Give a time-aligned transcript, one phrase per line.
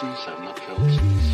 [0.00, 1.28] presence I've not felt since.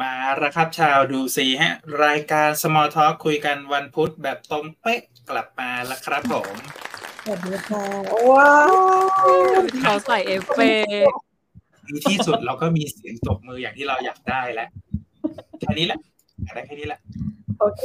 [0.00, 6.54] มาแล้วครับชาวดูซีฮะ รายการ Small Talk คุยกันวันพุธแบบตรงเป๊ะกลับมาแล้วครับผม
[7.22, 7.84] สวัสดีค่ะ
[8.30, 8.74] ว้าว
[9.80, 11.25] เขาใส่เอฟเฟกต์
[11.92, 14.68] มีที่สุดเราก็มีเสียงตบมืออย่างที่เราอยากได้แล้ว
[15.60, 15.98] แค่นี้แหละ
[16.42, 17.00] อยากได้แค่นี้แหละ
[17.60, 17.84] โอเค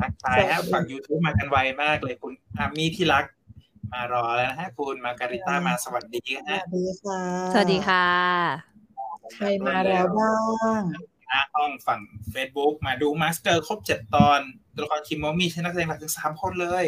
[0.00, 3.24] ทักทายฮะฝั่ง YouTube มากันไวมากเลยคุณอามี่ที่รัก
[3.92, 7.20] มารอแล้วนะฮะคุณมาการิต้ามาสวัสดีสฮะวัสดีค่ะ
[7.52, 8.06] สวัสดีค่ะ
[9.34, 10.34] ใครมาแล้วบ้า
[10.80, 10.82] ง
[11.26, 12.00] หน้าห้องฝั่ง
[12.34, 14.40] Facebook มาดูมาสเตอร์ครบเจ็ดตอน
[14.74, 16.84] ตัวละครคิมโมมี่ใช้นักแสดงหลักถึงสามคนเลย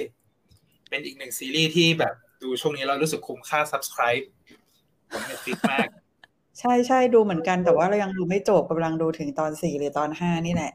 [0.89, 4.25] เป็นอีกหนึ่งซีรีส์ที่แบบดูช่วงนี้เรารู้สึกคุ้มค่า subscribe
[5.11, 5.89] ของ Netflix มาก
[6.61, 10.73] ใช่ใช่ดูเหมือนกันแต่ว่าเรายังดูไม่จบกำลังดูถึงตอนสี่หรือตอนห้านี่แหละ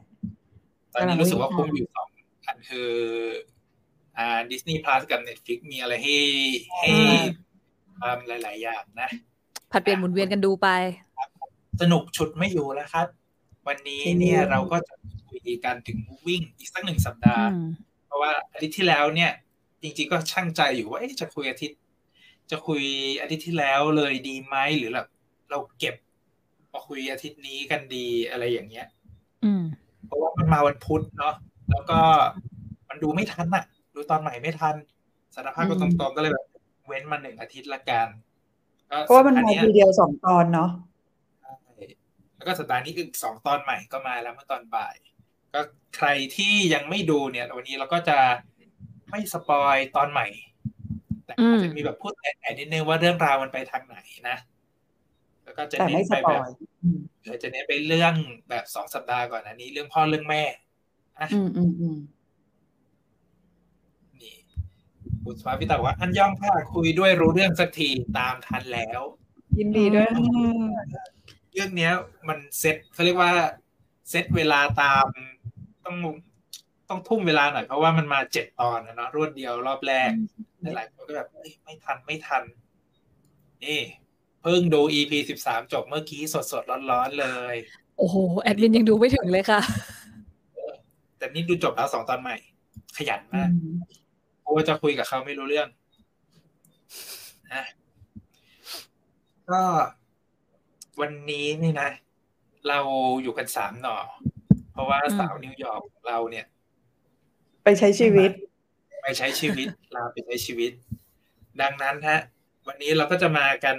[0.92, 2.08] ตอนนี้รู้สึกว่าคุ้มอยู่สอง
[2.46, 2.90] อันคือ
[4.18, 6.16] อ่าดิสนีย์พลัสกับ Netflix มีอะไรให้
[6.78, 6.88] ให้
[8.00, 9.08] ทำหลาย ๆ อย่างนะ
[9.72, 10.68] ผัดเปลี่ยนหมุนเวียนกันดูไป
[11.80, 13.06] สนุกฉุดไม่อยู่แล้วครับ
[13.68, 14.94] วันนี้เนี่ยเราก็จะ
[15.28, 17.68] คุยกันถึง moving อีกสักหนึ่งสัปดาห์อืม
[18.06, 19.30] เพราะว่าอาทิตย์ที่แล้วเนี่ย
[19.82, 21.78] จริง ๆ ก็ช่างใจอยู่ว่าเอ๊ะจะคุยอาทิตย์
[22.50, 22.82] จะคุย
[23.20, 25.08] อาทิตย์ที่แล้วเลยดีไหมหรือแบบ
[25.50, 25.94] เราเก็บ
[26.72, 28.86] มาคุยอาทิตย์นี้กันดีอะไรอย่างเงี้ย
[29.44, 29.62] อืม
[30.06, 31.34] เพราะว่ามันมาวันพุธเนาะ
[31.70, 32.00] แล้วก็
[32.88, 34.74] มันดูไม่ทันอะดูตอนใหม่ไม่ทัน
[35.34, 36.46] สารภาพก็ตรงๆก็เลยแบบ
[36.86, 38.08] เว้นมาหนึ่งอาทิตย์ละกัน
[38.90, 40.70] ก็เพราะว่ามันสัปดมาห์ทีเดียวสองตอนเนาะ
[41.40, 41.52] ใช่
[42.36, 44.96] แล้วก็สัปดาห์นี้อีกสองตอนใหม่ก็มาแล้วเมื่อตอนบ่าย
[45.54, 45.60] ก็
[45.96, 48.18] ใครที่ยังไม่ดูเนี่ย วันนี้เราก็จะ
[49.10, 50.26] ไม่สปอยตอนใหม่
[51.24, 53.96] แต่อาจจะมีแบบพูดแอบนิดนึงว่าเรื่องราวมันไปทางไหน
[54.28, 54.36] นะ
[55.44, 56.50] แล้วก็จะแต่เน้ไม่นสไปปแบอบย
[56.82, 58.14] อืมเดี๋ยวจะเน้นไปเรื่อง
[58.48, 60.42] แบบสองสัปดาห์ก่อนอันนี้ เรื่องพ่อเรื่องแม่
[61.20, 61.98] อะอืมอืมอืม
[64.20, 64.34] นี่
[65.24, 69.00] คุณสภาพิตาบอกว่า อันยองค่ะคุยด้วยรู้เรื่องสักทีตามทันแล้ว
[69.58, 70.24] ยินดีด้วยอื
[70.94, 71.06] ค่ะ
[71.52, 71.92] เรื่องเนี้ย
[72.28, 73.32] มันเซ็ตเขาเรียกว่า
[74.10, 75.06] เซ็ตเวลาตาม
[75.84, 75.96] ต้อง
[76.88, 80.10] ต้องทุ่มเวลาหน่อยเพราะว่ามันมาเจ็ดตอนนะเนาะรวดเดียวรอบแรก
[80.62, 82.42] หลายๆคนก็แบบเอ้ยไม่ทันไม่ทัน
[83.64, 83.80] นี่
[84.42, 87.54] เพิ่งดู EP สิบสามจบเมื่อกี้สดสดๆร้อนๆเลย
[87.98, 89.60] โอ้โห แอดมินยังดูไม่ถึงเลยค่ะ
[91.18, 92.36] แต่นี่ดูจบแล้วสองตอนใหม่
[92.96, 93.76] ขยันอืมากม
[94.40, 95.68] เพราะว่าจะคุยกับเขาไม่รู้เรื่อง
[97.52, 97.64] นะ
[99.50, 99.62] ก็
[101.00, 101.90] วันนี้นี่นะ
[102.68, 102.78] เรา
[103.22, 103.96] อยู่กันสามหน่อ
[104.72, 106.46] เพราะว่าอืมสาวนิวยอร์กของเราเนี่ย
[107.64, 108.30] ไปใช้ชีวิต
[109.02, 110.72] ไปใช้ชีวิตลาไปใช้ชีวิต
[111.60, 112.20] ดังนั้นฮะ
[112.66, 113.76] วันนี้เราก็จะมากัน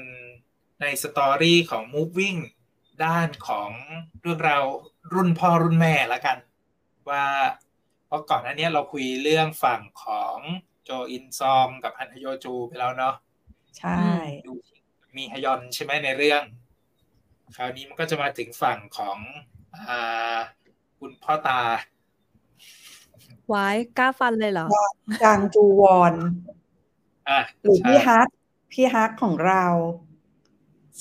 [0.82, 2.40] ในสตอรี่ของ moving
[3.06, 3.72] ด้านของ
[4.22, 4.64] เรื่องราว
[5.14, 6.38] รุ่นพ่อรุ่นแม่ละกัน
[7.10, 7.26] ว่า
[8.06, 10.38] เพราะก่อนหน้านี้เราคุยเรื่องฝั่งของ
[10.84, 13.16] โจอินซอมกับฮันฮโยจูไปแล้วเนาะ
[13.80, 14.02] ใช่
[14.48, 14.54] ดู
[15.18, 16.44] มีฮยอนใช่ไหมในเรื่อง
[17.56, 19.18] คราวนี้มันก็จะมาถึงฝั่งของ
[19.88, 20.38] อ่า
[21.00, 21.62] คุณพ่อตา
[23.50, 23.68] ไว้
[23.98, 24.68] กล้าฟันเลยเหรอ
[25.24, 26.14] จางจูวอน
[27.30, 28.28] อะหรือใช่พี่ฮัก
[28.72, 29.66] พี่ฮักของเรา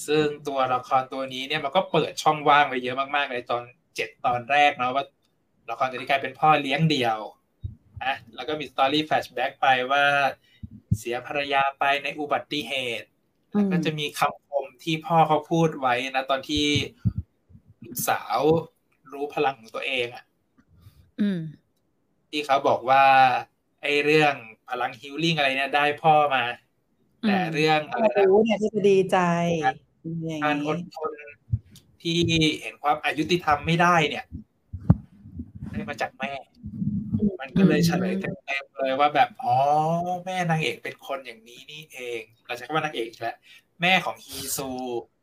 [0.06, 3.62] ซึ่งตัวละครตัวนี้เนี่ยมันก็เปิดช่องว่างไปเยอะมากๆเลยตอน
[3.96, 5.04] เจ็ดตอนแรกเนาะว่า
[5.70, 7.18] ละครตัวนี้กลายเป็นพ่อเลี้ยงเดี่ยว
[8.04, 10.04] อะแล้วก็มี story flashback ไปว่า
[10.98, 13.08] เสียภรรยาไปในอุบัติเหตุ
[13.54, 16.66] อืมแล้วก็จะมีคำคมที่พ่อเขาพูดไว้นะ ตอนที่
[17.84, 18.38] ลูกสาว
[19.12, 20.24] รู้พลังของตัวเองอะ
[21.20, 21.40] อืม
[22.34, 23.04] ที่เขาบอกว่า
[23.82, 24.34] ไอ้เรื่อง
[24.68, 26.44] พลังฮิลลิ่งอะไรเนี่ยได้พ่อมา
[27.26, 29.18] แต่อืมเรื่องอะไรมานะรู้เนี่ยที่จะดีใจ
[29.62, 31.10] อย่างการอนี้ดทน
[32.02, 32.18] ที่
[32.60, 34.24] เห็นความอายุติธรรมไม่ได้เนี่ย
[35.72, 36.32] ได้มาจากแม่
[37.40, 39.56] มันก็เลยเฉลยเต็มๆเลยว่าแบบอ๋อ
[40.24, 43.36] แม่นางเอกเป็นคนอย่างนี้นี่เองเราใช้คำว่านางเอกแล้ว
[43.80, 44.70] แม่ของฮีซู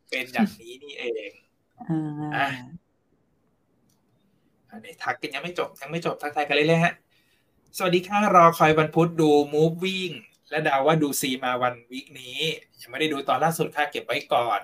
[0.10, 1.32] เป็นอย่างนี้นี่เอง
[1.90, 1.98] อ่
[2.36, 2.48] อะา
[4.74, 6.94] อันนี้ทักกันยังไม่จบยังไม่จบทักทายกันเลยเลยๆฮะ
[7.78, 10.14] สวัสดีค่ะรอคอยวันพุธดู moving
[10.50, 12.38] และเดาว่าดูซีมาวันวิกนี้
[12.82, 14.60] ยังไม่ได้ดูตอนล่าสุดค่ะเก็บไว้ก่อน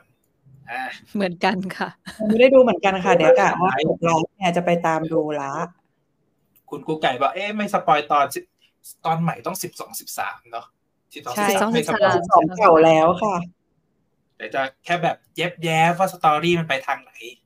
[0.69, 0.81] อะ
[1.15, 1.89] เหมือนกันค่ะ
[2.19, 5.51] ยังไม่ได้ดูเหมือนกันค่ะ เดี๋ยวกะว่าจบไลฟ์เนี่ยจะไปตามดูละ
[6.69, 8.39] คุณกูไก่บอกเอ๊ะไม่สปอยตอนสิ
[9.05, 10.65] ตอนใหม่ต้องสิบสองสิบสามเนาะ
[11.13, 13.35] สิบสองใช่สิบสามไม่สปอย12สองเก่าแล้วค่ะ
[14.37, 17.37] แต่จะแค่แบบเย็บแย้มว่าสตอรี่มันไปทางไหนอะ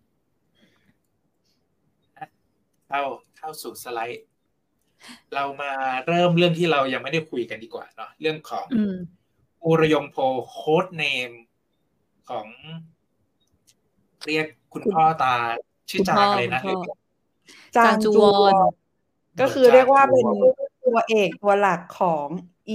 [2.92, 3.04] เข้า
[3.38, 4.24] เข้าสู่สไลด์
[5.36, 5.72] เรามา
[6.08, 8.96] เริ่มเรื่องที่เรายังไม่ได้คุยกันดีกว่าเนาะเรื่องของอืม
[9.66, 10.18] อุรยงโพ
[10.50, 11.32] โค้ดเนม
[12.30, 12.48] ของ
[14.26, 15.36] เรียกคุณพ่อตา
[15.90, 16.96] ชื่อคุณจาพ่งออะไรนะคุณพ่อ
[17.76, 18.72] จางจางจูจูววอนอน
[19.42, 20.26] ก็คือเรียกว่าเป็น
[20.86, 22.28] ตัวเอกตัวหลักของ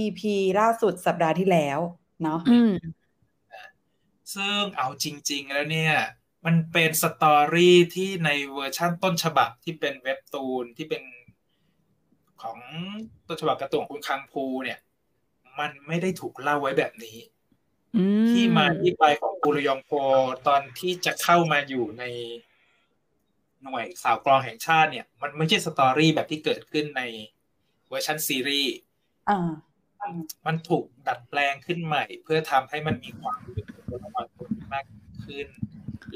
[0.03, 0.21] EP
[0.59, 1.79] ล่าสุดสัปดาห์ที่แล้ว
[2.23, 2.73] เนาะอืม
[4.33, 5.93] ซึ่งเอาจริง ๆ แล้วเนี่ย
[6.47, 11.03] มันเป็น story ที่ในเวอร์ชั่นต้นฉบับที่เป็นเว็บตูนที่เป็น
[12.41, 12.57] ของ
[13.27, 14.79] ต้นฉบับการ์ตูนของคุณคังพูเนี่ย
[15.59, 17.17] มันไม่ได้ถูกเล่าไว้แบบนี้
[17.95, 19.91] อืมที่มาที่ไปของกุรยองโพ
[20.47, 22.03] ตอนที่จะเข้ามาอยู่ใน
[23.63, 27.03] หน่วยข่าวกรองแห่งชาติเนี่ย มันไม่ใช่ story แบบที่เกิดขึ้นใน
[27.89, 28.75] เวอร์ชันซีรีส์
[29.29, 29.51] อ่า
[30.45, 34.85] มันถูกดัดแปลงขึ้นใหม่ เพื่อทำให้มันมีความเป็นตัวละครตัวนี้มาก
[35.25, 35.47] ขึ้น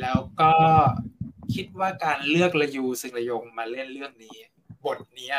[0.01, 0.53] แล้วก็
[1.53, 4.37] คิดว่าการเลือกระยูซึงระยงมาเล่นเรื่องนี้
[4.85, 5.37] บทเนี้ย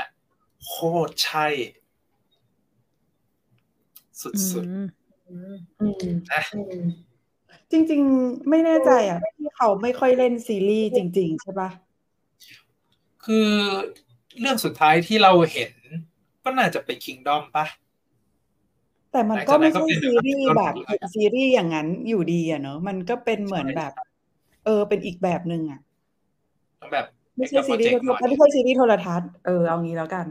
[0.67, 0.75] โค
[1.09, 1.47] ตรใช่
[4.23, 4.65] สุด
[5.29, 6.43] อืมอืมๆนะ
[7.71, 11.71] จริง ๆ ไม่แน่ใจอะที่เขาไม่ค่อยเล่นซีรีส์จริง ๆ ใช่ปะ
[13.25, 13.49] คือ
[14.41, 15.73] เรื่องสุดท้ายที่เราเห็น
[16.45, 17.67] ก็น่าจะเป็น Kingdom ปะ
[19.13, 23.93] แต่มันก็ไม่ใช่หลังจากนั้นก็เป็นซีรีส์แบบแบบซีรีส์อย่างนั้นอยู่ดีอะเนอะมันก็เป็นเหมือนแบบ
[24.65, 25.81] เออ เป็นอีกแบบหนึ่งอะ
[26.81, 27.07] ต้องแบบ
[27.37, 30.27] ไม่ใช่ซีรีส์เอกโปรเจกต์หน่อยไม่ใช่ซีรีส์โทรทัศน์เออเอางี้แล้วกัน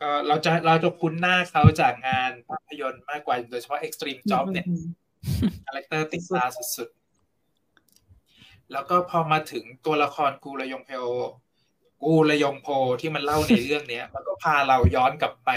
[0.00, 4.84] ก็เราจะเราจะคุ้นหน้าเขาจากงานภาพยนตร์มากกว่าโดยเฉพาะ Extreme Job เนี่ยอืม
[5.66, 6.44] character ติดตา
[6.76, 11.06] สุดๆ แล้วก็พอมาถึงตัวละครกูระยงเพล
[12.02, 12.68] กูระยงโพ
[13.00, 15.50] ที่มันเล่าในเรื่องเนี้ย มันก็พาเราย้อนกลับไป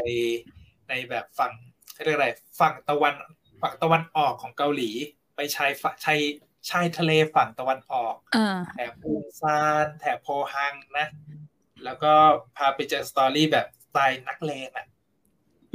[0.89, 1.51] ในแบบฝั่ง
[1.94, 2.30] เขาเรียกอะไร
[2.60, 3.13] ฝั่งตะวัน
[3.62, 4.89] ฝั่งตะวันออกของเกาหลี
[5.36, 6.19] ไปชายฝั่งชาย
[6.69, 11.07] ชายทะเลฝั่งตะวันออกอ่าแถบปูซานแถบโพฮังนะ
[11.83, 12.13] แล้วก็
[12.57, 14.87] พาไปเจอสตอรี่แบบสไตล์นักเลงอะ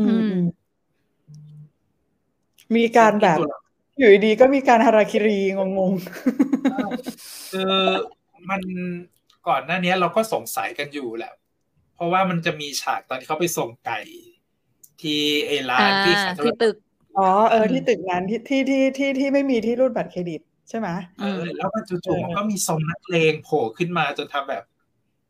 [0.01, 0.47] อืมอืมอืม
[2.77, 3.61] มีการแบบตัวละ
[3.99, 5.93] อยู่ดีๆก็มีการฮาราคิรีงง
[7.53, 7.75] คือ
[8.51, 8.63] มัน
[9.49, 11.33] ก่อนหน้านี้เราก็สงสัยกันอยู่แหละ
[11.95, 14.01] เพราะว่ามันจะมีฉากตอนที่เขาไปส่งไก่
[15.03, 20.41] ที่ไอ้ร้าอ่านที่ขายโทรที่ศัพท์ตึกๆอ๋อเออที่ตึกนั้นที่ที่ที่ที่ที่ไม่มีที่รูดบัตรเครดิต
[20.73, 20.91] ใช่ไหม
[21.21, 24.65] เออแล้วมันจู่ๆมันก็มีทรงนักเลงโผล่ขึ้นมาจนทำแบบ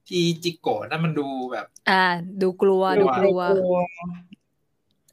[0.08, 2.04] ที่จิโกะนั่นมันดูแบบ อ่า
[2.42, 3.40] ดูกลัวดูกลัว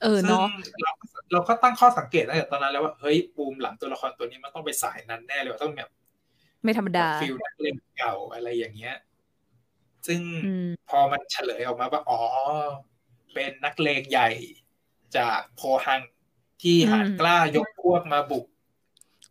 [0.02, 0.48] เออซึ่งเนาะ
[0.82, 0.92] เรา
[1.32, 5.90] เราก็ตั้งข้อสังเกตตั้งแต่ตอนนั้นแล้วว่าเฮ้ยปูมหลังตัวละครตัวนี้มันต้องไปสายนั้นแน่เลยว่าต้องแบบ
[6.64, 8.96] ไม่ธรรมดา feel นักเลงเก่าอะไรอย่างเงี้ย
[10.08, 12.20] ซึ่งอืมพอมันเฉลยออกมาว่าอ๋อ
[13.34, 14.30] เป็นนักเลงใหญ่
[15.18, 16.02] จากโพฮัง
[16.62, 18.46] ที่หาดอืมกล้ายกพวกมาบุก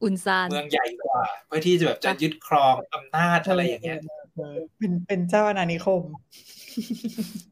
[0.02, 3.98] อุลซานเมืองใหญ่กว่า เพื่อที่จะแบบจะยึดครองอำนาจอะไรอย่างเงี้ย
[4.78, 6.02] เป็นเป็นเจ้าอาณานิคม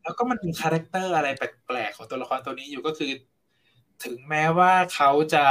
[0.02, 3.10] แล้วก็มันมี character อะไรแปลกๆของตัวละครตัวนี้อยู่ก็คือ
[4.04, 5.44] ถึงแม้ว่าเขาจะ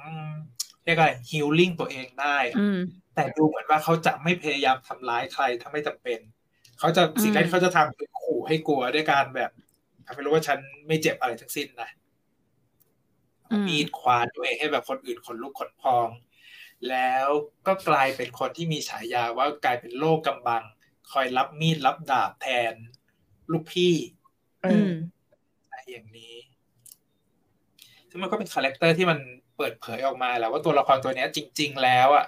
[0.00, 0.30] อืม
[0.84, 2.78] เรียกอะไร healing ตัวเองได้อืม
[3.14, 6.18] แต่ดูเหมือนว่าเขาจะไม่พยายามทำร้ายใครถ้าไม่จำเป็น
[6.78, 9.50] เขาจะอืมสิ่งแรกที่เขาจะทำคือขู่ให้กลัวด้วยการแบบ
[10.06, 11.90] ทำให้รู้ว่าฉันไม่เจ็บอะไรทั้งสิ้นนะ
[13.50, 16.08] อืมมีดคว้านตัวเองให้แบบคนอื่นขนลุกขนพอง
[16.88, 17.28] แล้ว
[17.66, 20.62] ก็กลายเป็นคนที่มีฉายาว่ากลายเป็นโล่กำบัง
[21.12, 22.74] คอยรับมีดรับดาบแทน
[23.52, 23.94] ลูกพี่
[24.62, 24.90] เออือม
[25.68, 26.36] อะไรอย่างนี้
[28.10, 29.18] ซึ่งมันก็เป็น character ที่มัน
[29.56, 32.26] เปิดเผยออกมาแล้วว่าตัวละครตัวเนี้ยจริง ๆ แล้วอะ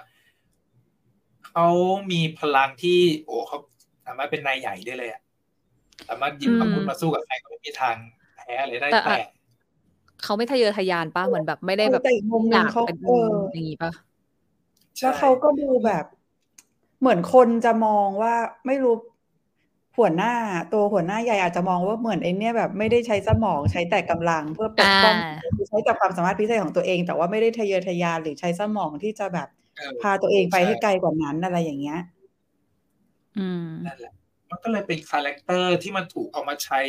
[1.47, 1.67] เขา
[2.11, 3.57] มีพลังที่ โอ้เขา
[4.05, 5.21] สามารถเป็นนายใหญ่ได้เลยอะ
[6.09, 7.95] สามารถหยิบอาวุธอืมมาสู้กับใครก็ไม่มีทาง
[8.37, 9.27] แพ้เลยได้แต่แต่อะ
[10.23, 13.91] เขาไม่ทะเยอทะยานป่ะเหมือนแบบไม่ได้แบบแต่อีกมุมหอนึ่งยากเขาเป็นเอออย่างงี้ป่ะ
[14.99, 16.05] แล้วเขาก็ดูแบบ
[16.99, 18.33] เหมือนคนจะมองว่า
[18.67, 18.95] ไม่รู้
[19.97, 20.33] หัวหน้า
[20.73, 29.47] ตัวหัวหน้าใหญ่อาจจะมองว่าเหมือนไอ้เนี่ยแบบไม่ได้ใช้สมองใช้แต่กำลังเพื่อปกป้องอ่าใช้แต่ความสามารถพิเศษของตัวเอง แต่ว่าไม่ได้ทะเยอทะยานหรือใช้สมองที่จะแบบ
[29.77, 31.99] เออพาตัวเองไปใช่ให้ไกลกว่านั้นอะไรอย่างเงี้ย
[33.37, 34.13] อืมนั่นแหละ
[34.49, 36.81] มันก็เลยเป็น character ที่มันถูกเอามาใช้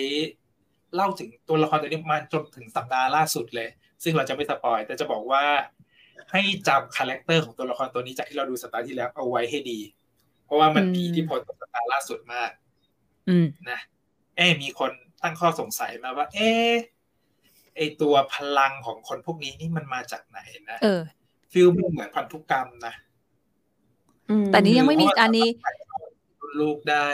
[0.95, 3.69] เล่าถึงตัวละครตัวนี้มาจนถึงสัปดาห์ล่าสุดเลย
[4.03, 5.45] ซึ่งเราจะไม่ spoil แต่จะบอกว่า
[6.35, 9.81] ให้จำ character ของตัวละครตัวนี้จากที่เราดูสัปดาห์ที่แล้วเอาไว้ให้ดี
[10.45, 12.51] เพราะว่ามันมีอืมอิทธิพลต่อสัปดาห์ล่าสุดมาก
[13.29, 13.81] อืมนะ
[14.37, 14.91] เอ๊ะมีคน
[15.23, 16.73] ตั้งข้อสงสัยมาว่า เอ๊ะ
[17.77, 20.39] ไอตัวพลังของคนพวกนี้นี่มันมาจากไหน
[20.71, 21.03] นะเออ
[21.53, 22.95] feel มันเหมือนพันธุกรรมนะ
[24.53, 25.49] แต่นี้ยังไม่มีหรือว่าอันนี้
[26.41, 27.09] รุ่นลูกได้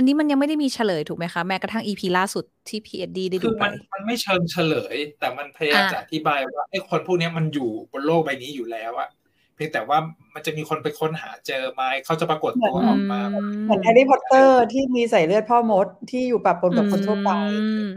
[0.00, 9.08] อันนี้มันยังไม่ได้มีเฉลยถูกไหมคะ แม้กระทั่ง EP ล่าสุดที่พีเอดีได้คืดูอไปมันมันไม่เชิงเฉลย แต่มันพยายามอ่าจะอธิบายว่าไอ้คนพวกเนี้ยมันอยู่บนโลกใบนี้อยู่แล้วอะ
[9.54, 9.98] เพียงแต่ว่า
[10.34, 13.20] มันจะมีคนไปค้นหาเจอไหมเขาจะปรากฏตัวออกมา
[13.64, 17.90] เหมือนแฮร์รี่พอตเตอร์ที่มีสายเลือดพ่อมดที่อยู่ปะปนกับคนทั่วไปอืม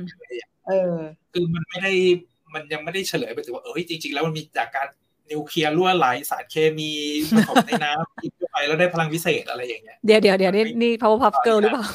[0.68, 0.94] เออ
[1.32, 1.92] คือมันไม่ได้
[2.54, 4.88] มันยังไม่ได้เฉลยไปถึงว่าเอ้ยจริง ๆ แล้วมันมีจากการ
[5.32, 6.90] นิวเคลียร์รั่วไหลสารเคมี
[7.36, 11.86] ผสมในน้ำกินเข้าไปแล้วได้พลังวิเศษอะไรอย่างเงี้ย เดี๋ยวเดี๋ยวเดี๋ยวนี่นี่ Powerpuff Girl หรือเปล่า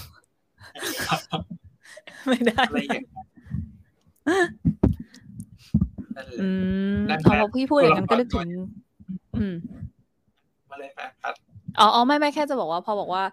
[2.28, 3.06] ไม่ได้อะไรอย่างเงี้ย
[6.16, 6.48] นั่นแหละอื
[6.94, 8.48] มนั่นแหพละอพี่พูดอย่างนั้นก็นึกถึง
[9.38, 9.54] อืม
[10.70, 11.34] มาเลยมาครับ
[11.78, 13.24] อ๋ออ๋อไม่ไม่แค่จะบอกว่า พอบอกว่า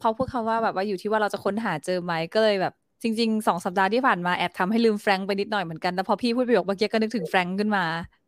[0.00, 8.19] พอพูดคำว่าแบบว่าอยู่ที่ว่าเราจะค้นหาเจอไหมก็เลยแบบจริงๆสองสัปดาห์ที่ผ่านมาแอบทำให้ลืมแฟรงค์ไปนิดหน่อยเหมือนกันแต่พอพี่พูดประโยคเมื่อกี้ก็นึกถึงแฟรงค์ขึ้นมาใช่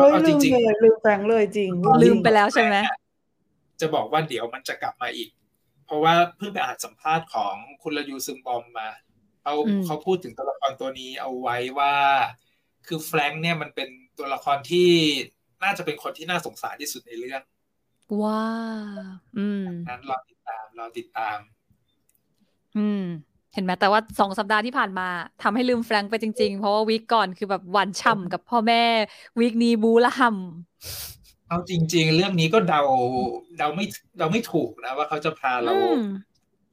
[0.00, 1.70] เอ้ยเอาลืจมริงเลยลืมแฟรงค์เลยจริง
[2.02, 5.30] ลืมไปแล้วใช่ไหมๆจะบอกว่าเดี๋ยวมันจะกลับมาอีก
[5.86, 8.88] เพราะว่าเพิ่งไปอ่านสัมภาษณ์ของคุณระยูซึมบอมมา
[9.42, 11.94] เขาอืมเขาพูดถึงตัวละครตัวนี้เอาไว้ว่า
[12.86, 13.88] คือแฟรงค์เนี่ยมันเป็น
[14.18, 14.90] ตัวละครที่
[15.62, 17.42] น่าจะเป็นคนที่น่าสงสารที่สุดในเรื่อง
[18.22, 18.44] ว้า
[19.38, 21.38] อืมนั้นรอติดตามรอติดตาม
[22.78, 23.04] อืม
[23.54, 25.08] เห็นไหมแต่ว่าสองสัปดาห์ที่ผ่านมา
[25.42, 28.84] ทำให้ลืมแฟรงค์ไปจริง ๆ เพราะว่าวีคก่อนคือแบบหวานฉ่ำกับพ่อแม่
[29.38, 30.30] วีคนี้บูละห่
[31.48, 32.82] เอาจริง ๆ เรื่องนี้ก็เดา
[33.58, 33.84] เดาไม่
[34.18, 36.04] เดาไม่ถูกนะว่าเขาจะพาำเราอืม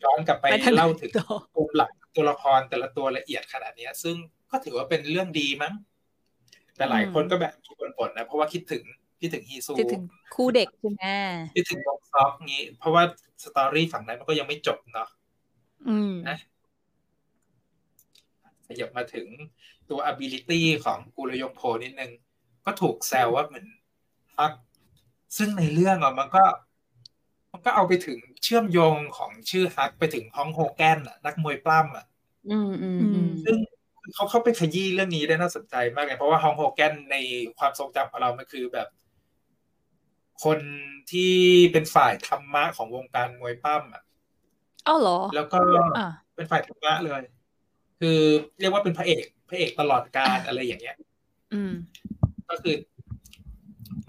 [0.03, 4.15] ย้อนกลับไปไปทางไหนเล่าถึงต่อปมหลักตัวละครแต่ละตัวละเอียดขนาดเนี้ยซึ่ง
[4.51, 5.73] ก็ถือว่าเป็นเรื่องดีมั้ง
[6.75, 8.83] แต่หลายคนก็แบบมีปนๆนะเพราะว่าคิดถึง
[9.21, 10.03] คิดถึงฮีซูคิดถึง
[10.35, 11.03] คู่เด็กใช่ไหม
[11.55, 13.03] คิดถึงวงซอกงี้ เพราะว่า
[13.43, 15.09] สตอรี่ฝั่งนั้นมันก็ยังไม่จบเนาะ
[15.89, 16.37] อืมนะ
[18.67, 19.27] ขยับมาถึง
[19.89, 22.11] ตัว ability ของกุลยงโพนิดนึง
[22.65, 23.67] ก็ถูกแซวว่าเหมือน
[24.37, 24.53] ฮัก
[25.37, 26.43] ซึ่งในเรื่องอะมันก็
[27.51, 32.05] มันก็เอาไปถึงเชื่อมโยงของชื่อฮักไปถึงฮองโฮแกนอะ นักมวยปล้ำอะ
[32.49, 33.57] อืมอืมอืมซึ่ง
[34.15, 37.15] เขาเข้าไปขยี้เรื่องนี้ได้น่าสนใจมากเลยเพราะว่าฮองโฮแกนใน
[37.59, 38.87] ความทรงจำของเรา มันคือแบบ
[40.43, 40.59] คน
[41.11, 41.33] ที่
[41.71, 44.03] เป็นฝ่ายธรรมะของวงการมวยปล้ำอะ
[44.87, 45.59] อ้าวเหรอ แล้วก็
[45.97, 47.21] อะเป็นฝ่ายธรรมะเลย
[47.99, 48.19] คือ
[48.59, 50.97] เรียกว่าเป็นพระเอกพระเอกตลอดการอะไรอย่างเงี้ย
[51.53, 51.73] อืม
[52.49, 52.75] ก็คือ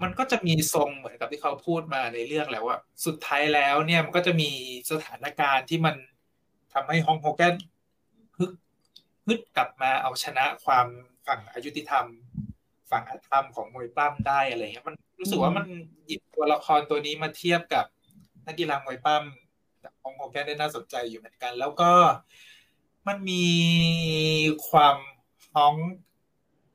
[0.03, 4.49] มันก็จะมีทรงเหมือนกับที่เขาพูดมาในเรื่องแหละว่า สุดท้ายแล้วเนี่ยมันก็จะมี
[4.91, 5.95] สถานการณ์ที่มัน
[6.73, 7.53] ทำให้ฮองโฮแกน
[8.37, 8.51] ฮึก
[9.27, 10.87] ฮึดกลับมาเอาชนะความ
[11.27, 12.05] ฝั่งอายุติธรรม
[12.91, 15.65] ฝั่งอธรรมของมวยปล้ำได้อะไรเงี้ยมันรู้สึกว่ามัน
[16.05, 17.85] หยิบตัวละครตัวนี้มาเทียบกับ
[18.47, 21.91] นักกีฬามวยปล้ำจากฮองโฮแกนได้น่าสนใจอยู่เหมือนกัน แล้วก็
[23.07, 23.45] มันมี
[24.69, 24.95] ความ
[25.53, 25.75] ฮ้อง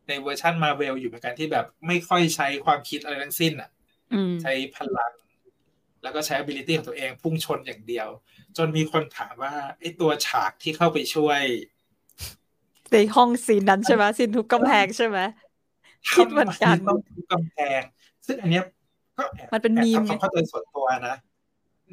[0.09, 3.71] ในเวอร์ชันมาเวลอยู่เหมือนกันที่แบบไม่ค่อยใช้ความคิดอะไรทั้งสิ้นอะ
[4.13, 5.13] อืมใช้พลัง
[6.03, 8.09] แล้วก็ใช้ ability ของตัวเองพุ่งชนอย่างเดียว
[8.57, 11.43] จนมีคนถามว่าไอ้ตัวฉากที่เข้าไปช่วย
[12.93, 15.19] ในห้องซีนนั้นใช่ไหมซีนทุบกำแพงใช่ไหม
[16.15, 17.81] คิดเหมือนกันทำไต้องทุบกำแพง
[18.27, 18.65] ซึ่งอันเนี้ย
[19.19, 21.17] ก็แอบมันเป็นแอบมีมทำความเข้าใจส่วนตัวนะ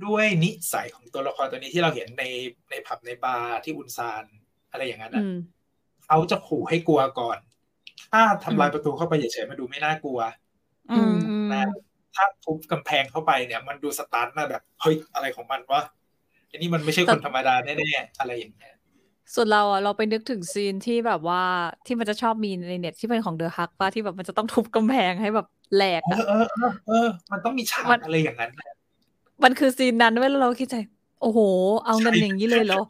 [0.06, 2.24] ด้วยนิสัยของตัวละครตัวนี้ที่เราเห็นใน
[2.72, 4.24] ในผับในบาร์ที่อุนซาน
[4.72, 5.32] อะไรอย่างนั้นอืนะม
[6.06, 7.38] เขาจะขู่ให้กลัวก่อน
[8.12, 10.20] ถ้าทำลายอืมประตูเข้าไปเฉยๆมันดูไม่น่ากลัว
[10.90, 11.64] อืมอืมนะ
[12.16, 15.82] ถ้าทุบกำแพงเข้าไปเนี่ย มันดูสตาร์ทมาแบบเฮ้ยอะไรของมันวะ
[16.50, 18.76] อันนี้มันไม่ใช่คนธรรมดาแน่ๆอะไรอย่างเงี้ย
[19.36, 21.40] ส่วนเราอะเราไปนึกถึงซีนที่แบบว่า
[21.86, 28.68] ที่มันจะชอบมีในเน็ตที่เป็นของ The Hulk ป่ะที่แบบมันจะต้องทุบกำแพงให้แบบแหลกเออะอเออเออเออ มันต้องมีฉากมันอะไรอย่างนั้นนะ
[29.44, 30.76] มันคือ scene นั้นเว้ยแล้วเราคิดใจ
[31.22, 31.40] โอ้โห
[31.86, 32.84] เอาเงินอย่างนี้เลยเหรอ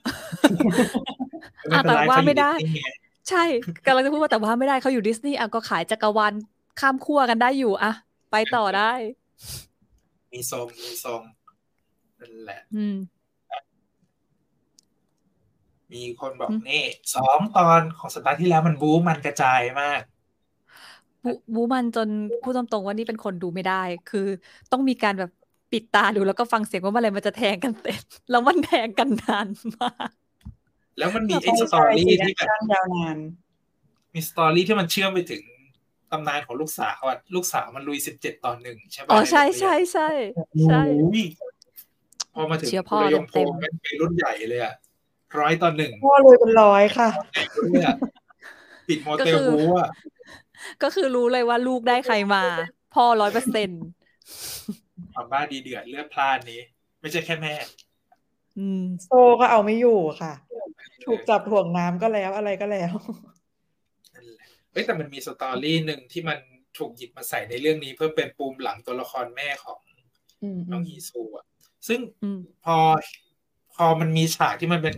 [1.72, 2.90] อะแต่ว่าไม่ได้เขาอยู่ดิสนีย์ไง
[3.30, 3.44] ใช่
[3.86, 6.34] กำลังจะพูดว่าแต่ว่าไม่ได้เขาอยู่ดิสนีย์อะก็ขายจักรวาล
[6.80, 7.92] ข้ามขั้วกันได้อยู่อะ
[8.32, 8.92] ไปต่อได้
[10.32, 11.22] มีทรงมีทรง
[12.20, 12.96] นั่นแหละ อืม
[15.94, 16.84] มีคนบอกอืมนี่
[17.16, 20.02] สองตอนของสัปดาห์ที่แล้วมันบู๊มันกระจายมาก
[21.24, 22.08] บูบูมันจน
[22.42, 24.28] พูดตรงๆว่านี่เป็นคนดูไม่ได้ คือ
[24.72, 25.32] ต้องมีการแบบ
[25.72, 28.02] ปิดตาดูแล้วก็ฟังเสียงว่าเมื่อไหรมันจะแทงกันเต็ม
[28.32, 29.48] แล้วมันแทงกันนาน
[29.82, 30.10] มาก
[30.98, 33.18] แล้วมันมีใช่ไอ้สตอรี่ใช่ที่แบบซีนยาวนาน
[34.14, 35.44] มีสตอรี่ที่มันเชื่อมไปถึง
[36.12, 40.10] ตำนานของลูกสาวอะลูกสาวมันลุยสิบเจ็ดตอนหนึ่งใช่ปะอ๋อใช่นโรงเรียนใช่ใช่
[40.66, 41.22] ใช่โอ้ย
[42.34, 44.74] พอมาถึงเชื่อพ่อกุลยงโพเต็มมันเป็นรุ่นใหญ่เลยอะ
[45.40, 47.10] ร้อยตอนหนึ่งพ่อเลยเป็นร้อยค่ะ
[47.72, 47.96] เนี่ย
[48.88, 49.90] ปิดโมเตลบู๊อะ
[50.84, 52.44] ก็คือรู้เลยว่าลูกได้ใครมา
[52.96, 53.84] พ่อร้อยเปอร์เซ็นต์
[55.14, 56.62] ความบ้าดีเดือดเลือดพล่านนี้
[57.02, 57.54] ไม่ใช่แค่แม่
[58.58, 60.34] อืม โซก็เอาไม่อยู่ค่ะ
[61.06, 62.94] ถูกจับถ่วงน้ำก็แล้วอะไรก็แล้ว
[64.14, 66.40] นั่นแหละเฮ้ยแต่มันมีสตอรี่หนึ่งที่มัน
[66.78, 69.80] ถูกหยิบมาใส่ในเรื่องนี้เพื่อเป็นปูมหลังตัวละครแม่ของ
[70.44, 71.46] อืมน้องฮีซูอะ
[71.88, 72.78] ซึ่งอืมพอ
[73.76, 74.96] พอมันมีฉากที่มันเป็น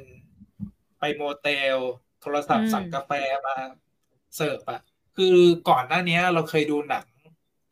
[0.99, 1.77] ไปโมเตล
[2.21, 3.11] โทรศัพอืท์มสั่งกาแฟ
[3.47, 3.55] มา
[4.35, 4.79] เสิร์ฟอะ
[5.17, 5.37] คือ
[5.69, 7.05] ก่อนหน้านี้เราเคยดูหนัง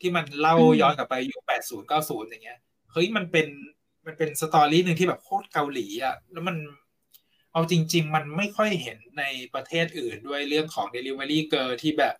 [0.01, 2.59] ที่มันเล่าย้อนกลับไปยุคแปดศูนย์เก้าศูนย์อย่างเงี้ย
[2.91, 3.47] เฮ้ยมันเป็น
[4.05, 6.57] มันเป็นสตอรี่หนึ่งที่แบบโคตรเกาหลีอะแล้วมัน
[7.53, 12.15] เอาจริง ๆ มันไม่ค่อยเห็นในประเทศอื่นด้วยเรื่องของ Delivery Girl ที่แบบ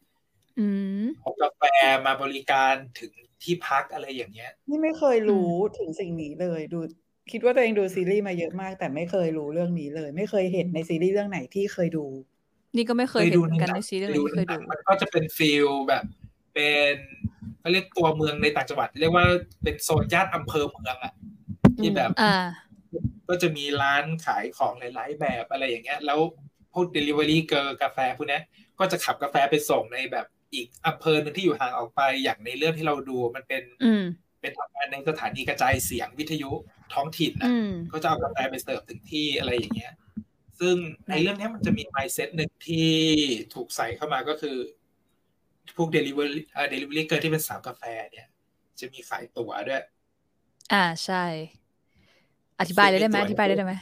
[0.59, 0.67] อื
[1.01, 1.61] มเอากาแฟ
[2.05, 3.11] มาบริการถึง
[3.43, 6.79] ที่พักอะไรอย่างเงี้ย นี่ไม่เคยรู้ถึงสิ่งนี้เลยดู
[7.31, 12.05] คิดว่าตัวเองดูซีรีส์มาเยอะมาก แต่ไม่เคยรู้เรื่องนี้เลย ไม่เคยเห็นในซีรีส์เรื่องไหนที่เคยดู
[12.75, 16.03] นี่ก็ไม่เคยเห็นเหมือนกันในซีรีส์เรื่องนี้เคยดู มันก็จะเป็นฟิลแบบ
[16.53, 16.95] เป็น
[17.59, 19.25] เขาเรียกตัวเมืองในต่างจังหวัด เรียกว่า
[19.63, 21.13] เป็นโซนย่านอำเภอเมืองอะ
[21.79, 22.35] ที่แบบอ่า
[23.29, 26.19] ก็จะมีร้านขายของหลายๆแบบอะไรอย่างเงี้ย แล้ว
[26.73, 28.43] พวก Delivery เกอร์กาแฟพวกเนี้ย
[28.79, 34.03] ก็จะขับกาแฟไปส่งในแบบอีกอำเภอหนึ่งที่อยู่ห่างออกไปอย่างในเรื่องที่เราดูมันเป็นอืม
[34.41, 36.51] เป็นทำงานในสถานีกระจายเสียงวิทยุ
[36.93, 39.93] ท้องถิ่นนะอืมก็จะเอากาแฟไปเสิร์ฟถึงที่อะไรอย่างเงี้ย
[40.59, 40.75] ซึ่ง
[41.09, 42.89] ในเรื่องเนี้ยมันจะมี mindset หนึ่งที่
[43.53, 44.57] ถูกใส่เข้ามาก็คือ
[45.77, 48.27] พวก delivery เอ่อ delivery เกอร์ที่เป็นสาวกาแฟเนี่ย
[48.79, 49.83] จะมีขายตั๋วด้วย
[50.73, 51.23] อ่าใช่
[52.59, 53.73] อธิบายเลยได้ไหมส่วนอธิบายเลยได้ไหม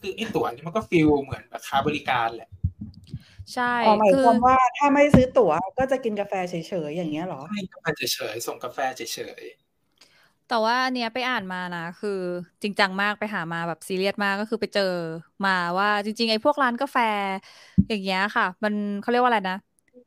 [0.00, 2.50] คือไอ้ตั๋วนี่มันก็ฟีลเหมือนแบบค้าบริการแหละ
[3.54, 9.44] ใช่อ๋อหมายคือความว่าถ้าไม่ซื้อตั๋วก็จะกินกาแฟเฉยๆอย่างเงี้ยเหรอให้กาแฟเฉยๆส่งกาแฟเฉย
[10.48, 12.10] แต่ว่าอันเนี้ยไปอ่านมานะคือ
[12.62, 14.82] จริงจังมากไปหามาแบบซีเรียสมากก็คือไปเจอ
[15.44, 16.96] มาว่าจริง ๆ ไอ้พวกร้านกาแฟ
[17.88, 19.56] อย่างเงี้ยค่ะ มันเขาเรียกว่าอะไรนะ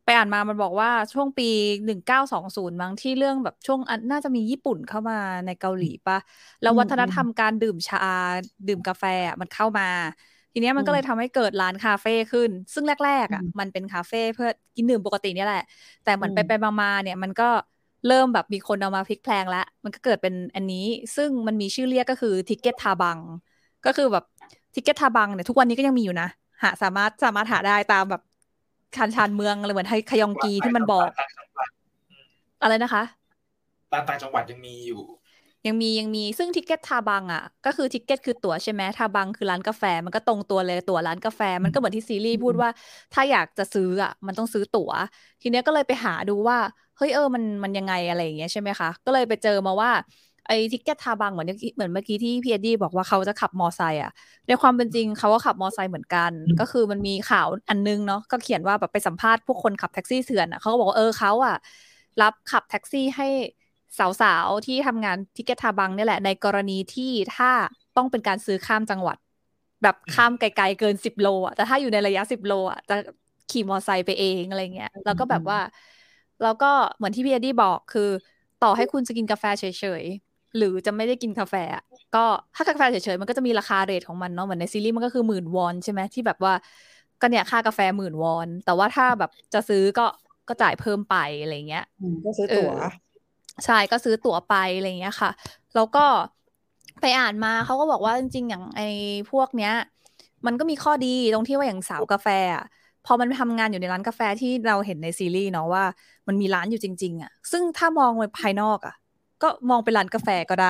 [0.05, 1.43] ไปอ่านมามันบอกว่าช่วงปี
[1.85, 5.15] หนึ่งเก้าสองศูนย์มั้งที่เรื่องแบบช่วงอันน่าจะมีญี่ปุ่นเข้ามา
[5.45, 6.17] ในเกาหลีปะ
[6.61, 7.97] แล้วอืมวัฒนธรรมการดื่มชา
[8.67, 9.83] ดื่มกาแฟอะมันเข้ามา
[10.51, 15.63] ทีเนี้ยมันก็เลยทำให้เกิดร้านคาเฟ่ขึ้น ซึ่งแรกๆอะอืมมันเป็นคาเฟ่เพื่อกินดื่มปกติเนี่ยแหละ
[16.03, 17.49] แต่เหมือนอืมไปไปๆมาๆเนี่ยมันก็
[18.07, 23.19] เริ่มแบบมีคนเอามาพลิกแพลงแล้ว มันก็เกิดเป็นอันนี้ ซึ่งมันมีชื่อเรียกก็คือทิกเก็ตทาบัง
[23.85, 24.23] ก็คือแบบ
[24.75, 26.27] ticket 다방 เนี่ยทุกวันนี้ก็ยังมีอยู่นะ
[26.63, 28.21] หาสามารถสามารถหาได้ตามแบบ
[28.95, 31.69] ชานชานเมืองอะไรเหมือนแถวคยองๆกีที่มันบอกต่างจังหวัด
[32.61, 33.03] อะไรนะคะ
[33.91, 35.01] ตามต่างจังหวัดยังมีอยู่
[35.67, 42.69] ยังมียังมีซึ่ง ticket 다방 อะ ก็คือ ticket คือตั๋วใช่ไหม다방 คือร้านกาแฟ มันก็ตรงตัวเลยตั๋วร้านกาแฟ มันก็เหมือนที่ซีรีส์พูดว่า
[43.13, 44.91] ถ้าอยากจะซื้ออะ มันต้องซื้อตั๋ว
[45.41, 46.57] ทีเนี้ยก็เลยไปหาดูว่า
[46.97, 49.91] เฮ้ยเออมันมันยังไงอะไรอย่างเงี้ยใช่ไหมคะ ก็เลยไปเจอมาว่า
[50.47, 54.11] ไอ้ ticket 다방 เหมือนที่เหมือนเมื่อกี้ที่พี่เอ็ดดี้บอกว่าเขาจะขับมอไซค์อะ
[54.47, 61.55] ในความเป็นจริงเขาก็ขับมอไซค์เหมือนกันอืมก็คือมันมีข่าวอันนึงเนาะก็เขียนว่าแบบไปสัมภาษณ์พวกคนขับแท็กซี่เถื่อนอะเขาก็บอกว่าเออเขาอะ
[62.21, 63.27] รับขับแท็กซี่ให้
[64.21, 67.51] สาวๆ ที่ทำงาน ticket 다방 เนี่ยแหละในกรณีที่ถ้า
[67.97, 69.17] ต้องเป็นการซื้อข้ามจังหวัด
[69.83, 72.95] แบบข้ามไกลๆเกินสิบโลอะแต่ถ้าอยู่ในระยะสิบโลอะจะ
[73.49, 75.59] ขี่มอไซค์ไปเองอะไรเงี้ยแล้วก็แบบว่า
[76.41, 78.01] แล้วก็เหมือนที่พี่เอ็ดดี้บอกคือ
[78.59, 79.63] ต่อให้คุณจะกินกาแฟเฉ
[80.01, 80.24] ยๆ
[80.57, 81.83] หรือจะไม่ได้กินกาแฟอะ
[82.15, 82.23] ก็
[82.55, 86.53] ถ้ากาแฟเฉยๆมันก็จะมีราคา rate ของมันเนาะเหมือนในซีรีส์มันก็คือหมื่นวอนใช่ไหมที่แบบว่า
[87.21, 90.05] ก็เนี่ยค่ากาแฟหมื่นวอน แต่ว่าถ้าแบบจะซื้อก็
[90.47, 95.31] ก็จ่ายเพิ่มไปอะไรเงี้ยอืมก็ซื้อตั๋วเออใช่ก็ซื้อตั๋วไปอะไรอย่างเงี้ยค่ะ
[95.75, 96.05] แล้วก็
[97.01, 98.87] ไปอ่านมาเขาก็บอกว่าจริงๆ อย่างไอ้
[99.31, 99.73] พวกเนี้ย
[100.45, 102.65] มันก็มีข้อดีตรงที่ว่าอย่างสาวกาแฟอะ
[103.05, 105.83] พอมันทำงานอยู่ในร้านกาแฟที่เราเห็นในซีรีส์เนาะว่า
[106.27, 108.93] มันมีร้านอยู่จริง ๆอะซึ่งถ้ามองไปภายนอกอะ
[109.41, 110.67] ก็มองเป็นร้านกาแฟก็ได้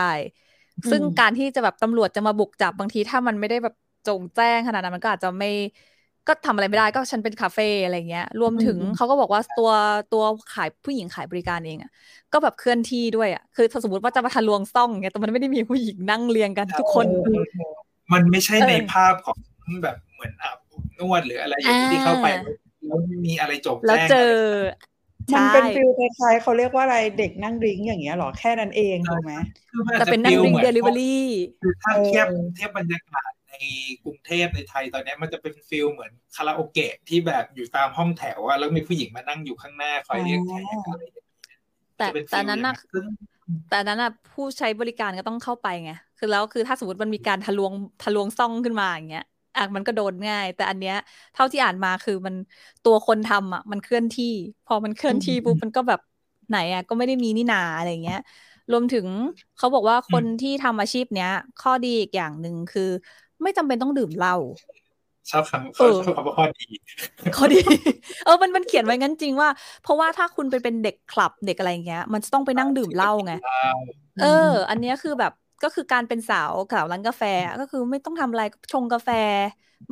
[0.90, 3.74] ซึ่งอืมการที่จะแบบตำรวจจะมาบุกจับบางทีถ้ามันไม่ได้แบบ
[4.06, 5.48] จงแจ้งขนาดนั้นมันก็อาจจะไม่
[6.28, 9.70] ก็ทำอะไรไม่ได้ก็ฉันเป็นคาเฟ่อะไรเงี้ย รวมถึงอืมเขาก็บอกว่าตัว
[10.10, 11.90] ตัวขายผู้หญิงขายบริการเองอะ
[12.32, 17.74] ก็แบบเคลื่อนที่ด้วยอะคือถ้าสมมติว่าจะมาทะลวงซ่องเงี้ยแต่มันไม่ได้มีผู้หญิงนั่งเรียงกันทุกคนเออเออ
[18.14, 19.38] มันไม่ใช่เออในภาพของ
[19.84, 22.26] แบบเหมือนอาบอบนวดหรืออะไรอย่างนี้อ่าที่เข้าไป
[22.86, 24.16] แล้วมีอะไรจงแล้วแจ้งเจอ
[25.34, 29.34] มันใช่เป็นฟิลคล้ายๆเขาเรียกว่าอะไรเด็กนั่งดริ้งอย่างเงี้ยเหรอแค่นั้นเองถูกไหม
[29.72, 31.26] คือมัอาจแต่จะเป็นนั่งฟีลริงหมือเดลิเวอรี่
[31.62, 33.54] คือถ้าเออเทียบเทียบบรรยากาศใน
[34.04, 41.26] กรุงเทพในไทยตอนเนี้ยมันจะเป็นฟิลเหมือนคาราโอเกะที่แบบอยู่ตามห้องแถวอะแล้วมีผู้หญิงมานั่งอยู่ข้างหน้าคอยเรียกแขกอะไรอย่างเงี้ย
[41.98, 43.06] แต่จะเป็นแต่ฟีลนั้นอย่าน่ะงซึ่ง
[43.70, 47.72] แต่นั้นน่ะผู้ใช้บริการก็ต้องเข้าไปไงคือแล้วคือถ้าสมมติมันมีการทะลวง
[48.04, 49.26] ทะลวงซ่องขึ้นมาอย่างเงี้ย
[49.58, 50.94] อะมันก็โดนง่าย แต่อันเนี้ย
[51.34, 52.36] เท่าที่อ่านมาคือมัน
[52.84, 54.26] ตัวคนทำอะ มันเคลื่อนที่
[54.66, 56.00] พอมันเคลื่อนที่ปุ๊บมันก็แบบ
[56.50, 58.18] ไหนอะก็ไม่ได้มีนี่นาอะไรเงี้ย
[58.72, 59.08] รวมถึง
[59.56, 62.82] เขาบอกว่าคนที่ทำอาชีพเนี้ย ข้อดีอีกอย่างหนึ่งคือ
[63.44, 64.34] ไม่จำเป็นต้องดื่มเหล้า
[65.30, 66.66] ชอบคำเออชอบคำว่าข้อดี
[67.34, 67.58] ข้อดี
[68.24, 69.50] เออมันมันเขียนไว้งั้นจริงว่า
[69.82, 73.32] เพราะว่าถ้าคุณไปเป็นเด็กคลับเด็กอะไรเงี้ย มันจะต้องไปนั่งดื่มเหล้าไง
[74.18, 74.26] เออ
[74.70, 75.32] อันเนี้ยคือแบบ
[75.64, 77.24] ก็คือการเป็นสาวสาวร้านกาแฟ
[77.60, 79.10] ก็คือไม่ต้องทำอะไรชงกาแฟ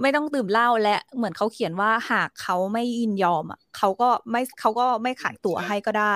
[0.02, 6.16] ไม่ต้องดื่มเหล้าและเหมือนเขาเขียนว่าหากเขาไม่ยินยอมอะเขาก็ไม่เขาก็ไม่ขายตั๋วให้ก็ได้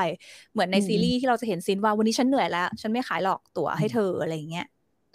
[0.51, 4.65] เหมือนในอืมซีรีส์ที่เราจะเห็นซีนว่าวันนี้ฉันเหนื่อยแล้ว ฉันไม่ขายหรอกตั๋วให้เธออะไรเงี้ย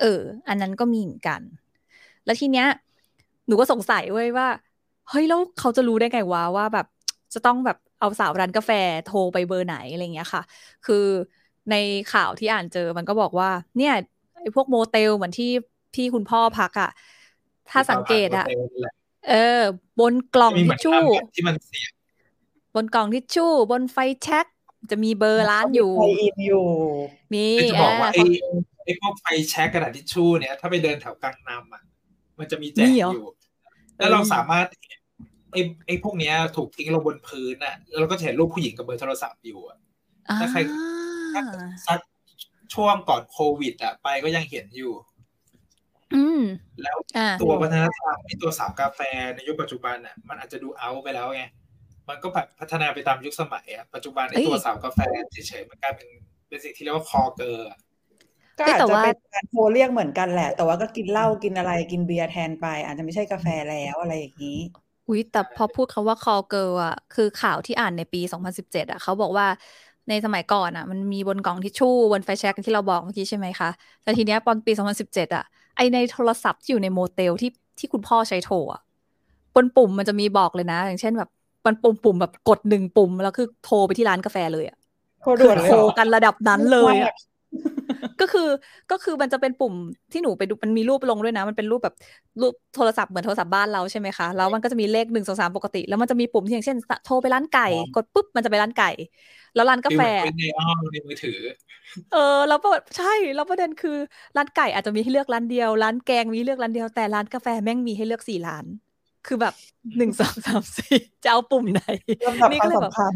[0.01, 1.40] เออ อันนั้นก็มีเหมือนกัน
[2.25, 2.66] แล้วทีเนี้ย
[3.47, 4.49] หนูก็สงสัยเว้ยว่า
[5.09, 6.87] เฮ้ยแล้วเขาจะรู้ได้ไงวะว่าแบบ
[7.35, 8.71] จะต้องแบบเอาสาวร้านกาแฟ
[9.05, 10.42] โทรไปเบอร์ไหนอะไรเงี้ยค่ะ
[10.85, 10.95] คือ
[11.71, 11.75] ใน
[12.09, 13.92] ข่าวที่อ่านเจอมันก็บอกว่า เนี่ย
[14.43, 15.51] ไอ้พวกโมเตลเหมือนที่
[15.95, 16.91] พี่คุณพ่อพักอะ
[17.71, 18.47] ถ้าสังเกตอะ
[19.31, 19.61] เออ
[20.01, 21.93] บนกล่องมีเหทิมือชนชู่ทำแบบที่มันเสียบ
[22.75, 24.47] บนกล่องทิชชู่ บนไฟแช็ก
[24.91, 26.67] จะมีเบอร์ร้านอยู่ไทยอินอยู่
[27.35, 28.23] มีคือจะบอกว่าเไอ้
[28.85, 31.83] ไอ้พวกไฟแช็กกระดาษทิชชู่เนี่ยถ้าไปเดินแถวกลางน้ำอะ
[32.39, 33.27] มันจะมีแจกมีเหรออยู่
[33.99, 35.01] แล้วเราสามารถเห็น
[35.53, 39.79] ไอ้ไอ้พวกเนี้ยถูกทิ้งลงบนพื้นอะ แล้วเราก็จะเห็นรูปผู้หญิงกับเบอร์โทรศัพท์อยู่อะ
[40.41, 40.59] ถ้าใคร
[41.37, 41.43] อ่า
[41.87, 41.99] สัก
[42.73, 44.93] ช่วงก่อนโควิดอะไปก็ยังเห็นอยู่
[46.15, 46.41] อืม
[46.83, 49.01] แล้วอ่าตัววัฒนธรรมไอ้ตัวสาวกาแฟ
[49.35, 51.43] ในยุคปัจจุบันอะมันอาจจะดูเอาไปแล้วไง
[52.09, 54.99] มันก็แบบพัฒนาไปตามยุคสมัยอะปัจจุบันไอ้ตัวสาวกาแฟ
[55.33, 56.09] เฉยๆมันกลายเป็น
[56.49, 57.79] เป็นสิ่งที่เรียกว่าคอเกอร์อะ
[58.59, 64.59] ก็อาจจะเป็นการโทรเรียกเหมือนกันแหละ แต่ว่าก็กินเหล้ากินอะไรกินเบียร์แทนไป อาจจะไม่ใช่กาแฟแล้วอะไรอย่างนี้
[65.09, 69.47] อุ้ยแต่พอพูดคาว่า call girl อะคือข่าวที่อ่านในปี 2017อะเขาบอกว่า
[70.09, 73.69] ในสมัยก่อนอะ มันมีบนกล่องทิชชู่บนไฟแช็กที่เราบอกเมื่อกี้ใช่ไหมคะ
[74.03, 75.43] แต่ทีเนี้ยตอนปี 2017 อะ
[75.77, 78.81] ไอในโทรศัพท์ที่อยู่ในโมเตลที่ที่คุณพ่อใช้โทรอะ
[79.55, 81.29] บนปุ่มมันจะมีบอกเลยนะ อย่างเช่นแบบ
[81.67, 84.77] มันปุ่มปุ่มแบบกดหนึ่งปุ่ม แล้วคือโทรไปที่ร้านกาแฟเลยอะ
[85.21, 87.11] โทรคืด่วอนเลยโทรเหรอกันระดับนั้นเลยอะ
[88.19, 88.43] ก็คือ
[88.91, 89.75] ก็คือมันจะเป็นปุ่ม
[90.12, 91.95] ที่หนูไปดูมันมีรูปลงด้วยนะ มันเป็นรูปแบบ
[92.41, 97.62] รูปโทรศัพท์เหมือนโทรศัพท์บ้านเราใช่ไหมคะแล้วมันก็จะมีเลขหนึ่งสองสามปกติ แล้วมันจะมีปุ่มที่อย่างเช่น โทรไปร้านไก่
[97.93, 98.87] กดปุ๊บมันจะไปร้านไก่
[99.55, 101.38] แล้วร้านกาแฟคือเหมือนเป็นในอ้อมในมือถือ
[102.09, 103.91] เออแล้วประใช่แล้วประเด็นคือ
[104.37, 108.67] ร้านไก่อาจจะมีให้เลือกร้านเดียว ร้านแกงมีให้เลือกร้านเดียวแต่ร้านกาแฟแม่งมีให้เลือกสี่ร้าน
[109.25, 109.55] คือแบบ
[109.97, 110.87] หนึ่งสองสามสี่
[111.23, 111.81] จะเอาปุ่มไหน
[112.27, 113.15] ลำดับนี่ควาก็มเลยแบบสำคัญ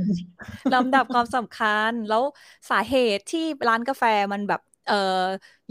[0.73, 2.23] ลำดับความสำคัญ แล้ว
[2.71, 5.23] สาเหตุที่ร้านกาแฟมันแบบ เอ่อ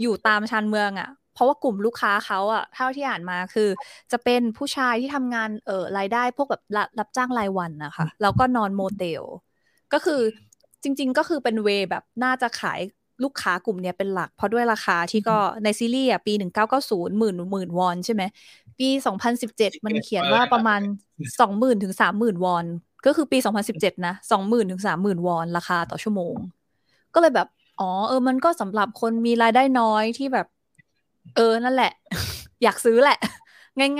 [0.02, 3.68] อยู่ตามชานเมืองอะเพราะว่ากลุ่มลูกค้าเขาอะเท่าที่อ่านมาคือ
[4.12, 9.22] จะเป็นผู้ชายที่ทำงานเอ่อรายได้พวกแบบรับรับจ้างรายวันนะคะแล้วก็นอนโมเตล
[9.92, 10.20] ก็คือ
[10.82, 12.80] จริง ๆ ก็คือเป็นเวย์แบบน่าจะขาย
[13.24, 16.32] ลูกค้ากลุ่มเนี้ยเป็นหลัก เพราะด้วยราคาที่ก็ในซีรีส์อะปี
[16.76, 18.22] 1990หมื่นหมื่นวอนใช่ไหม
[18.78, 18.88] ปี
[19.36, 20.80] 2017มันเขียนว่าประมาณ
[21.40, 22.64] 20,000ถึง30,000วอน
[23.06, 23.38] ก็คือปี
[23.72, 26.34] 2017นะ20,000ถึง30,000วอนราคาต่อชั่วโมง
[27.14, 27.48] ก็เลยแบบ
[27.80, 30.46] อ๋อเออมันก็สำหรับคนมีรายได้น้อยที่แบบ
[31.36, 31.92] เออนั่นแหละ
[32.62, 33.18] อยากซื้อแหละ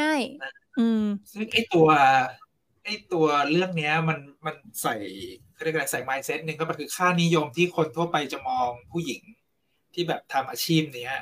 [0.03, 1.01] ง่าย ๆ อืม
[1.33, 1.89] ซึ่งไอ้ตัว
[2.85, 4.95] ไอ้ตัวเรื่องเนี้ย มันมันใส่
[5.55, 9.23] เขาเรียกอะไรใส่ mindset หนึ่งก็คือค่านิยมที่คนทั่วไปจะมองผู้หญิง
[9.95, 11.15] ที่แบบทำอาชีพเนี้ย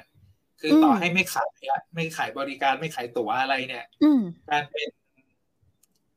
[0.60, 4.88] คือต่อมให้ไม่ขายอะไม่ขายบริการไม่ขายตั๋วอะไรเนี่ย อืม การเป็น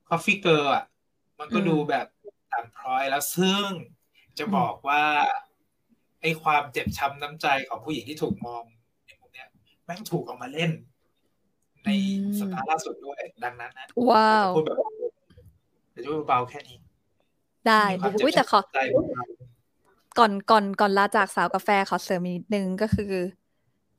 [0.10, 0.84] coffee girl อะ
[1.39, 2.06] มันก็อืมดูแบบ
[2.52, 3.69] ต่ำพร้อยแล้วซึ่ง
[4.38, 5.04] จะบอกว่า
[5.47, 8.63] ไอ้ความเจ็บช้ำน้ำใจของผู้หญิงที่ถูกมอง
[9.06, 9.48] ในมุมเนี้ย
[9.86, 10.72] แม่งถูกเออกมาเล่น
[11.86, 11.90] ใน
[12.40, 14.78] สัปดาห์ล่าสุดด้วยดังนั้นนะว้าวจะพูดแบบ
[15.96, 16.78] จะพูดเบาๆแค่นี้
[17.68, 19.26] ได้มีความเจ็บอุ้ยแต่ขอช้ำน้ำใจเบา
[20.20, 23.13] ก่อนก่อนก่อนลาจากสาวกาแฟขอเสริมอีกนิดนึงก็คือ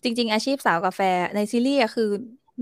[0.03, 1.01] จริง ๆ อาชีพสาวกาแฟ
[1.35, 2.09] ในซีรีส์อะคือ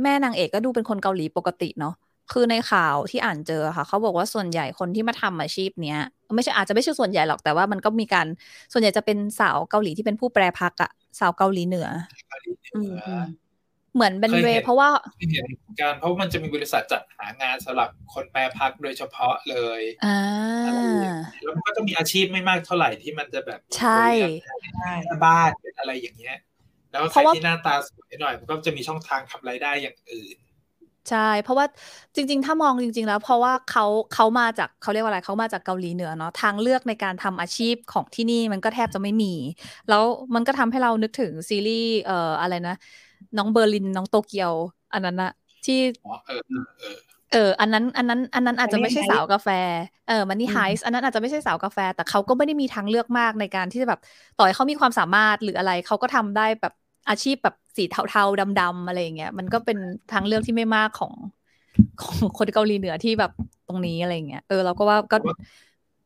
[0.03, 1.95] แม่นางเอกก็ดูเป็นคนเกาหลีปกติเนาะ
[2.33, 6.01] คือในข่าวที่อ่านเจอค่ะ เขาบอกว่าส่วนใหญ่คนที่มาทำอาชีพเนี้ย
[6.35, 8.27] ไม่ใช่อาจจะไม่ใช่ส่วนใหญ่หรอกแต่ว่ามันก็มีการ
[8.73, 13.23] ส่วนใหญ่จะเป็นสาวเกาหลีที่เป็นผู้แปรพักอะสาวเกาหลีเหนือๆเกาหลีเหอืนืมออืม
[13.95, 15.47] เหมือนเป็นเคยเวเห็นเพราะว่าที่เห็น
[15.81, 20.09] การเพราะมันจะมีบริษัทจัดหางานสำหรับคนแปรพักโดยเฉพาะเลยอ่า
[20.65, 23.91] อะไรอย่างเงี้ยแล้วมันก็จะมีอาชีพไม่มากเท่าไหร่ที่มันจะแบบใช่
[24.75, 26.37] ใช่แม่บ้านเป็นอะไรอย่างเงี้ย
[26.91, 30.37] แล้วเพใครราะว่าที่หน้าตาสวยหน่อยมันก็จะมีช่องทางทำรายได้อย่างอื่น
[31.09, 31.67] ใช่ เพราะว่า
[32.17, 39.27] จริง ๆ ถ้ามองจริง ๆ แล้ว เพราะว่าเขาเขามาจากเขาเรียกว่าอะไรเขามาจากเกาหลีเหนือเนาะทางเลือกในการทำอาชีพของที่นี่มันก็แทบจะไม่มี
[39.87, 40.03] แล้ว
[40.35, 42.73] มันก็ทำให้เรานึกถึงซีรีส์เอ่ออะไรนะ
[43.37, 44.53] น้องเบอร์ลินน้องโตเกียว
[44.93, 45.29] อันนั้นนะ
[45.65, 46.97] ที่อ๋อเออเออ
[47.31, 49.49] เออ อันนั้น อันนั้น อันนั้นอาจจะไม่ใช่ Money สาวกาแฟ
[50.07, 54.01] เออ มันนี่อืมไฮส์ อันนั้นอาจจะไม่ใช่สาวกาแฟ แต่เขาก็ไม่ได้มีทางเลือกมากในการที่จะแบบ
[54.37, 56.73] ต่อให้เขามีความสามารถหรืออะไร เขาก็ทำได้แบบ
[57.09, 59.79] อาชีพแบบสีเทาๆดำๆอะไรอย่างเงี้ยมันก็เป็น
[60.13, 61.15] ทางเลือกที่ไม่มากของ
[62.01, 63.31] ของคนเกาหลีเหนือที่แบบ
[63.67, 65.17] ตรงนี้อะไรอย่างเงี้ยเออเราก็ว่าก็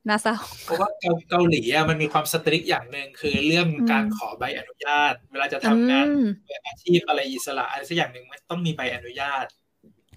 [0.08, 9.46] น่าเศร้าเพราะว่าเกาเกาหลีอะมันมีความสตริกอย่างหนึ่งคือเรื่องอืมการขอใบอนุญาต เวลาจะทำงานอืมเป็นอาชีพอะไรอิสระอะไรสักอย่างหนึ่งมันต้องมีใบอนุญาต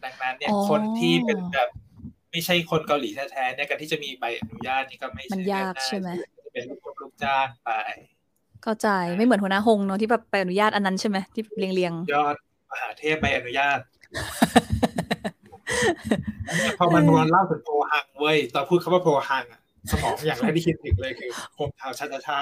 [0.03, 1.69] ดังนั้นเนี่ยอ๋อคนที่เป็นแบบ
[2.31, 6.09] ไม่ใช่คนเกาหลีแท้ๆเนี่ยการที่จะมีใบอนุญาตนี่ก็ไม่มันใช่ยากเรื่องใช่ไหม
[6.45, 7.69] จะเป็นลูกลูกจ้างไป
[8.63, 12.35] เข้าใจไม่เหมือนหัวหน้าฮงเนาะที่แบบไปอนุญาตอันนั้นใช่ไหมที่เรียงเรียงยอด
[12.71, 13.79] มหาเทพใบอนุญาต
[16.77, 22.39] พอมันวนเล่าถึงโพฮังเว้ยตอนพูดคำว่าโพฮังอะสมองอย่างแรกที่คิดถึงเลยคือโฮมทาวน์ชาชาชา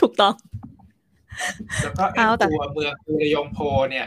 [0.00, 0.34] ถูกต้อง
[1.82, 3.58] แล้วก็ไอ้เอาแต่ตัวเมืองกุระยงโพ
[3.90, 4.06] เนี่ย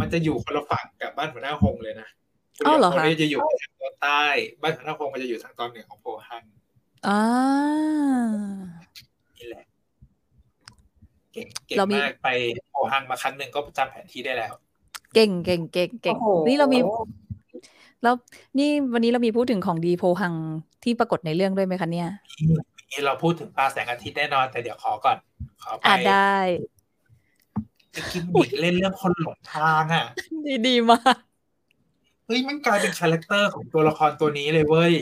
[0.00, 2.08] มันจะอยู่คนละฝั่งกับบ้านหัวหน้าฮงเลยนะ
[2.56, 4.24] กุระอ้าวยงเหรอโพคะเนี่ยจะอยู่ทางตอนใต้
[4.62, 6.42] บ้านหัวหน้าฮงมันจะอยู่ทางตอนเหนือของโพฮัง
[7.06, 7.20] อ่า
[9.38, 9.64] นี่แหละ
[11.34, 12.28] เก่งเก่งเรามีมากไป
[12.70, 14.52] โพฮังมาครั้งหนึ่งก็จำแผนที่ได้แล้ว
[15.14, 16.78] เก่งเก่งเก่งเก่งโอ้โหนี่เรามี
[18.02, 18.14] แล้ว
[18.58, 20.34] นี่วันนี้เรามีพูดถึงของดีโพหัง
[20.84, 22.08] ที่ปรากฏในเรื่องด้วยไหมคะเนี่ย
[22.90, 25.16] นี่เราพูดถึงปลาแสงอาทิตย์แน่นอน แต่เดี๋ยวขอก่อน
[25.62, 26.34] ขอไปอ่าได้
[28.12, 30.06] กิมมิกเล่นเรื่องคนหลงทางอะ
[30.46, 31.16] ดีดีมาก
[32.26, 34.92] เฮ้ยมันกลายเป็น character ของตัวละครตัวนี้เลยเว้ย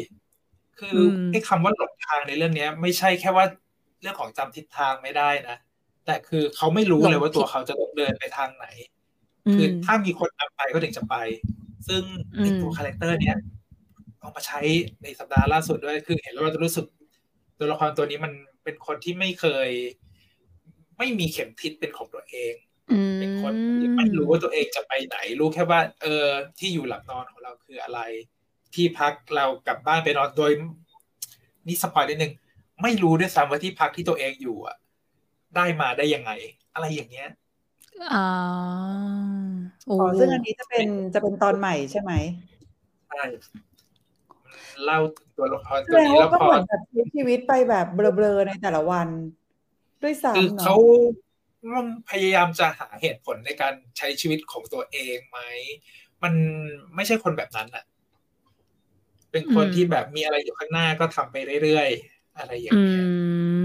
[0.79, 3.45] คืออมไอ้คำว่าหลงทางในเรื่องเนี้ย ไม่ใช่แค่ว่า
[4.03, 5.57] เรื่องของจำทิศทางไม่ได้นะ
[6.07, 8.67] แต่คือเขาไม่รู้เลยว่าตัวเขาจะต้องเดินไปทางไหน
[9.55, 11.17] คือถ้ามีคนนำไปก็ถึงจะไป
[11.89, 12.03] ซึ่ง
[12.39, 13.37] ไอ้ตัวอืม character เนี้ย
[14.21, 14.61] เอามาใช้
[15.03, 16.87] ในสัปดาห์ล่าสุดด้วย คือเห็นแล้วเราจะรู้สึก
[17.59, 18.33] ตัวละครตัวนี้มัน
[18.65, 19.69] เป็นคนที่ไม่เคย
[20.99, 22.55] ไม่มีเข็มทิศเป็นของตัวเอง
[22.93, 26.27] อืมเป็นคนที่ไม่รู้ว่าตัวเองจะไปไหน รู้แค่ว่า เออ
[26.59, 28.01] ที่อยู่หลับนอนของเราคืออะไร
[28.75, 30.53] ที่พักเรากลับบ้านไปนอนโดย
[31.67, 32.33] นี่ spoil นิดนึง
[32.83, 34.77] ไม่รู้ด้วยซ้ำว่าที่พักที่ตัวเองอยู่อะ
[35.57, 36.31] ได้มาได้ยังไง
[36.75, 37.29] อะไรอย่างเงี้ย
[38.13, 38.27] อ่า
[39.87, 42.13] โอ้อ๋อซึ่งอันนี้จะเป็นจะเป็นตอนใหม่ใช่ไหม
[43.09, 43.23] ใช่
[44.85, 49.09] เล่าถึงตัวละครแสตัวดงนี้ว่าแล้วก็พอเหมือนกับใช้ชีวิตไปแบบเบลอๆในแต่ละวัน
[50.03, 50.77] ด้วยคือซ้ำเนาะเขา
[52.11, 55.39] พยายามจะหาเหตุผลในการใช้ชีวิตของตัวเองไหม
[56.23, 56.35] มัน
[56.95, 57.85] ไม่ใช่คนแบบนั้นอะ
[59.31, 63.07] เป็นคนที่แบบมีอะไรอยู่ข้างหน้าก็ทำไปเรื่อยๆ อะไรอย่างอืเงี้ย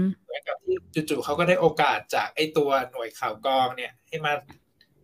[0.24, 4.32] เหมือนกับที่จู่ๆเขาก็ได้โอกาสจากไอ้ตัวหน่วยข่าวกรองเนี่ย ให้มา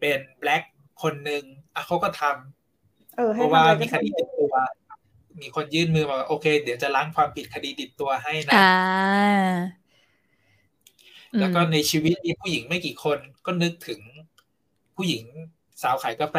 [0.01, 0.63] เป็นแบล็ก
[1.03, 1.43] คนหนึ่ง
[1.75, 4.55] อะเขาก็ทำเออเพให้ราะทำว่าอะไรมีคก็ดีทำติดตัว
[5.41, 8.61] มีคนยื่นมือมาว่าโอเค เดี๋ยวจะล้างความผิดคดีติดตัวให้นะอ่า
[11.39, 14.01] แล้วก็ในชีวิตมีผู้หญิงไม่กี่คนก็นึกถึง
[14.97, 15.25] ผู้หญิง
[15.83, 16.37] สาวขายกาแฟ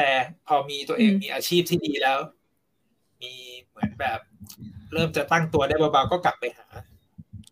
[0.47, 2.17] พอมีตัวเองอืมมีอาชีพที่ดีแล้ว
[3.21, 3.33] มี
[3.69, 4.19] เหมือนแบบ
[4.93, 6.67] เริ่มจะตั้งตัวได้เบาๆก็กลับไปหา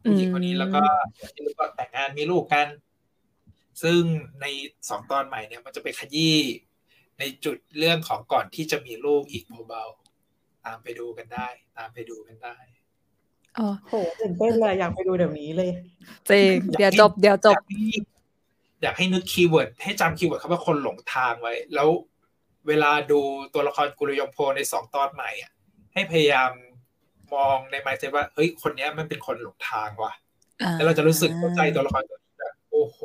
[0.04, 0.82] ผู้หญิงคนนี้แล้วก็
[1.18, 2.68] อย่างที่รู้ว่าแต่งงานมีลูกกัน
[3.84, 4.00] ซึ่ง
[4.42, 4.46] ใน
[4.90, 6.40] สองตอนใหม่เนี่ย มันจะไปขยี้
[7.20, 12.58] ในจุดเรื่องของก่อนที่จะมีลูกอีกเบาๆตามไปดูกันได้ ตามไปดูกันได้
[13.58, 15.72] อ๋อโหตื่นเต้นเลยอยากไปดูเดี๋ยวนี้เลย
[16.30, 17.86] จริงเดี๋ยวจบเดี๋ยวจบอยากให้
[18.82, 21.90] อยากให้นึก keyword ให้จำ keyword คำว่าคนหลงทางไว้ แล้ว
[22.68, 23.20] เวลาดู
[23.54, 25.52] ตัวละครกุลยมโพในสองตอนใหม่อะ
[25.94, 26.52] ให้พยายาม
[27.34, 30.14] มองในไมเซ็ตว่าเฮ้ยคนเนี้ยมันเป็นคนหลงทางว่ะ
[30.74, 33.00] แล้วเราจะรู้สึกเข้าใจตัวละครตัวนี้แบบโอ้โห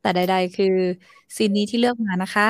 [0.00, 0.74] แต่ใด ๆ คือ
[1.36, 2.48] ซีนนี้ที่เลือกมานะคะ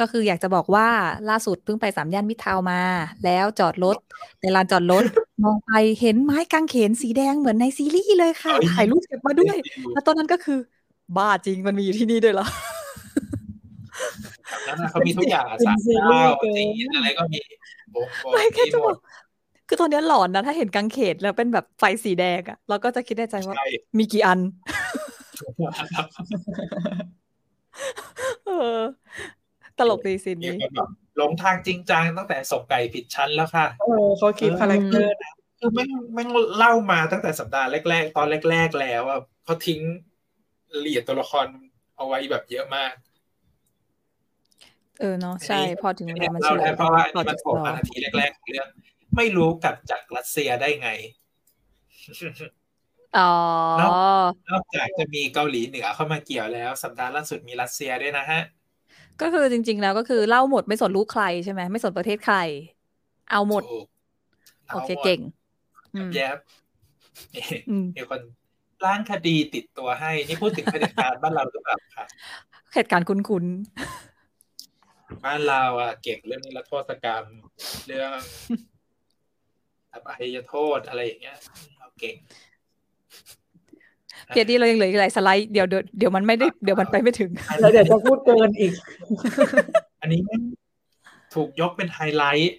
[0.00, 0.88] ก็คืออยากจะบอกว่า
[1.30, 2.80] ล่าสุดเพิ่งไปสามย่านมิตรทาวน์มา
[3.24, 3.96] แล้วจอดรถ
[4.40, 5.04] ในลานจอดรถ
[5.44, 9.56] มองไปเห็นไม้กางเขนสีแดงเหมือนในซีรีส์เลยค่ะเอ้ยถ่ายรูปเก็บมาด้วย
[9.92, 10.58] แล้วตอนนั้นก็คือ
[11.16, 12.46] บ้าจริงมันมีอยู่ที่นี่ด้วยเหรอ
[14.48, 17.75] แบบนั้นนะเขามีทุกอย่างอะเป็นสามซีรีส์เก้าเกินจีนอะไรก็มีโบกโบก
[18.32, 18.98] ไม่แค่มีจะหมบอดก
[19.68, 23.66] คือตอนเนี้ยหลอนนะ ถ้าเห็นกางเขนแล้วเป็นแบบไฟสีแดงอะเราก็จะคิดในใจว่าใช่
[23.98, 24.40] มีกี่อัน
[28.46, 28.80] เออ
[29.78, 39.80] ตลกดีซีนมีนี้คนแบบหลงทางจริงจังตั้งแต่ส่งไก่ผิดชั้นแล้วค่ะเออเขาคิดคาแรคเตอร์นะคือแม่งแม่งเล่ามาตั้งแต่สัปดาห์แรก ๆ ตอนแรก ๆ แล้วอะเขาทิ้ง
[40.72, 41.46] รายละเอียดตัวละคร
[41.96, 42.92] เอาไว้แบบเยอะมาก
[45.00, 48.68] เออเนาะใช่พอถึงเวลามันเราเฉลได้ยเพราะว่าอันต่อนี้มัจานกโผล่จอมานาทีแรกๆของเรื่อง
[49.16, 50.90] ไม่รู้กลับจากรัสเซียได้ไง
[53.18, 53.32] อ๋อ
[53.78, 53.92] เนอะ
[54.50, 58.40] นอกจากจะมีเกาหลีเหนือเข้ามาเกี่ยวแล้ว สัปดาห์ล่าสุดมีรัสเซียด้วยนะฮะ
[59.20, 62.36] ก็คือจริง ๆ แล้วก็คือเล่าหมดไม่สนลูกใครใช่ไหมไม่สนประเทศใคร
[63.30, 63.86] เอาหมดถูก
[64.72, 65.20] โอเคาหมดเก่ง
[65.94, 66.38] อืมแยบ
[67.34, 68.20] นี่อืมมีคน
[68.84, 72.06] ล้างคดีติดตัวให้ นี่พูดถึงเผด็จการบ้านเราหรือเปล่าคะ
[72.74, 73.44] เหตุการณ์คุ้น
[75.24, 77.24] บ้านเราอะเก่งเรื่องนิรโทษกรรม
[77.86, 78.18] เรื่อง
[79.92, 81.38] อภัยโทษอะไรอย่างเงี้ย
[81.78, 82.26] เราเก่งๆ
[84.28, 88.72] เพียที่เรายังเหลืออีกหลายสไลด์เดี๋ยวเดี๋ยวเดี๋ยวมันไม่ได้เดี๋ยวมันไปไม่ถึงแล้วเดี๋ยวจะพูดเกินอีก
[90.00, 90.20] อันนี้
[91.34, 92.54] ถูกยกเป็นไฮไลท์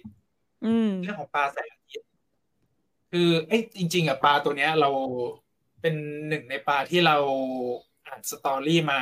[0.66, 2.08] อืมเรื่องของปลาแสงอาทิตย์
[3.10, 4.90] คือเอ้ยจริง ๆอะปลาตัวเนี้ย เรา
[5.80, 5.94] เป็น
[6.28, 7.16] หนึ่งในปลาที่เรา
[8.06, 9.00] อ่านสตอรี่มา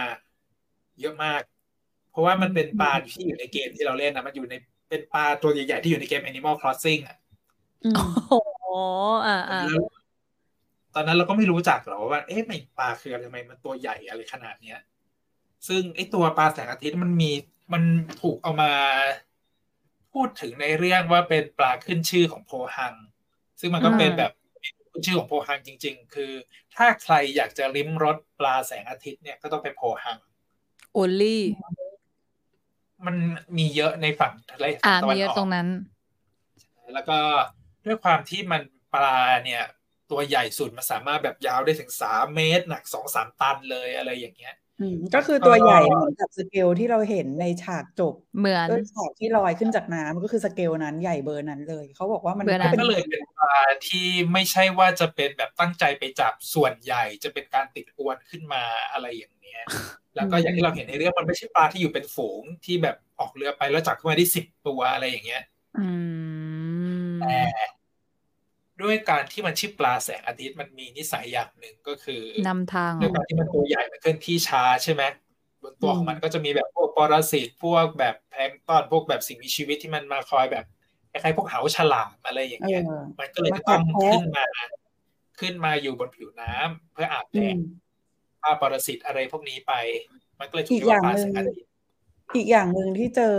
[1.01, 1.56] เยอะมากเพ
[2.17, 4.55] ราะว่ามันเป็นปลาที่อยู่ในเกมที่เราเล่นนะมันอยู่ใน
[4.89, 7.17] เป็นปลาตัวใหญ่ๆที่อยู่ในเกม Animal Crossing อะ
[7.85, 7.95] อืม
[8.65, 8.79] อ๋อ
[9.27, 9.85] อ่าอ่าแล้ว
[10.95, 14.79] ตอนนั้นเราก็ไม่รู้จักหรอกว่า เอ๊ะมันปลาคืออะไรทำไมมันตัวใหญ่อะไรขนาดเนี้ย
[15.69, 17.31] ซึ่งไอ้ตัวปลาแสงอาทิตย์มันมี
[17.73, 17.83] มัน
[18.21, 18.73] ถูกเอามา
[20.13, 22.95] พูดถึงในเรื่องว่าเป็นปลาขึ้นชื่อของโพฮัง
[23.61, 24.33] ซึ่งมันก็เป็นแบบ
[24.91, 26.33] ขึ้นชื่อของโพฮังจริง ๆ คือ
[26.77, 30.19] ถ้าใครอยากจะลิ้มรสปลาแสงอาทิตย์เนี่ยก็ต้องไปโพฮัง
[30.93, 31.45] โอลี่
[33.07, 33.17] มัน
[33.59, 35.69] มีเยอะในฝั่งทะเลอ่าตะมีวันเยออะอกตรงนั้น
[36.95, 37.19] แล้วก็
[37.85, 38.63] ด้วยความที่มัน
[38.95, 39.65] ปลาเนี่ย
[40.11, 53.57] ตัวใหญ่สุดมันสามารถแบบยาวได้ถึงสามเมตร หนักสองสามตันเลยอะไรอย่างเงี้ยอืมก็คือตัวใหญ่เหมือนกับสเกลที่เราเห็นในฉากจบเหมือนด้วยฉากที่ลอยขึ้นจากน้ำก็คือสเกลนั้นใหญ่เบอร์นั้นเลย เขาบอกว่ามันเบอร์นั้นป็ก็เลยเป็นปลา
[53.89, 59.65] ที่ไม่ใช่ว่าจะเป็นแบบตั้งใจไปจับส่วนใหญ่จะเป็นการติดอวนขึ้นมาอะไรอย่าง เนี้ย
[60.17, 65.43] แล้วก็อย่างที่เราเห็นในเรื่องมันไม่ใช่ปลาที่อยู่เป็นฝูงที่แบบออกเรือไปแล้วจับขึ้นมาได้สิบตัวอะไรอย่างเงี้ย
[65.79, 65.89] อื
[67.17, 67.41] มแต่
[68.83, 75.03] ด้วยการที่มันชื่อปลาแสงอาทิตย์มันมีนิสัยอย่างหนึ่งก็คือนำทางด้วยการที่มันตัวใหญ่มันเคลื่อนที่ช้าใช่ไหม
[75.63, 80.65] บนตัวของมันก็จะมีแบบพวกปรสิตพวกแบบแพลงก์ตอนพวกแบบสิ่งมีชีวิตที่มันมาคอยแบบ
[81.11, 84.47] คล้ายๆพวกเหาฉลามอะไรอย่างเอเงี้ยอมันก็เลยมากัต้อดงแทะขึ้นมา
[85.41, 89.73] ขึ้นมาอยู่บนผิวน้ำเพื่ออาบแดอืดมฆ่าปรสิตอะไรพวกนี้ไป
[90.41, 91.69] มันก็เลยถูอีกกเรียกอย่างว่าปลาหแสนึ่งงอาทิตย์
[92.37, 93.37] อีกอย่างหนึ่งที่เจอ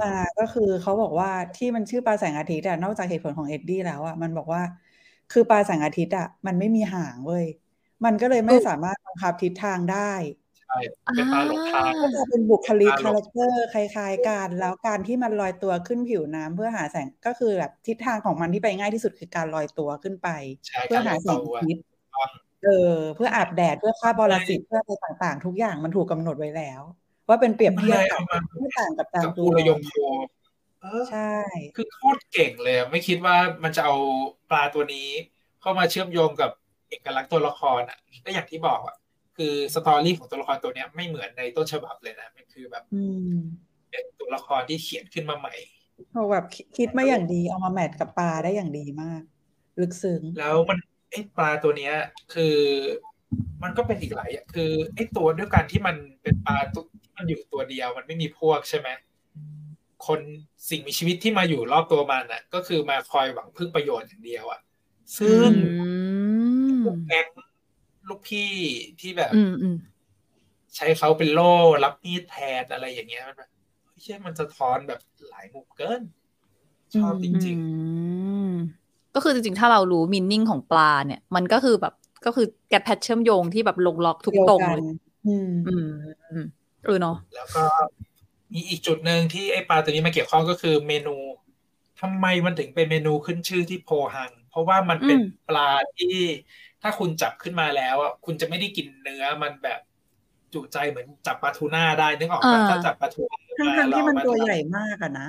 [0.00, 4.62] มาก็คือเขาบอกว่าที่มันชื่อปลาแสงอาทิตย์อะนอกจากเหตุผลของเอ็ดดี้แล้วอะมันบอกว่า
[5.32, 7.46] คือปลาแสงอาทิตย์อะมันไม่มีหางเว้ย
[8.04, 10.12] มันก็เลยไม่สามารถบังคับทิศทางได้
[10.60, 10.78] ใช่
[11.14, 20.28] เป็นปลาหลงทางก็จะเป็นบุคลิกอ่าคาแรคเตอร์คล้ายๆกันแล้วการที่มันลอยตัวขึ้นผิวน้ำเพื่อหาแสงก็คือแบบทิศทางของมันที่ไปง่ายที่สุดคือการลอยตัวขึ้นไป
[20.66, 21.82] ใช่เพื่อการหาลอยแสงตัวอาทิตย์
[22.14, 22.30] ต้อง
[22.64, 26.82] เออ เพื่ออาบแดดเพื่อฆ่าบอลสิตเพื่ออะไรต่างๆ ทุกอย่างมันถูกกำหนดไว้แล้ว
[27.28, 29.92] ว่าเป็นเปรียบมันเทียเลบยกัเอาบมาไม่ต่างกับตามกับตัปูวระยงโค
[30.82, 31.32] เออใช่
[31.76, 33.94] คือโคตรเก่งเลยอะไม่คิดว่ามันจะเอา
[34.50, 35.08] ปลาตัวนี้
[35.60, 36.50] เข้ามาเชื่อมโยงกับ
[36.88, 38.96] เอกลักษณ์ตัวละครอะก็อย่างที่บอกอะ
[39.36, 43.02] คือสตอรี่ของตัวละครตัวเนี้ยไม่เหมือนในต้นฉบับเลยนะมันคือแบบอื
[43.34, 43.36] ม
[43.90, 45.54] เป็นตัวละครที่เขียนขึ้นมาใหม่
[46.12, 49.22] โหแบบคิดคิดมาอย่างดีเอามาแมทกับปลาได้อย่างดีมาก
[49.80, 50.78] ลึกซึ้งแล้วมัน
[51.14, 51.94] ไอ้ปลาตัวเนี้ย
[52.34, 52.56] คือ
[53.62, 58.88] มันก็เป็นอีกหลายอย่างคือไอ้ตัวด้วยการที่มันเป็นปลาตัวที่มันอยู่ตัวเดียว มันไม่มีพวกใช่ไหม
[60.06, 60.20] คน
[60.70, 64.60] สิ่งมีชีวิตที่มาอยู่รอบตัวมันอะ ก็คือมาคอยหวังพึ่งประโยชน์อย่างเดียวอะ
[65.18, 65.50] ซึ่ง
[65.82, 67.26] อืมแก๊ง
[68.08, 68.50] ลูกพี่
[69.00, 69.76] ที่แบบอืมอืม
[70.76, 71.52] ใช้เขาเป็นโล่
[71.84, 73.50] รับมีดแทนอะไรอย่างเงี้ยมันแบบ
[73.84, 76.02] เฮ้ยเชื่อมันสะท้อนแบบหลายมุมเกิน
[76.96, 77.52] ชอบจริงอื
[78.43, 78.43] ม
[79.14, 84.82] ก็คือจริงๆ ถ้าเรารู้มินนิ่งของปลาเนี่ย มันก็คือแบบก็คือแกะแพทเชื่อมโยงที่แบบลงล็อกทุกเดียวตรงกัเลนย
[85.26, 85.88] อืมอืม
[86.30, 86.46] อืม
[86.84, 87.64] เออเนาะๆแล้วก็
[88.52, 91.16] มีอีกจุดหนึ่งที่ไอ้ปลาตัวนี้มาเกี่ยวข้องก็คือเมนู
[92.00, 96.16] ทำไมมันถึงเป็นเมนูขึ้นชื่อที่โพหัง เพราะว่ามันเป็นปลาที่
[96.82, 99.80] ถ้าคุณจับขึ้นมาแล้วอะคุณจะไม่ได้กินเนื้อมันแบบ
[100.54, 105.28] จุใจเหมือนจับปลาทูน่าได้นึกออกปะถ้าจับปลาทูน่าทั้งทั้งๆที่มันเราาตัวใหญ่มากอะนะ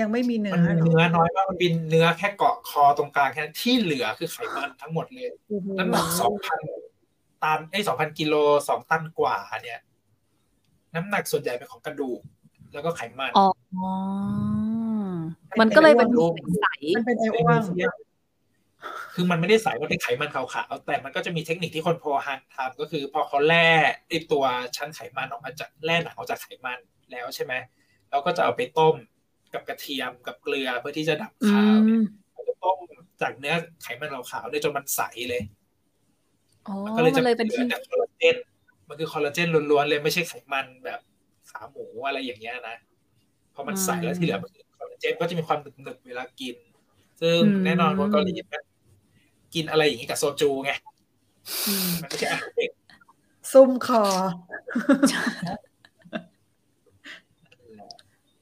[0.00, 6.60] ยังไม่มีเนื้มัอนหรเนื้ออน้อยมากมันเป็นเนื้อแค่เกาะคอตรงกลางแค่นั้นที่เหลือคือไขมันทั้งหมดเลยโอ้โหน้ำหนักสองพัน
[7.42, 8.34] ตันไอ้สองพันกิโล
[8.68, 9.80] สองตันกว่าเนี่ย
[10.94, 12.20] น้ำหนักส่วนใหญ่เป็นของกระดูก
[12.72, 13.46] แล้วก็ไขมันอ๋อ
[15.60, 17.92] มันก็เลยเป็นรูปใสมันเป็นไอในอ้วมิงวเซียม
[19.14, 23.68] คือมันไม่ได้ใสมันเป็นไขมันขาวๆแต่มันก็จะมีเทคนิคที่คนโพฮันทำก็คือพอเขาแล่
[24.08, 24.44] ไอ้ตัว
[24.76, 26.78] ชั้นไขมันออกมาจากแล่หนังออกจากไขมัน
[27.10, 27.52] แล้วใช่ไหม
[28.10, 28.94] เราก็จะเอาไปต้ม
[29.54, 32.78] กับกระเทียมกับเกลือเพื่อที่จะดับอืคาวเนี่ยมเราจะต้ม
[33.22, 35.42] จากเนื้อไขมันขาวๆเนี่ยจนมันใสเลย
[36.68, 38.36] อ๋อมันก็เลยมัจะนเลยเป็นเหลืที่อแต่คอลลาเจน
[38.88, 41.00] มันคือคอลลาเจนล้วนๆเลยไม่ใช่ไขมันแบบ
[41.50, 42.76] ขาหมูอะไรอย่างเงี้ยนะ
[43.54, 46.56] พอมันใสแล้วที่เหลือมันคือคอลลาเจนก็จะมีความหนึบๆเวลากิน
[47.20, 48.62] ซึ่งแน่นอนคนเกาหลีมัน
[49.54, 50.72] กินอะไรอย่างงี้กับโซจูไง
[51.66, 52.70] อืมมันไม่ใช่อาหารเด็ก
[53.52, 54.02] ซุ่มคอ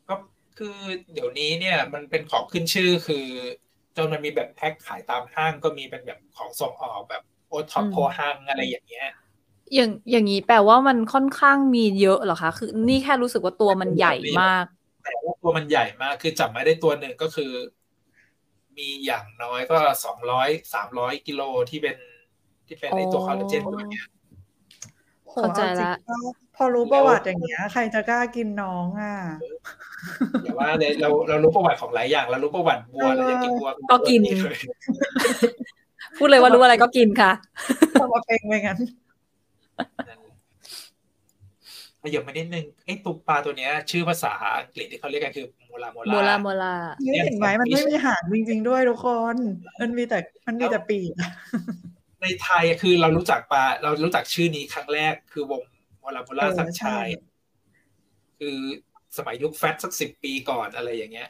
[0.09, 0.15] ก็
[0.63, 0.79] คือ
[1.13, 3.27] เดี๋ยวนี้เนี่ยมันเป็นของขึ้นชื่อคือ
[3.97, 9.09] จนมันมีแบบแพ็คขายตามห้างก็มีเป็นแบบของส่งออกแบบโอท็อปอืมโพฮังอะไรอย่างเงี้ย
[9.75, 14.65] อย่างอย่างนี้แปลว่ามันค่อนข้างมีเยอะเหรอคะ คือนี่แค่รู้สึกว่าตัวมันใหญ่มาก
[15.05, 17.53] แต่ว่าตัวมันใหญ่มากคือจับมาได้ตัวหนึ่งก็คือ
[18.77, 21.97] มีอย่างน้อยก็สองร้อยสามร้อยกิโลที่เป็น
[22.67, 24.07] ที่เป็นไอตัวคอลลาเจนตัวเนี้ย
[25.31, 29.15] โหเข้าใจละอริงๆ พอรู้ประวัติอย่างเงี้ย ใครจะกล้ากินน้องอะ
[30.43, 34.57] แต่ว่าเลยเราเรารู้ประวัติของหลายอย่างเรารู้ประวัติบัวเราอยากกินบัวก็กินเลย
[36.19, 37.33] พูดเลยว่ารู้อะไรก็กินค่ะ
[38.01, 38.79] ทำมาเป็นไปงั้น
[42.03, 46.75] ขยับมานิดนึงไอ้ตุกปลาตัวเนี้ย ชื่อภาษาอังกฤษที่เขาเรียกกันคือโมลาโมโมลาลาโมลา
[47.13, 49.37] นี่เห็นไหมมันไม่มีหางจริง ๆ ด้วยทุกคน
[49.81, 51.31] มันมีแต่มันมีแต่ปีกอะ
[52.23, 55.63] ในไทยคือเรารู้จักปลาเรารู้จักชื่อนี้ครั้งแรกคือวง
[56.01, 57.07] โมลาโมลาสักชาย
[58.39, 58.59] คือ
[59.17, 61.29] สมัยยุคแฟตสักสิบปีก่อนอะไรอย่างเงี้ย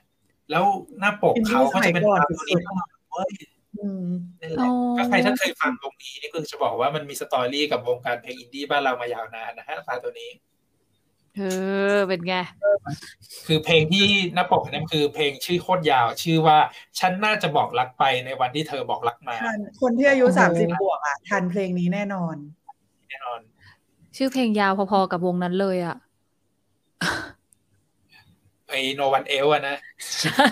[0.50, 0.64] แล้ว
[1.00, 3.30] หน้าปกเขาก็จะเป็นปลาตัวนี้ทั้งหมดเว้ย
[3.78, 4.06] อืม
[4.40, 10.30] นั่นแหอ๋ละอถ้าใครถ้าเคยฟังวงนี้นี่คือจะบอกว่ามันมีสตอรี่กับวงการเพลงอินดี้บ้านเรามายาวนานนะฮะปลาตัวนี้
[11.36, 11.42] เอ
[11.94, 12.34] อเป็นไง
[13.46, 16.58] คือเพลงที่หน้าปกนั้นคือเพลงชื่อโคตรยาว ชื่อว่า
[16.98, 22.36] ฉันน่าจะบอกรักไปในวันที่เธอบอกรักมาทันคนที่อายุโอ้โหสามสิบบวกอะทันเพลงนี้แน่นอน
[23.08, 23.40] แน่นอน
[24.22, 25.96] ชื่อเพลงยาวพอๆกับวงนั้นเลยอะ
[28.68, 29.76] ไอโนวันเอลอะนะ
[30.20, 30.48] ใช่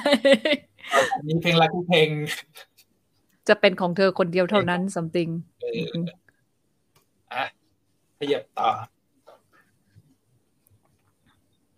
[1.13, 2.09] อันนี้เพลงรักทุกเพลง
[3.49, 5.31] จะเป็นของเธอคนเดียวเท่านั้น something
[5.63, 5.95] เออ
[7.33, 7.45] อะ
[8.19, 8.69] ขยับต่อ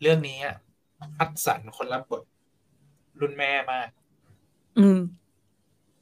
[0.01, 0.57] เรื่องนี้อะ
[1.17, 2.23] คัดสรรคนรับบท
[3.21, 3.89] รุ่นแม่มาก
[4.79, 4.99] อืม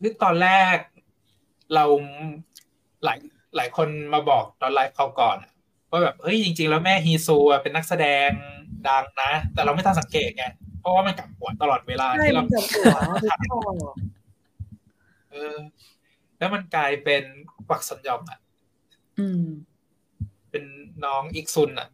[0.01, 0.76] คือตอนแรก
[1.74, 1.84] เรา
[3.05, 3.18] หลาย
[3.57, 5.53] หลายคนมาบอกตอนไลฟ์เขาก่อนอะ
[5.91, 8.28] ว่าแบบเฮ้ยจริง ๆ แล้วแม่ฮีซูอะเป็นนักแสดง
[8.89, 10.45] ดังนะ แต่เราไม่ทันสังเกตไง
[10.80, 13.59] เพราะว่ามันกลับหัวตลอดเวลาใช่ที่มัเรานจะหัวทุกข้อ
[15.30, 15.57] เออ
[16.39, 17.22] แล้วมันกลายเป็น
[17.68, 18.39] กวักสัญญอมอะ
[19.18, 19.45] อืม
[20.51, 20.64] เป็น
[21.05, 21.89] น้องอีกซุนอะ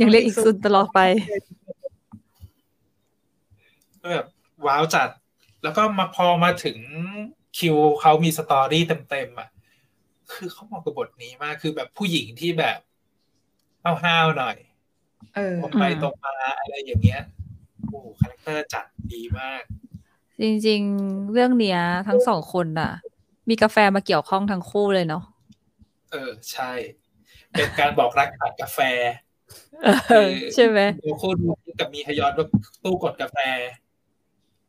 [0.00, 1.00] ยังเรียกอีกสุดตลอดไป
[4.00, 4.26] ก็แบบ
[4.66, 5.08] wow จัด
[5.62, 6.78] แล้วก็มาพอมาถึง
[7.58, 9.48] คิวเขามี story เต็มๆอะ
[10.32, 12.78] คือเขาเหมาะกับบทนี้มากคือแบบผู้หญิงที่แบบ
[13.84, 14.56] ห้าวๆหน่อย
[15.36, 17.22] เออตรงไปอืมตรงมาอะไรอย่างเงี้ย
[17.88, 19.62] โอ้ character จัดดีมาก
[20.42, 22.92] จริงๆ เรื่องเนี้ย ทั้งสองคนน่ะ
[23.48, 25.22] มีกาแฟมาเกี่ยวข้องทั้งคู่เลยเนาะ
[26.10, 26.72] เออ ใช่
[27.50, 28.78] เป็นการบอกรักผ่านกาแฟ
[30.10, 31.48] เออใช่ไหมดูคู่ดู
[31.80, 32.46] กับมีฮยอนว่า
[32.84, 33.38] ตู้กดกาแฟ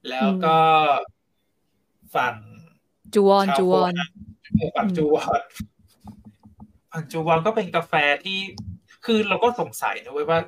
[0.10, 0.58] แล้วก็
[2.16, 2.36] ฝั่ง
[3.14, 4.10] จูวอนชาวจูวอนโคราช
[4.56, 5.42] เออฝั่งอืมจูวอน
[6.92, 7.94] ฝั่งจูวอนก็เป็นกาแฟ
[8.26, 8.40] ที่
[9.06, 10.40] คือเราก็สงสัยนะเว้ยว่า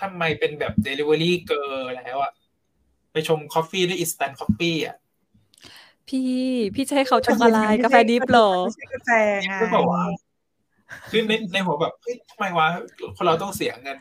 [0.00, 2.32] ทำไมเป็นแบบ Delivery Girl แล้วอะ
[3.12, 4.96] ไปชง coffee ด้วย instant coffee อะ
[6.08, 6.30] พี่
[6.74, 9.10] พี่จะให้เขาชงอะไรกาแฟ drip เหรอไม่ใช่กาแฟ
[9.44, 10.02] ไงก็บอกว่า
[11.10, 12.68] คือในในหัวแบบเฮ้ยทำไมวะ
[13.16, 13.98] คนเราต้องเสียเงิน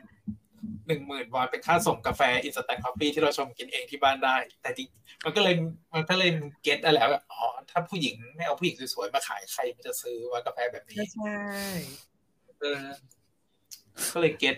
[0.88, 4.90] หนึ่งหมื่นวอนเป็นค่าส่งกาแฟ instant coffee ที่เราชงกินเองที่บ้านได้ แต่จริง
[5.26, 5.56] มันก็เลย
[5.94, 6.32] มันก็เลย
[6.64, 11.38] get อะไรแบบอ๋อถ้าผู้หญิงไม่เอาผู้หญิงสวยๆมาขายใครมันจะซื้อว่ากาแฟแบบนี้ก็ใช่
[12.60, 12.84] เออ
[14.14, 14.56] ก็เลยเก็ต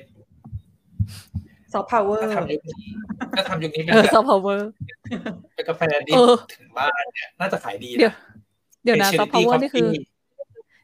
[1.74, 2.90] ซอฟต์พาวเวอถ้าร์ทำยุคนี้
[3.36, 4.68] ถ้าทำยุคนี้เป็นเออแบบซอฟต์พาวเวอร์
[5.56, 8.16] เป็นกาแฟดิเอบอถึงบ้านเนี่ยน่าจะขายดีเดี๋ยวนะ
[8.84, 10.08] เดี๋ยวนะป็ซอฟต์พาวเวอร์ charity นี่คือ coffee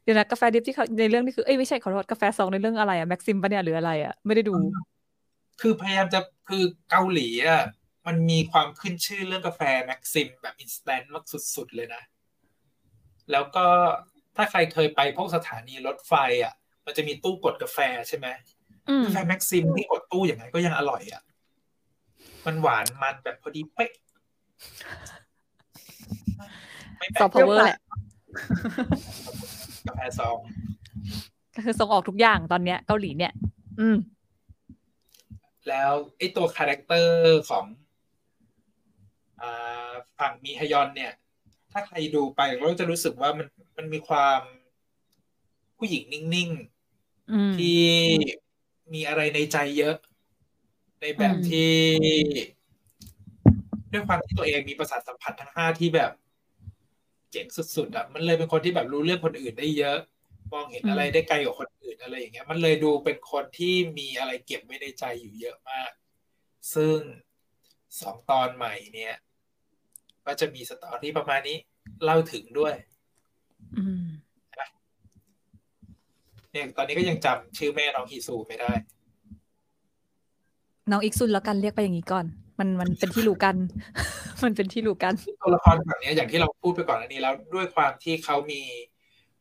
[0.04, 4.54] เดี๋ยวนะกาแฟดิฟที่เขาในเรื่องนี่คือเอ้ยไม่ใช่ขอโทษกาแฟซองในเรื่องอะไรอะแม็กซิมปะเนี่ยหรืออะไรอะไม่ได้ดู
[5.62, 7.64] คือพยายามจะคือเกาหลีอะ
[8.08, 12.04] มันมีความขึ้นชื่อเรื่องกาแฟแม็กซิมแบบอินสแตนต์มากสุดๆเลยนะ
[13.32, 13.66] แล้วก็
[14.36, 16.54] ถ้าใครเคยไปพวกสถานีรถไฟอะ
[16.88, 18.28] มันจะมีตู้กดกาแฟใช่ไหม
[18.90, 21.22] อืมกาแฟแม็กซิมที่กดตู้อย่างไงก็ยังอร่อยอะ
[22.46, 23.92] มันหวานมันแบบพอดีเป๊ะ
[26.98, 27.80] ไม่แปลกซอฟต์พาวเวอร์แหละ
[29.88, 30.38] กาแฟซอง
[31.56, 33.34] ก็คือส่งออกทุกอย่างตอนเนี้ยเกาหลีเนี่ย
[33.80, 33.98] อืม
[35.70, 37.66] แล้วไอ้ตัว character ของ
[39.42, 41.14] อ่าฝั่งมีฮยอนเนี่ย
[41.72, 44.42] ถ้าใครดูไปก็จะรู้สึกว่ามันมันมีความ
[45.78, 46.77] ผู้หญิงนิ่งอืมๆ
[47.58, 47.84] ที่
[48.94, 49.96] มีอะไรในใจเยอะ
[51.02, 51.78] ในแบบอืมที่
[53.92, 56.12] ด้วยความที่ตัวเองมีประสาทสัมผัสทั้งห้าที่แบบ
[57.32, 59.98] เจ๋งสุดๆอะมันเลยเป็นคนที่แบบรู้เรื่องคนอื่นได้เยอะ
[60.54, 65.92] มองเห็นอะไรได้ไกลกว่าคนอื่นอะไรอย่างเงี้ย มันเลยดูเป็นคนที่มีอะไรเก็บไว้ในใจอยู่เยอะมาก
[66.74, 66.98] ซึ่ง
[68.02, 69.14] สองตอนใหม่เนี่ย
[70.26, 71.58] ก็จะมีสตอรี่ประมาณนี้
[72.04, 72.74] เล่าถึงด้วย
[73.78, 74.08] อืม
[76.58, 78.72] เนี่ยตอนนี้ก็ยังจำชื่อแม่น้องฮีซูไม่ได้
[80.92, 82.26] น้องอีกซุนแล้วกันเรียกไปอย่างนี้ก่อน
[82.60, 83.56] มันมันเป็นที่รู้กัน
[84.44, 88.62] มันเป็นที่รู้กันตัวละครแบบนี้อย่างที่เราพูดไปก่อนอันนี้แล้วด้วยความที่เขามี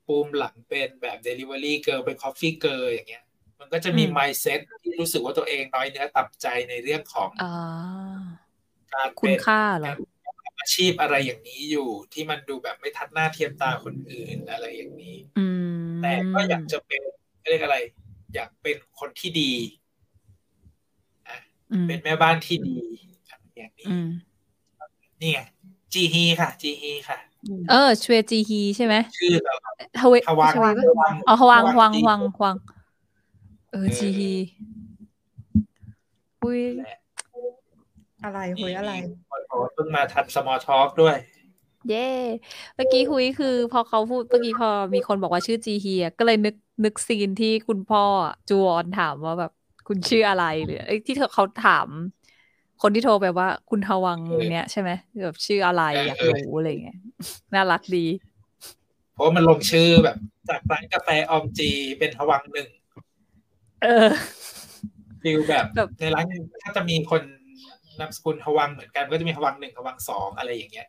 [0.06, 3.24] ปูมหลังเป็นแบบ Delivery Girl เป็น Coffee Girl อย่างเงี้ย
[3.60, 8.18] มันก็จะมีอืม mindset ที่รู้สึกว่าตัวเองน้อยเนื้อต่ำใจในเรื่องของอ่า
[8.92, 9.94] การคุณเป็นค่าเหรอ
[10.60, 17.01] อาชีพอะไรอย่างนี้อยู่ที่มันดูแบบไม่ทัดหน้าเทียมตาคนอื่นอะไรอย่างนี้ อืม แต่ก็อยากจะเป็น
[17.51, 17.76] เรียกอะไร
[18.34, 19.53] อยากเป็นคนที่ดี
[21.72, 22.76] อืมเป็นแม่บ้านที่ดี
[23.28, 24.09] อะไรอย่างนี้อืม
[25.20, 25.40] นี่ไง
[25.92, 27.18] จีฮีค่ะ จีฮีค่ะ
[27.70, 29.55] เออชเวจีฮีใช่ไหมชื่อเรา
[30.01, 32.57] ฮเวฮวังชเวฮวังอ๋อฮวังฮวังจีฮวังฮวัง
[33.70, 34.32] เออเออจีฮี
[36.42, 36.97] อุ้ยแหละ
[38.24, 38.92] อะไรโหยอะไร
[39.30, 41.16] คนบอกว่าเพิ่งมาทันสมอลท็อกด้วย
[41.89, 41.99] เย่
[42.76, 49.51] เมื่อกี้คุยคือ พอเขาพูดเมื่อกี้พอมีคนบอกว่าชื่อจีฮีอะก็เลยนึกนึกซีนที่คุณพ่ออะจูวอนถามว่าแบบ
[49.87, 51.89] คุณชื่ออะไรหรือไอ้ที่เธอเขาถาม
[52.82, 54.91] คนที่โทรไปว่า คุณฮวังเออเนี้ยใช่ไหม
[55.24, 56.97] แบบชื่ออะไรเอออยากเออรู้อะไรเงี้ย
[57.55, 58.07] น่ารักดี
[59.12, 60.16] เพราะว่ามันลงชื่อแบบ
[60.49, 62.68] จากร้านกาแฟออมจีเป็นฮวังหนึ่ง
[63.82, 64.11] เออ
[65.22, 66.26] feel แบบแบบในร้าน
[66.62, 67.22] ถ้าจะมีคน
[67.99, 70.89] นามสกุลฮวังเหมือนกันก็จะมีฮวังหนึ่งฮวังสองอะไรอย่างเงี้ย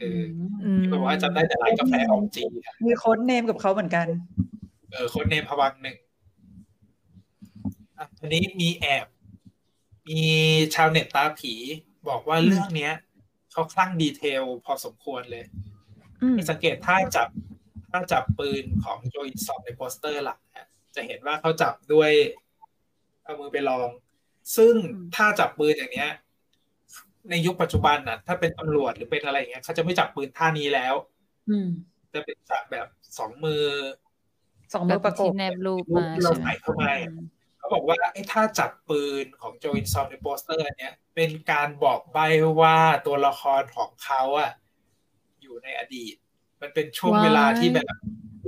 [0.00, 0.22] เออ
[0.64, 4.06] อืมที่บอกว่าจำได้แต่ร้านกาแฟออมจีอะมี codename กับเขาเหมือนกัน
[4.90, 5.96] เออ codename ฮวังหนึ่ง
[7.98, 9.06] อะทีนี้มีแอบ
[10.08, 10.20] มี
[10.74, 11.54] ชาวเน็ตตาผี
[12.08, 12.92] บอกว่าเรื่องเนี้ย
[13.52, 15.44] เขาคลั่ง detail พอสมควรเลย
[16.22, 17.28] อืมสังเกตถ้าจับ
[17.90, 22.10] ถ้าจับปืนของโจอินซองในโปสเตอร์หลักเนี่ยจะเห็นว่าเขาจับด้วย
[23.22, 23.88] เอามือไปรอง
[24.56, 24.74] ซึ่ง
[25.16, 26.10] ถ้าจับปืนอย่างเนี้ย
[27.30, 30.94] ในยุคปัจจุบันน่ะ ถ้าเป็นตำรวจหรือเป็นอะไรอย่างเงี้ยเขาจะไม่จับปืนท่านี้แล้ว
[31.50, 31.68] อืม
[32.14, 32.86] จะเป็นจับแบบ
[33.18, 33.64] สองมือ
[34.72, 36.92] สองมือที่ประกบแนบรูปรูมาปที่เราใช่ไหมใส่เข้ามา
[37.58, 42.18] เขาบอกว่าไอ้ถ้าจับปืนของโจอินซองในโปสเตอร์อันเนี้ยเป็นการบอกใบ
[42.60, 44.50] ว่าตัวละครของเขาอะ
[45.42, 46.14] อยู่ในอดีต
[46.60, 47.94] มันเป็นช่วงเวลาที่แบบ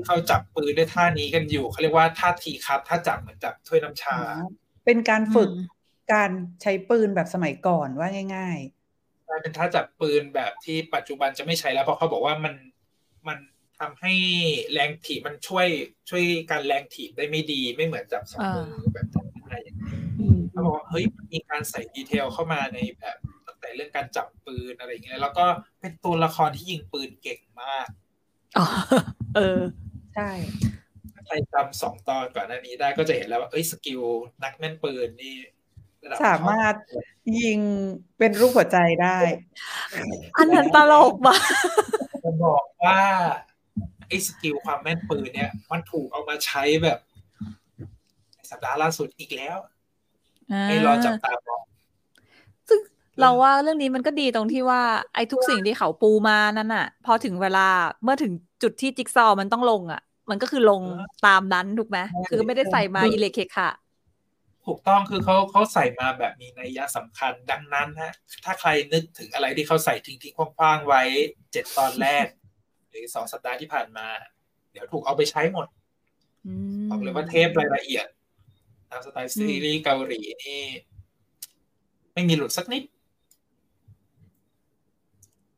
[0.06, 4.18] เขาจับปืนด้วยท่านี้กันอยู่เขาเรียกว่าท่าทีครับถ้าจับเหมือนจับถ้วยน้ำชา
[4.86, 5.73] เป็นการฝึกอืม
[6.12, 6.30] การ
[6.62, 8.58] ใช้ปืนแบบสมัยก่อนว่าง่าย
[9.28, 12.54] กลายเป็นท่าจับปืนแบบที่ปัจจุบันจะไม่ใช้แล้วเพราะเขาบอกว่ามัน
[13.28, 13.38] มัน
[13.80, 14.14] ทำให้
[14.72, 15.68] แรงถีบมันช่วย
[16.10, 25.46] ช่วยการแรงถีบได้ไม่ดีไม่เหมือนจับสองมือแบบธรรมดาอย่างนี้ๆอืมเขาบอกว่าเฮ้ยมันมีการใส่ detail เข้ามาในแบบตั้งแต่เรื่องการจับปืนอะไรอย่างเงี้ยแล้วก็
[25.80, 27.88] เป็นตัวละครที่ยิงปืนเก่งมาก
[28.58, 28.66] อ๋อ
[29.36, 29.60] เออ
[30.14, 30.30] ใช่
[31.12, 34.02] ถ้าใครจำสองตอนก่อนหน้านี้ได้ก็จะเห็นแล้วว่าเอ้ย skill
[34.44, 35.53] นักแม่นปืนนี่ระดับ
[36.24, 36.74] สามารถ
[37.38, 37.58] ยิง
[38.18, 39.18] เป็นรูปหัวใจได้
[40.36, 41.42] อันนั้นตลกมาก
[42.24, 43.00] จะบอกว่า
[44.08, 46.98] ไอ้สกิลความแม่นปืนเนี่ย มันถูกเอามาใช้แบบ
[48.34, 49.56] ในสัปดาห์ล่าสุดอีกแล้ว
[50.68, 51.62] ให้รอจับตามอง
[52.68, 52.80] ซึ่ง
[53.20, 54.82] เราว่าเรื่องนี้มันก็ดีตรงที่ว่า
[55.14, 57.66] ไอ้ทุกสิ่งที่เขาปูมานั่นน่ะพอถึงเวลา
[58.04, 58.32] เมื่อถึง
[58.62, 60.82] จุดที่จิ๊กซอว์มันต้องลงอะมันก็คือลง
[61.26, 61.98] ตามนั้นถูกไหม
[62.28, 63.70] คือไม่ได้ใส่มาอิเล็กเคค่ะ
[64.66, 68.12] ถูกต้องคือเขาเขาใส่มาแบบมีนัยยะสำคัญดังนั้นฮะ
[68.44, 71.02] ถ้าใครนึกถึงอะไรที่เขาใส่ทิ้งทิ้งๆขว้างๆไว้
[71.52, 72.26] เจ็ดตอนแรก
[72.90, 74.06] หรือสองสัปดาห์ที่ผ่านมา
[74.72, 75.66] เดี๋ยวถูกเอาไปใช้หมด
[76.90, 78.06] บอกเลยว่าเก็บรายละเอียด
[78.90, 80.62] ตามสไตล์ซีรีส์เกาหลีนี่
[82.14, 82.82] ไม่มีหลุดสักนิด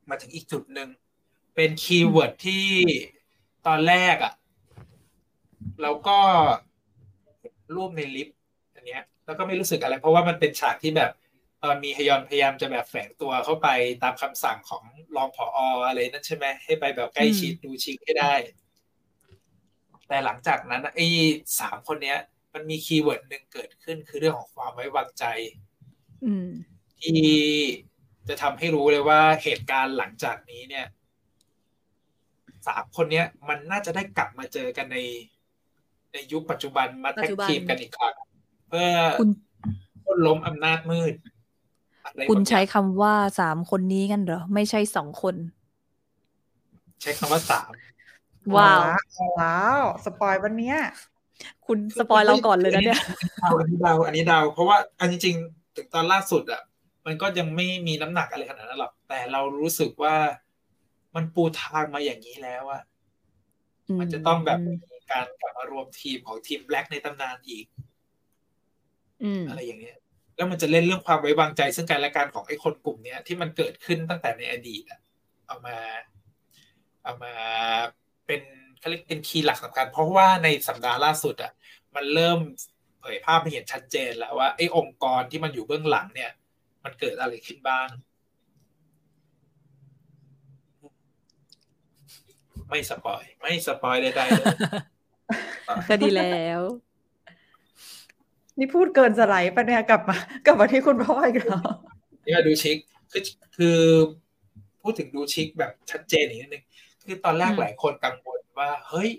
[0.08, 0.88] มาถึงอีกจุดหนึ่ง
[1.54, 2.66] เป็น keyword ที่
[3.66, 4.32] ตอนแรกอะ่ะ
[5.82, 6.18] เราก็
[7.76, 8.35] จูบในลิฟต์อัน
[8.86, 11.10] เนี้ยแล้วก็ไม่รู้สึกอะไร เพราะว่ามันเป็นฉากที่แบบ
[11.62, 13.68] ตอนมีฮยอนพยายามจะแบบแฝงตัวเข้าไป
[14.02, 14.84] ตามคำสั่งของ
[15.16, 18.34] รองผออะไรนั่นใช่ไหมให้ไปแบบใกล้ชิดดูชิคให้ได้
[20.08, 21.06] แต่หลังจากนั้นน่ะไอ้
[21.60, 22.18] สามคนเนี้ย
[22.54, 25.24] มันมี keyword หนึ่งเกิดขึ้นคือเรื่องของความไว้วางใจ
[26.24, 26.48] อืม
[27.00, 27.20] ที่
[28.28, 30.86] จะทำให้รู้เลยว่าเหตุการณ์หลังจากนี้เนี่ย
[32.66, 34.98] สามคนเนี้ย มันน่าจะได้กลับมาเจอกันใน
[36.12, 38.14] ในยุคปัจจุบันมาปัแท็จกจุบันทีมกันอีกครั้ง
[38.68, 38.88] เพื่อ
[39.20, 39.28] คุณ
[40.04, 41.14] พ้นล้มอำนาจมืด
[42.04, 45.36] อะไรคุณบางอย่างใช้คำว่าสามคนนี้กันเหรอ ไม่ใช่สองคน
[47.02, 47.72] ใช้คำว่าสาม
[48.56, 48.80] ว้าว
[49.14, 50.78] เอาว้าวสปอยวันเนี้ย
[51.66, 53.00] คุณสปอยเราก่อนเลยนะเนี่ย
[53.42, 56.62] เอาอันนี้เดาอันนี้เดาเพราะว่าอันจริงๆถึงตอนล่าสุดอะ
[57.06, 60.14] มันก็ยังไม่มีน้ำหนักอะไรขนาดนั้นหรอก แต่เรารู้สึกว่า
[61.14, 62.82] มันปูทางมาอย่างนี้แล้วอะ
[64.00, 64.58] มันจะต้องแบบ
[64.92, 67.64] มีการกลับมารวมทีมของทีมแบล็กในตำนานอีก
[69.24, 69.96] อืมอะไรอย่างเนี้ย
[70.36, 75.00] แล้วมันจะเล่นเรื่องความไว้วางใจ ซึ่งกันและกันของไอ้คนกลุ่มเนี้ยที่มันเกิดขึ้นตั้งแต่ในอดีตอะ
[75.46, 75.76] เอามา
[77.04, 77.34] เอามา
[78.26, 78.42] เป็น
[78.78, 81.52] เขาเรียกเป็นคีย์หลักสำคัญ เพราะว่าในสัปดาห์ล่าสุดอะ
[81.94, 82.38] มันเริ่ม
[83.00, 86.32] เผยภาพให้เห็นชัดเจนแล้วว่าไอ้องค์กรที่มันอยู่เบื้องหลังเนี่ย
[86.84, 87.88] มันเกิดอะไรขึ้นบ้าง
[92.68, 94.46] ไม่ spoil ไม่ spoil ใดๆเลย
[95.88, 96.60] ก็ดีแล้ว
[98.58, 101.62] นี่พูดเกินสไลด์ปะเนี่ยกลับมากลับมาที่คุณพ่ออีกแล้ว
[102.24, 102.78] นี่มาดูชิค
[103.12, 103.22] คือ
[103.56, 103.78] คือ
[104.82, 106.64] พูดถึงดูชิคแบบชัดเจนอีกนิดนึง
[107.06, 109.10] คือตอนแรกอืมหลายคนกังวลว่า เฮ้ย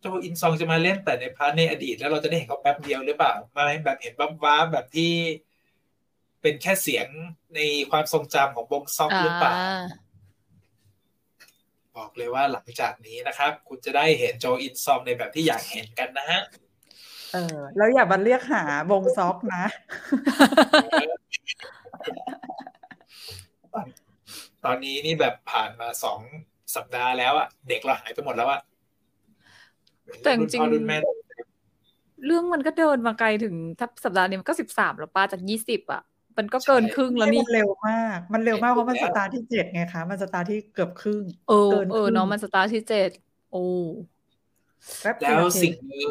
[0.00, 5.12] โจอินซองจะมาเล่นแต่ใน part ในอดีต แล้วเราจะได้เห็นเขาแป๊บเดียวหรือเปล่ามาแบบเห็นบ้าว้าบๆแบบที่
[6.42, 7.06] เป็นแค่เสียง
[7.54, 9.52] ในความทรงจำของบงซอกหรือเปล่า
[11.96, 16.40] บอกเลยว่าหลังจากนี้นะครับ คุณจะได้เห็นโจอินซองในแบบที่อยากเห็นกันนะฮะ
[17.32, 19.64] เออ แล้วอย่ามาเรียกหาบงซอกนะ
[23.72, 23.86] ตอน
[24.64, 26.20] ตอนนี้นี่แบบผ่านมาสอง
[26.76, 28.60] สัปดาห์แล้วอะเด็กเราหายไปหมดแล้วอะ
[30.22, 30.96] แต่จริงๆนพ่อรุ่นแม่
[32.26, 36.02] เรื่องมันก็เดินมาไกลถึงถ้าสัปดาห์นี้มันก็สิบสามแล้วปะจากยี่สิบอะ
[36.38, 43.10] มันก็เกินครึ่งแล้วนี่มันเร็วมาก มันเร็วมากเพราะมันสตาร์ทที่เจ็ดไงคะ มันสตาร์ทที่เกือบครึ่ง เออเกินเออครึ่งเนาะมันสตาร์ทที่เจ็ด
[43.52, 43.64] โอ้
[45.00, 46.10] แป๊บเดีแล้วสิ่งหนึ่ง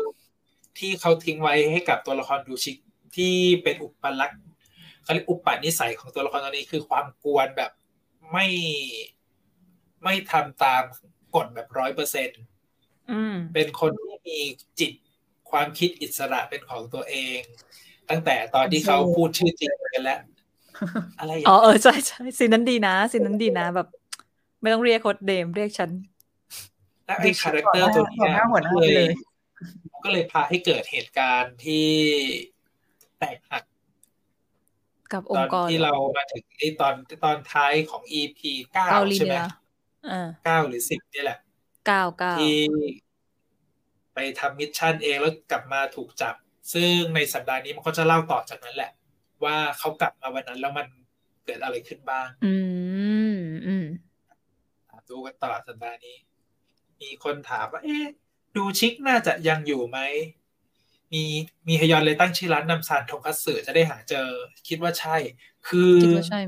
[0.81, 2.77] ที่เขาทิ้งไว้ให้กับตัวละครดูชิก
[3.15, 4.41] ที่เป็นอุปลักษณ์
[5.03, 7.71] เขาเรียกอุปนิสัยของตัวละครตัวนี้คือความกวนแบบ
[8.31, 8.47] ไม่
[10.03, 10.83] ไม่ทำตาม
[11.35, 12.41] กฎแบบร้อยเปอร์เซ็นต์
[13.09, 14.39] อืมเป็นคนที่มี
[14.79, 14.91] จิต
[15.51, 17.39] ความคิดอิสระเป็นของตัวเอง
[18.09, 20.19] ตั้งแต่ตอนที่เขาพูดชื่อจริงกันแล้ว
[21.19, 23.87] อ๋ออะไรอย่างอ๋อเงี้ยเออใช่ใช่ scene นั้นดีนะ scene นั้นดีนะแบบ
[24.61, 25.91] ไม่ต้องเรียก codename เรียกฉัน
[27.05, 29.11] แล้วไอ้ character ตัวเนี้ยหัวหน้าหัวหน้าก็ไปเลเลยย
[30.03, 31.87] ก็เลยพาให้เกิดเหตุการณ์ที่
[33.19, 33.63] แตกหัก
[35.13, 38.39] กับอตองนค์กรที่เรามาถึงไอ้ตอนตอนท้ายของ EP
[38.73, 39.47] เก้าเกาหลีใช่เหไหมนือ
[40.09, 41.37] อ่าเก้าหรือสิบนี่แหละ
[41.87, 42.59] เก้าเก้าที่
[44.13, 46.35] ไปทำมิชชั่นเองแล้วกลับมาถูกจับ
[46.73, 48.91] ซึ่งในสัปดาห์นี้มันก็จะเล่าต่อจากนั้นแหละ
[49.43, 50.87] ว่าเขากลับมาวันนั้นแล้วมัน
[51.45, 52.55] เกิดอะไรขึ้นบ้าง อื
[53.33, 53.35] ม
[53.67, 53.85] อืม
[55.09, 56.17] ดูกันต่อสัปดาห์นี้
[57.01, 58.05] มีคนถามว่า เอ๊ะ
[58.55, 59.99] ดูชิคน่าจะยังอยู่ไหม
[61.13, 61.23] มี
[61.67, 64.27] มีฮยอนเลยตั้งชื่อร้านนำซานทงคัตสึจะได้หาเจอ
[64.67, 65.15] คิดว่าใช่
[65.67, 66.41] คือคิดว่าใช่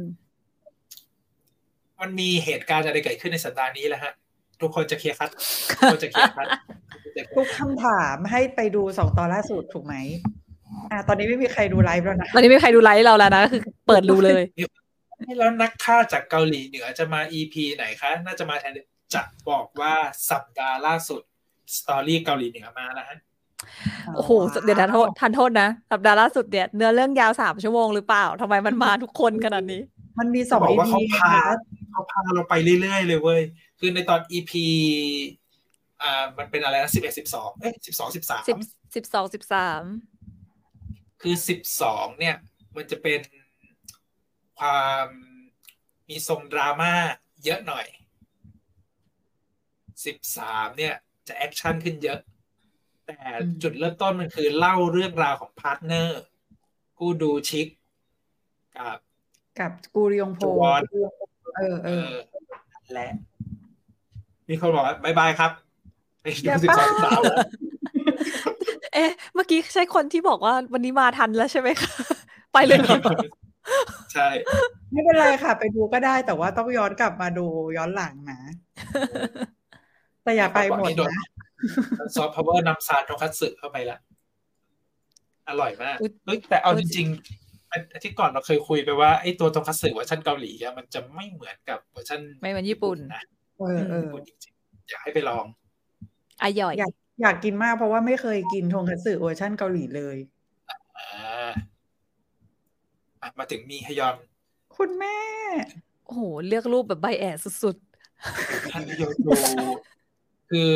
[2.02, 4.14] มันมีเหตุการณ์อะไรเกิดขึ้นในสัปดาห์นี้แหละฮะ
[4.62, 5.30] ทุกคนจะ clear cut
[5.78, 6.48] ทุกคนจะ clear cut
[7.38, 9.96] ทุกคำถามให้ไปดูสองตอนล่าสุดถูกไหม
[10.92, 14.44] อ่า ตอนนี้ไม่มีใครดูไลฟ์แล้วนะ ตอนนี้ไม่มีใครดูไลฟ์เราแล้วนะก็คือเปิดดูเลย
[15.40, 18.80] แล้วนักฆ่าจากเกาหลีเหนือจะมา EP ไหนคะ น่าจะมาแทน
[19.14, 19.94] จะบอกว่า
[20.32, 21.22] สัปดาห์ล่าสุด
[21.78, 23.20] story เกาหลีเหนือมาแล้วฮะ
[24.16, 24.32] โอ้โห
[24.64, 29.82] เดี๋ยวนะโทษทันโทษนะสัปดาห์ล่าสุดเนี่ยเนื้อเรื่องยาวสามชั่วโมงหรือเปล่าทำไมมันมาทุกคนขนาดนี้
[30.20, 31.36] มันมีสองบอกอีว่าพีเขาพา
[31.92, 33.42] เขาพาเราไปเรื่อยๆเลยเว้ย
[33.80, 34.52] คือในตอน EP
[36.02, 38.58] อ่ามันเป็นอะไรนะสิบเอ็ดสิบสองเอ้ยสิบสองสิบสามสิบ
[38.96, 39.82] สิบสองสิบสาม
[41.22, 42.36] คือสิบสองเนี่ย
[42.76, 43.20] มันจะเป็น
[44.60, 45.08] ความ
[46.10, 46.94] มีทรงดราม่า
[47.44, 47.86] เยอะหน่อย
[50.06, 50.96] สิบสามเนี่ย
[51.28, 52.20] จะแอคชั่นขึ้นเยอะ
[53.06, 53.18] แต่
[53.62, 56.22] จุดเริ่มต้นมันคือเล่าเรื่องราวของพาร์ทเนอร์
[57.00, 57.68] กูดูชิค
[58.78, 58.98] กับ
[59.60, 60.82] กับกูรยงโพจูวอน
[61.58, 62.14] เออเอเอออ
[62.94, 63.10] และ
[64.50, 65.52] มีคนบอกว่าบายบายครับ
[66.22, 67.38] ไปอดูย่าสิบบ้าสองสิบสามแล้ว
[68.94, 71.94] เอ๊ะ เมื่อกี้ใช่คนที่บอกว่าวันนี้มาทันแล้วใช่ไหมคะ
[72.54, 72.98] ไปเลยเหรอ
[74.14, 74.28] ใช่
[74.92, 77.46] ไม่เป็นไรค่ะ ไปดูก็ได้แต่ว่าต้องย้อนกลับมาดู
[77.78, 78.40] ย้อนหลังนะ
[80.24, 81.26] แต่อย่าไปหมดนะ
[82.16, 83.98] ซอฟต์พาวเวอร์นัมซานทงคัตสึเข้าไปละ
[85.50, 93.24] อร่อยมากอุ๊ยเฮ้ยแต่เอาจริงๆอาอาที่ก่อนเราเคยคุยไปว่าไอ้ตัวทงคัตสึเวอร์ชันเกาหลีอะมันจะไม่เหมือนกับเวอร์ชันไม่เหมือนญี่ปุ่นนะ
[93.60, 95.46] เออเออญี่ปุ่นจริงๆอยากให้ไปลอง
[96.42, 100.18] อร่อยอยากอยากกินมากเพราะว่าไม่เคยกินทงคัตสึเวอร์ชันเกาหลีเลย
[100.70, 101.50] อ่า
[103.22, 104.16] อะมาถึงมีฮยอน
[104.78, 105.18] คุณแม่
[106.06, 107.78] โอ้โห เลือกรูปแบบใบแอดสุด
[108.72, 109.32] ท่านฮยอนดู
[110.56, 110.74] คือ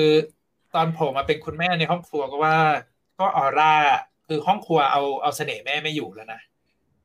[0.76, 2.58] ตอนโผล่มาเป็นคุณแม่ในห้องครัวก็ว่า
[3.20, 3.74] ก็ออร่า
[4.28, 6.42] คือห้องครัวเอาเอาเสน่ห์แม่ไม่อยู่แล้วนะ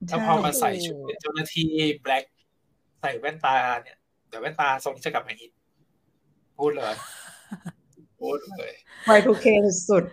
[0.09, 1.69] แล้วพอมาใส่ชุดเป็นเจ้าหน้าที่
[2.03, 2.25] แบล็ก
[3.01, 3.97] ใส่แว่นตาเนี่ย
[4.29, 5.51] เดี๋ยวแว่นตาทรงนี้จะกลับมาฮิต
[6.59, 6.95] พูดเลย
[8.21, 8.73] พูดเลย
[9.07, 9.47] ไวทูเค
[9.89, 10.05] สุด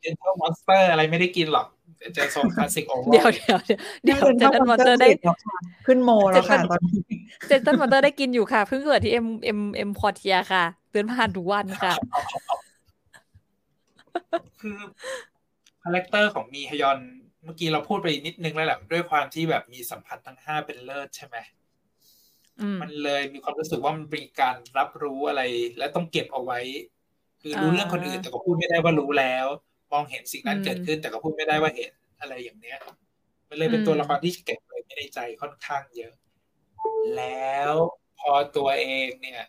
[0.00, 1.66] Gentle Monster อะไรไม่ได้กินหรอก
[1.98, 5.08] เดี๋ยวเจอทรงคลาสสิกโอๆเดี๋ยวเดี๋ยวเดี๋ยวเดี๋ยว Gentle Monster ได้
[5.86, 6.98] ขึ้นโมแล้วค่ะตอนนี้
[7.48, 11.94] Gentle Monster ได้กินอยู่ค่ะเพิ่งเปิดที่เอ็มเอ็มเอ็มโพเรียมค่ะ เดินผ่านทุกวันค่ะ
[14.60, 14.78] คือ
[15.82, 16.98] character ของมีฮยอน
[17.44, 21.36] เมื่อกี้เราพูดไปนิดนึงแล้วแหละด้วยความที่แบบมีสัมผัสทั้งห้าเป็นเลิศใช่ไหม
[22.60, 25.42] อืมมันเลยมีความรู้สึกว่ามันเป็นการรับรู้อะไร
[25.78, 26.60] และต้องเก็บเอาไว้
[27.40, 29.46] คือรู้อ่าเรื่องคนอื่นแต่ก็พูดไม่ได้ว่ารู้แล้ว
[29.92, 32.78] มองเห็นสิ่งนั้นอืมเกิดขึ้น แต่ก็พูดไม่ได้ว่าเห็นอะไรอย่างเนี้ย
[33.48, 36.14] มันเลยเป็นตัวอืมละครที่เก็บเลยไม่ในใจค่อนข้างเยอะ
[37.16, 37.72] แล้ว
[38.18, 39.42] พอตัวเองเนี่ย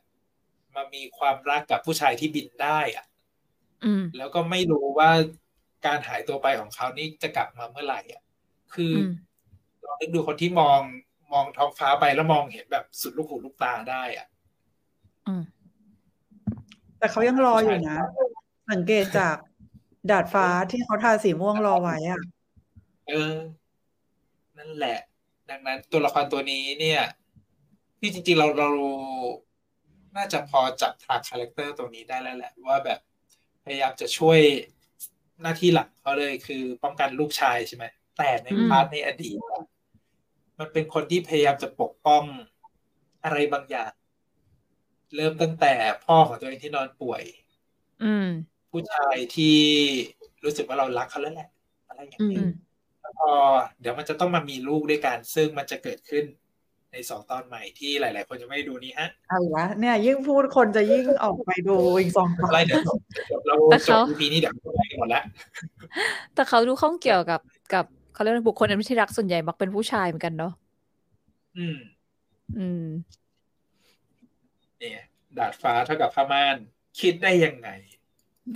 [0.76, 3.06] มามีความรักกับผู้ชายที่บินได้อะ
[3.86, 5.10] อืมแล้วก็ไม่รู้ว่า
[5.86, 8.22] การหายตัวไปของเขานี่จะกลับมาเมื่อไหร่อะ
[8.74, 9.12] คืออม
[9.84, 10.80] ลองนึกดูคนที่มอง
[11.34, 14.28] มองท้องฟ้าไปแล้วมองเห็นแบบสุดลูกหูลูกตาได้อะ
[15.28, 15.44] อืม
[17.00, 17.98] แต่เขายังรออยู่นะ
[18.72, 19.36] สังเกตจาก
[20.12, 22.22] ดาดฟ้าที่เขาทาสีม่วงรอไว้อะ
[23.08, 23.36] เออ
[24.58, 24.98] นั่นแหละ
[25.50, 27.02] ดังนั้นตัวละครตัวนี้เนี่ย
[28.00, 28.70] ที่จริงๆเราเรา
[30.16, 33.00] น่าจะพอจับทาง character ตัวนี้ได้แล้วแหละว่าแบบ
[33.64, 34.40] พยายามจะช่วย
[35.42, 37.86] หน้าที่หลักเขาเลยคือป้องกันลูกชายใช่ไหม
[38.18, 39.64] แต่ในอืม part ในอดีตอะ
[40.60, 42.24] มันเป็นคนที่พยายามจะปกป้อง
[43.24, 43.92] อะไรบางอย่าง
[45.16, 45.74] เริ่มตั้งแต่
[46.06, 47.24] พ่อของตัวเองที่นอนป่วย
[48.02, 48.26] อืม
[48.72, 49.58] ผู้ชายที่
[50.44, 51.50] รู้สึกว่าเรารักเขาแล้วแหละ
[51.88, 52.46] อะไรอย่างนี้ อืม
[53.00, 53.32] แล้วพอ
[53.80, 56.26] เดี๋ยวมันจะต้องมามีลูกด้วยกัน ซึ่งมันจะเกิดขึ้น
[56.94, 65.24] ในสองตอนใหม่ที่หลาย ๆ คนจะไม่ได้ดูนี้ฮะเอาอีกแล้วเนี่ยยิ่งพูดคนจะยิ่งออกไปดูอีกสองตออะไรนเดี๋ยวจบเดี๋ยวเราแต่จเขาบ EP นี้เดี๋ยวเราไปกันหมดแล้ว
[66.36, 67.42] แต่เขาดูข้องเกี่ยวกับ
[67.74, 70.54] กับเขาเรียกว่าบุคคลอันที่รักส่วนใหญ่มักเป็นผู้ชายเหมือนกันเนาะ
[71.58, 71.78] อืม
[72.58, 72.86] อืม
[74.80, 75.02] เนี่ย
[75.38, 76.58] ดาดฟ้าเท่ากับผ้าม่าน
[77.00, 77.70] คิดได้ยังไง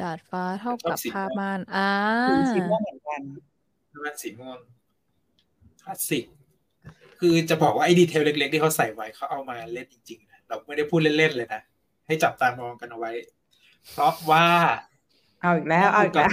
[0.02, 1.90] ดาดฟ้าเท่ากับชอบสีผ้าม่านอ่า
[2.56, 3.22] สีม่วงเหมือนกัน
[4.06, 4.58] มันสีม่วง
[5.82, 6.26] คลาสสิก
[7.20, 11.62] คือจะบอกว่าไอ้ดีเทลเล็ก ๆ ที่เขาใส่ไว้เขาเอามาเล่นจริงๆนะเราไม่ได้พูดเล่นๆเลยนะ
[12.08, 13.12] ให้จับตามองกันเอาไว้
[13.92, 14.48] เพราะว่า
[15.42, 16.32] เอาอีกแล้วเอาอีกแล้ว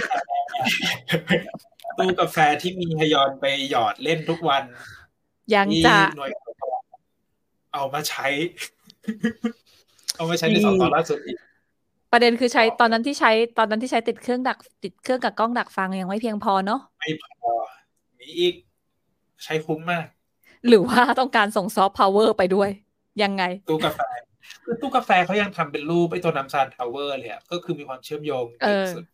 [1.97, 4.63] ตู้กาแฟที่มีฮยอนไปหยอดเล่นทุกวัน
[5.53, 6.31] ยังที่จะหน่วย
[7.73, 8.27] เอามาใช้
[10.15, 11.37] เอามาใช้ในสองตอนล่าสุดอีก
[12.11, 17.51] ประเด็นคือใช้ตอนนั้นที่ใช้ตอนนั้นที่ใช้ติดเครื่องดัก ติดเครื่องกับกล้องดักฟังยังไม่เพียงพอเนาะไม่พอ
[18.19, 18.53] มีอีก
[19.43, 20.05] ใช้คุ้มมาก
[20.67, 22.69] หรือว่าต้องการส่งซอฟต์พาวเวอร์ไปด้วย
[23.23, 23.99] ยังไง ตู้กาแฟ
[24.63, 29.05] คือตู้กาแฟเขายังทำเป็นรูปไอ้ตัวนัมซาน Tower เลยอะก็คือมีความเชื่อมโยงเออสุด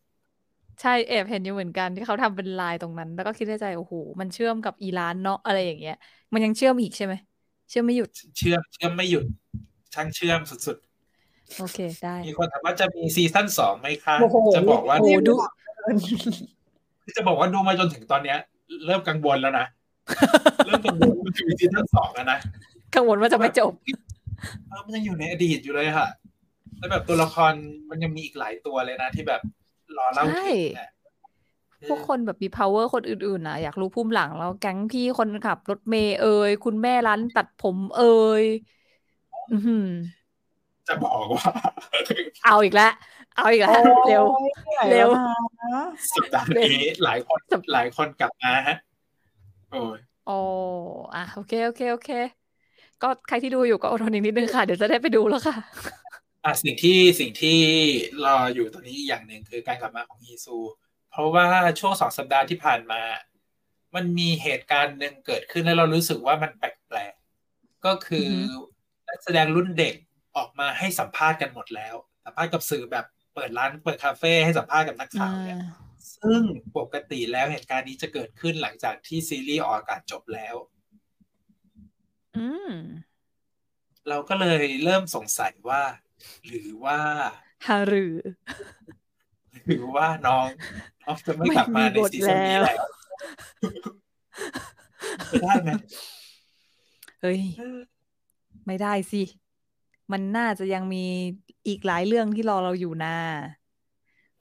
[0.81, 5.97] ใช่แอบเห็นอยู่เหมือนกันที่เขาทำเป็นลายตรงนั้น แล้วก็คิดในใจโอ้โหมันเชื่อมกับอีรานเนาะอะไรอย่างเงี้ย
[6.33, 7.13] มันยังเชื่อมอีกใช่ไหม
[7.69, 9.25] เชื่อมไม่หยุด เชื่อมเชื่อมไม่หยุด
[9.93, 10.77] ช่างเชื่อมสุด
[11.57, 15.33] โอเคได้ๆมีคนถามว่าจะมี season สองไหมคะโอ้โหจะบอกว่าโอ้โหดู
[17.17, 18.37] จะบอกว่าดูมาจนถึงตอนเนี้ย
[18.85, 19.65] เริ่มกังวลแล้วนะ
[20.65, 22.37] เริ่มกังวลว่ามันจะมีซีซั่นสองแล้วนะ
[22.95, 23.71] กังวลว่าจะไม่จบ
[24.69, 26.07] เออมันยังอยู่ในอดีตอยู่เลยค่ะ
[26.77, 27.53] แล้วแบบตัวละคร
[27.89, 29.41] มันยังมีอีกหลายตัวเลยนะ ที่แบบ
[29.97, 30.89] รอเล่าถึงอะ
[31.89, 38.43] พวกคนแบบมี power คนอื่นๆนะอยากรู้พุ่มหลังแล้วแก๊งพี่คนขับ รถเมย์เอ่ยคุณแม่ร้านตัดผมเอ่ย
[39.51, 39.87] อือหือ
[40.87, 41.49] จะบอกว่า
[42.45, 42.91] เอาอีกแล้ว
[43.35, 44.23] เอาอีกแล้วเร็ว
[44.91, 45.83] เร็วนะ
[46.15, 47.39] สัปดาห์นี้หลายคน
[47.73, 48.77] หลายคนกลับมาฮะ
[49.71, 50.37] โอ้ยโอ้
[51.15, 52.09] อะโอเค โอเค โอเค
[53.01, 55.55] ก็ใครที่ดูอยู่ก็อดทนอีกนิดนึงค่ะ เดี๋ยวจะได้ไปดูแล้วค่ะ
[56.45, 57.59] อะสิ่งที่สิ่งที่
[58.25, 60.57] รออยู่ตอนนี้อีกอย่างหนึ่งคือการกลับมาของฮีซู
[61.11, 61.45] เพราะว่า
[61.79, 63.01] ช่วงสองสัปดาห์ที่ผ่านมา
[63.95, 68.39] มันมีเหตุการณ์หนึ่งเกิดขึ้นแล้วเรารู้สึกว่ามันแปลกๆก็คืออฮึ
[69.07, 69.95] นักแสดงรุ่นเด็ก
[70.37, 71.95] ออกมาให้สัมภาษณ์กันหมดแล้ว
[72.25, 73.05] สัมภาษณ์กับสื่อแบบ
[73.35, 75.59] เปิดร้านเปิดคาเฟ่ให้สัมภาษณ์กับนักข่าวเนี่ย
[76.23, 76.41] ซึ่ง
[76.77, 80.55] ปกติแล้วเหตุการณ์นี้จะเกิดขึ้นหลังจากที่ซีรีส์ออกอากาศจบแล้ว
[82.37, 82.73] อืม
[84.09, 85.81] เราก็เลยเริ่มสงสัยว่า
[86.47, 86.99] หรือว่า
[87.67, 88.15] ฮารือ
[89.65, 90.45] หรือว่าน้อง
[91.05, 92.89] น้องจะไม่กลับมาในไม่มีบทซีซั่นนี้แล้วแล้ว
[95.29, 95.69] ไม่ได้ไหม
[97.21, 97.39] เฮ้ย
[98.67, 99.23] ไม่ได้สิ
[100.11, 101.05] มันน่าจะยังมี
[101.67, 103.15] อีกหลายเรื่องที่รอเราอยู่นะ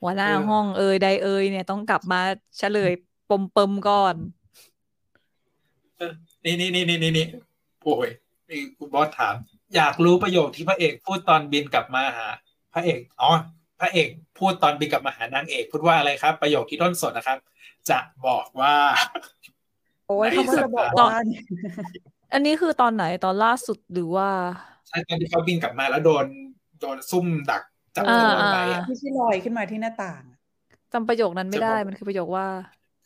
[0.01, 2.21] หัวหน้าห้องเอ่ยใดเอ่ยเนี่ยต้องกลับมา
[2.59, 2.93] เฉลย
[3.31, 4.15] ปมเปิมก่อน
[5.97, 6.13] เออ
[6.45, 7.27] นี่นี่นี่นี่นี่นี่
[7.83, 8.11] โอ้ย
[8.49, 9.35] นี่คุณบอสถาม
[9.75, 12.29] อยากรู้ประโยคที่พระเอกพูดตอนบินกลับมาหา
[12.75, 13.31] พระเอกอ๋อ
[13.81, 17.39] พระเอกพูดตอนบินกลับมาหานางเอก พูดว่าอะไรครับ ประโยคที่ต้นสดนะครับ
[17.91, 18.75] จะบอกว่า
[20.07, 21.21] โอ้ยในเขาก็สัจะปบอกดาห์ว่า
[22.33, 24.29] อันนี้คือตอนไหนตอนล่าสุดหรือว่า
[24.89, 26.27] ใช่ตอนที่เขาบินกลับมาแล้วโดน
[26.81, 27.63] โดนซุ่มดัก
[27.99, 30.23] จับอ่าตัวไปอ่าอะที่ที่ลอยขึ้นมาที่หน้าต่าง
[30.93, 32.47] จำประโยคนั้นไม่ได้จะบอกมันคือประโยคว่า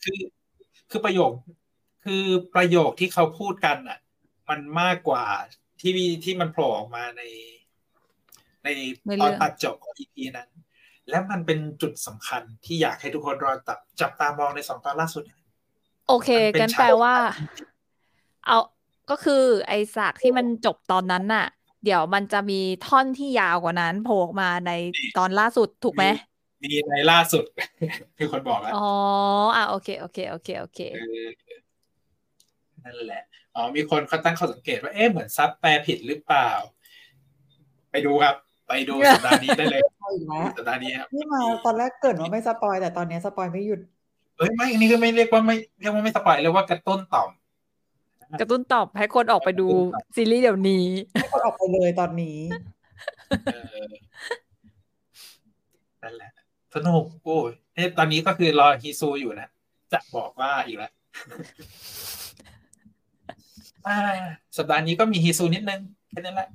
[0.05, 0.21] คือ
[0.91, 1.33] คือประโยค
[2.05, 2.25] คือ
[2.55, 3.99] ประโยคที่เขาพูดกันอะ
[4.49, 5.25] มันมากกว่า
[5.81, 5.93] ที่
[6.25, 7.23] ที่มันโผล่ออกมาใน
[8.65, 8.69] ใน
[9.07, 10.51] ในตเรื่ออนงตัดจบของ EP นั้น
[11.09, 15.23] และมันเป็นจุดสำคัญที่อยากให้ทุกคนรอจับจับตามองในสองตอนล่าสุด
[16.09, 17.15] โอเคมันเป็นกันแปลฉากว่า
[18.47, 18.59] เอา
[19.11, 21.47] ก็คือไอ้ฉากที่มันจบตอนนั้นน่ะ
[21.85, 24.73] เดี๋ยวมันจะมีท่อนที่ยาวกว่านั้นโผล่ออกมาใน
[25.19, 26.05] ตอนล่าสุดถูกไหม
[26.63, 27.45] มีในล่าสุด
[28.19, 28.89] คือคนบอกแล้วอ๋อ
[29.57, 31.29] อะโอเคโอเคโอเคโอเคเออ
[32.85, 33.23] นั่นแหละ
[33.55, 36.51] อ๋อมีคนเขาตั้งข้อสังเกตว่าเอ๊ะเหมือนซับแปลผิดหรือเปล่า
[37.91, 38.37] ไปดูครับ
[38.69, 43.81] ไปดูสัปดาห์นี้ได้เลยเอาอีกแล้วสัปดาห์นี้ครับนี่มาตอนแรกเกริ่นว่าไม่ spoil แต่ตอนนี้ spoil ไม่หยุด
[44.37, 47.31] เอ้ยไม่อันนี้ก็ไม่เรียกว่าไม่เรียกว่าไม่ spoil เรียกว่ากระตุ้นต่อม
[48.41, 49.69] กระตุ้นต่อมให้คนออกไปดู
[50.17, 52.39] ซีรีส์เดี๋ยวนี้ให้คนออกไปเลยตอนนี้
[53.55, 53.91] เออ
[56.03, 56.31] นั่นแหละ
[56.75, 59.49] สนุกโอ้ยเนี่ยตอนนี้ก็คือรอฮีซูอยู่นะ
[59.93, 60.93] จะบอกว่าอีกแล้ว
[63.87, 63.99] อ่า
[64.57, 65.81] สัปดาห์นี้ก็มีฮีซูนิดนึง
[66.11, 66.49] แค่นั้นแหละ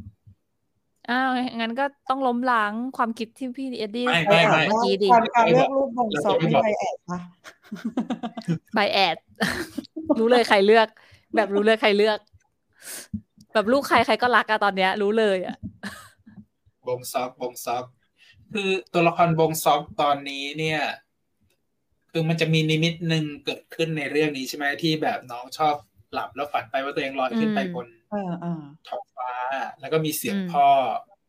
[1.10, 7.20] อ้าวงั้นก็ต้องล้มล้างความคิดที่พี่เอ็ดดี้ไม่พูดไม่เมื่อกี้ดิการการเลือกรูปบงซอกเราจะไม่นี่บอกไรแอดปะ
[8.76, 9.18] ไบแอด
[10.20, 10.88] รู้เลยใครเลือก
[11.36, 12.20] แบบรู้เลยใครเลือก
[13.54, 15.56] แบบลูกใครใครก็รักอะตอนเนี้ย รู้เลยอะ
[16.88, 17.86] บงซอกบงซอก
[18.54, 20.82] คือตัวละครบงซอกตอนนี้เนี่ย
[22.12, 25.76] คือมันจะมีนิมิตหนึ่งเกิดขึ้นในเรื่องนี้ใช่ไหมที่แบบน้องชอบ
[26.14, 29.32] หลับแล้วฝันไปว่าตัวเองลอยขึ้นไปบนเออเออท้องฟ้า
[29.80, 30.68] แล้วก็มีเสียงอืมพ่อ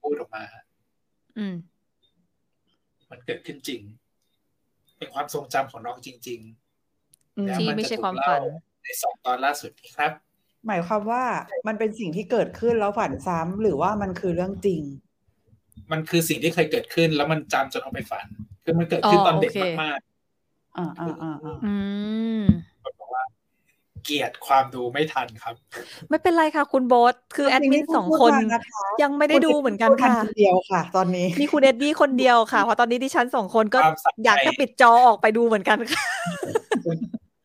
[0.03, 0.45] พูดออกมา
[1.39, 1.55] อืม
[3.11, 3.81] มันเกิดขึ้นจริง
[4.99, 6.41] เป็นความทรงจำของน้องจริง
[7.39, 10.13] อืมแล้วที่มันไม่จะใช่ถูกความเล่าฝันๆ ในสองตอนล่าสุดนี้ครับ
[10.67, 11.25] หมายความว่า
[11.67, 14.83] มันเป็นสิ่งที่เกิดขึ้นแล้วฝันซ้ำหรือว่ามันคือเรื่องจริง
[15.93, 19.99] มันคือสิ่งที่เคยเกิดขึ้นแล้วมันจำจนเอาไปฝันคคือมันเกิดขึ้นตอนเด็กอ๋อโอเคมาก
[20.79, 21.75] อ่าอ่าอ่าอ่าอื
[22.41, 23.25] มๆคนบอกว่า
[24.05, 25.55] เกลียดความดูไม่ทันครับ
[26.09, 36.03] ไม่เป็นไรค่ะ คุณโบ๊ทคือแอดมินสองคนนะคะยังไม่ได้ดูเหมือนกันค่ะคนเดียวค่ะ ตอนนี้มีคุณเอ็ดดี้คนเดียวค่ะเพราะตอนนี้ดิฉันสองคนก็ความสะใจอยากจะปิดจอออกไปดูเหมือนกันค่ะ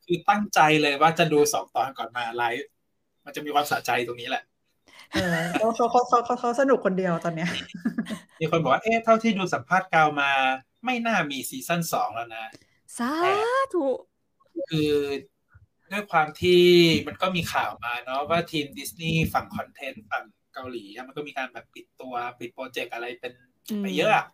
[0.05, 2.67] คือตั้งใจเลยว่าจะดูสองตอนก่อนมาไลฟ์
[3.25, 4.43] มันจะมีความสะใจตรงนี้แหละ
[5.11, 7.49] เออเขาเขาเขาเขาเขาเขาสนุกคนเดียวตอนเนี้ย
[8.39, 10.31] มีคนบอกว่า เอ๊ะ เท่าที่ดูสัมภาษณ์กาวมา
[10.85, 12.45] ไม่น่ามี season สองแล้วนะ
[12.97, 13.11] สา
[13.73, 13.85] ธุ
[14.69, 14.93] คือ
[15.91, 16.63] ด้วยความที่
[17.07, 20.23] มันก็มีข่าวมาเนาะว่าทีมดิสนีย์ฝั่ง content ฝั่ง
[20.53, 23.33] เกาหลีอะมันก็มีการแบบปิดตัวปิด project อะไรเป็น
[23.81, 24.25] ไปเยอะอะ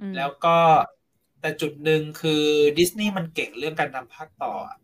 [0.00, 0.56] อืมแล้วก็
[1.40, 2.44] แต่จุดหนึ่งคือ
[2.78, 4.83] ดิสนีย์มันเก่งเรื่องการทำภาคต่ออะอ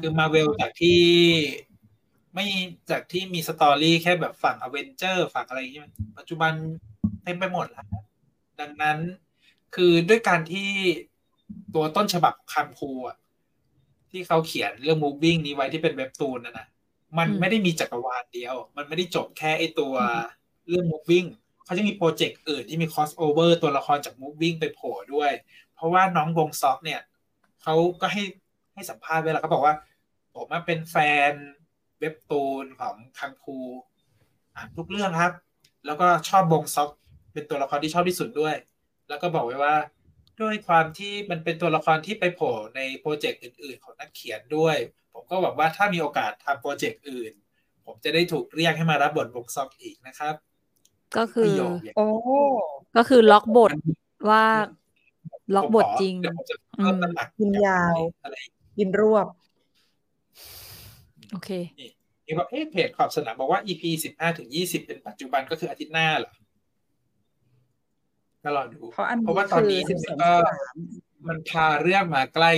[0.00, 1.02] คือมาเวลจากที่
[2.34, 2.46] ไม่
[2.90, 6.52] จากที่มี story แค่แบบฝั่งอเวนเจอร์ฝั่งอะไรอย่างเงี้ยปัจจุบัน
[7.24, 7.86] เต็มไปหมดแล้ว
[8.60, 8.98] ดังนั้น
[9.74, 10.70] คือด้วยการที่
[11.74, 13.16] ตัวต้นฉบับคังฟูลอะ
[14.10, 16.66] ที่เขาเขียนเรื่อง moving นี้ไว้ที่เป็นเว็บตูนนะนะ
[17.18, 19.94] มันอืมไม่ได้มีจักรวาลเดียว มันไม่ได้จบแค่ไอตัว
[20.68, 21.28] เรื่อง moving
[21.64, 25.32] เขาจะมี project อื่นที่มี cross over ตัวละครจาก moving ไปโผล่ด้วย
[25.74, 27.00] เพราะว่าน้องบงซอกเนี่ย
[27.62, 28.22] เขาก็ให้
[28.74, 29.74] ให้สัมภาษณ์ไว้แล้วเขาบอกว่า
[30.34, 30.96] ผมมาเป็นแฟ
[31.30, 31.32] น
[32.00, 33.58] เว็บตูนของคังคู
[34.54, 35.32] อ่านทุกเรื่องครับ
[35.86, 36.88] แล้วก็ชอบบงซอก
[37.32, 38.54] เป็นตัวละครที่ชอบที่สุดด้วย
[39.08, 39.74] แล้วก็บอกไว้ว่า
[40.40, 44.76] ด้วยความที่มันเป็นตัวละครที่ไปโผล่ในโปรเจกต์อื่น ๆ ของนักเขียนด้วย
[45.12, 47.32] ผมก็หวังว่าถ้ามีโอกาสทำโปรเจกต์อื่น
[47.86, 50.34] ผมจะได้ถูกเรียกให้มารับบทบงซอกอีกนะครับ
[51.16, 52.06] ก็คือประโยคอย่างโอ้
[52.96, 54.44] ก็คือล็อกบทมันว่า
[55.54, 58.36] ล็อกผมบขทจริงเดี๋ยวผมจะเพิ่มน้ำหนักกินยาวอะไร
[58.78, 59.26] กินรวบ
[61.32, 61.50] โอเค
[62.26, 66.32] นี่ว่าเอ๊ะเพจขอบสนามบอกว่า EP สิบห้าถึงยี่สิบเป็นปัจจุบันก็คืออาทิตย์หน้าเหรอ
[68.42, 70.76] ก็รอดู เพราะอันเพนี้ราะว่าตอนนี้คือสิบสองก็สาม
[71.28, 72.52] มันพาเรื่องมาใกล้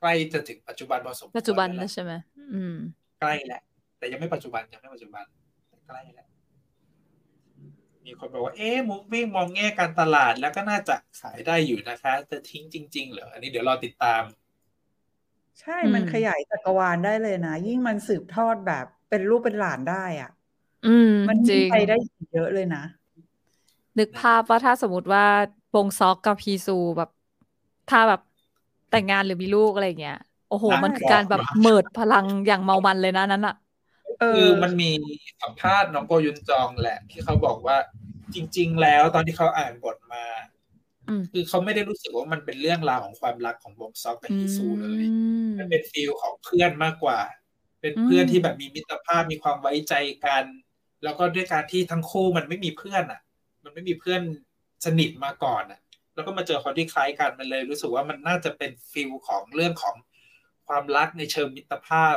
[0.00, 2.12] ใกล้จะถึงปัจจุบันพอสมควรปัจจุบันแล้แล้ววใช่ไหม
[2.52, 2.76] อืม
[3.20, 3.62] ใกล้แล้ว
[3.98, 5.24] แต่ยังไม่ปัจจุบันยังไม่ปัจจุบัน
[5.68, 6.28] แต่ใกล้แล้ว
[8.06, 14.22] มีคนบอกว่าเอ๊ะมูฟวี่มองแง่การตลาดแล้วก็น่าจะขายได้อยู่นะคะแต่ทิ้งจริง ๆ เหรออันนี้เดี๋ยวรอติดตาม
[15.60, 20.28] ใช่อืมมันขยายจักรวาลได้เลยนะ ยิ่งมันสืบทอดแบบเป็นลูกเป็นหลานได้อะ
[20.84, 22.78] อืม มันจยิ่ริงงไปได้อีกเยอะเลยนะ
[23.98, 25.22] นึกภาพว่าถ้าสมมติว่า
[25.72, 27.08] บงซอกกับพีซูแบบ
[27.88, 28.20] ถ้าแบบ
[28.88, 30.14] แต่งงานหรือมีลูกอะไรอย่างเงี้ย
[30.46, 33.52] โอ้โหน่ามันคือการแบบบอกเมิดพลังอย่างเมามันเลยนะนั้นอะ
[34.18, 34.90] เออคือมันมี
[35.42, 37.76] สัมภาษณ์น้องโกยุนจองแหละ ที่เขาบอกว่า
[38.34, 40.51] จริง ๆ แล้วตอนที่เขาอ่านบทมาอืม
[41.32, 45.04] คือเขาไม่ได้รู้สึกว่ามันเป็นเรื่องราวของความรักของบงซอกกับอืฮีซูเลย
[45.48, 47.20] มมันเป็นฟีลของเพื่อนมากกว่า
[47.80, 49.94] เป็นเพื่อนอืมที่แบบมีมิตรภาพมีความไว้ใจ
[50.26, 50.44] กัน
[51.04, 53.20] แล้วก็ด้วยการที่ทั้งคู่มันไม่มีเพื่อนอะ
[53.64, 54.22] มันไม่มีเพื่อน
[54.84, 55.80] สนิทมาก่อนอะ
[56.14, 59.96] แล้วก็มาเจอคนที่คล้ายกันมันเลย รู้สึกว่ามันน่าจะเป็นฟีลของเรื่องของ
[60.66, 62.16] ความรักในเชิงมิตรภาพ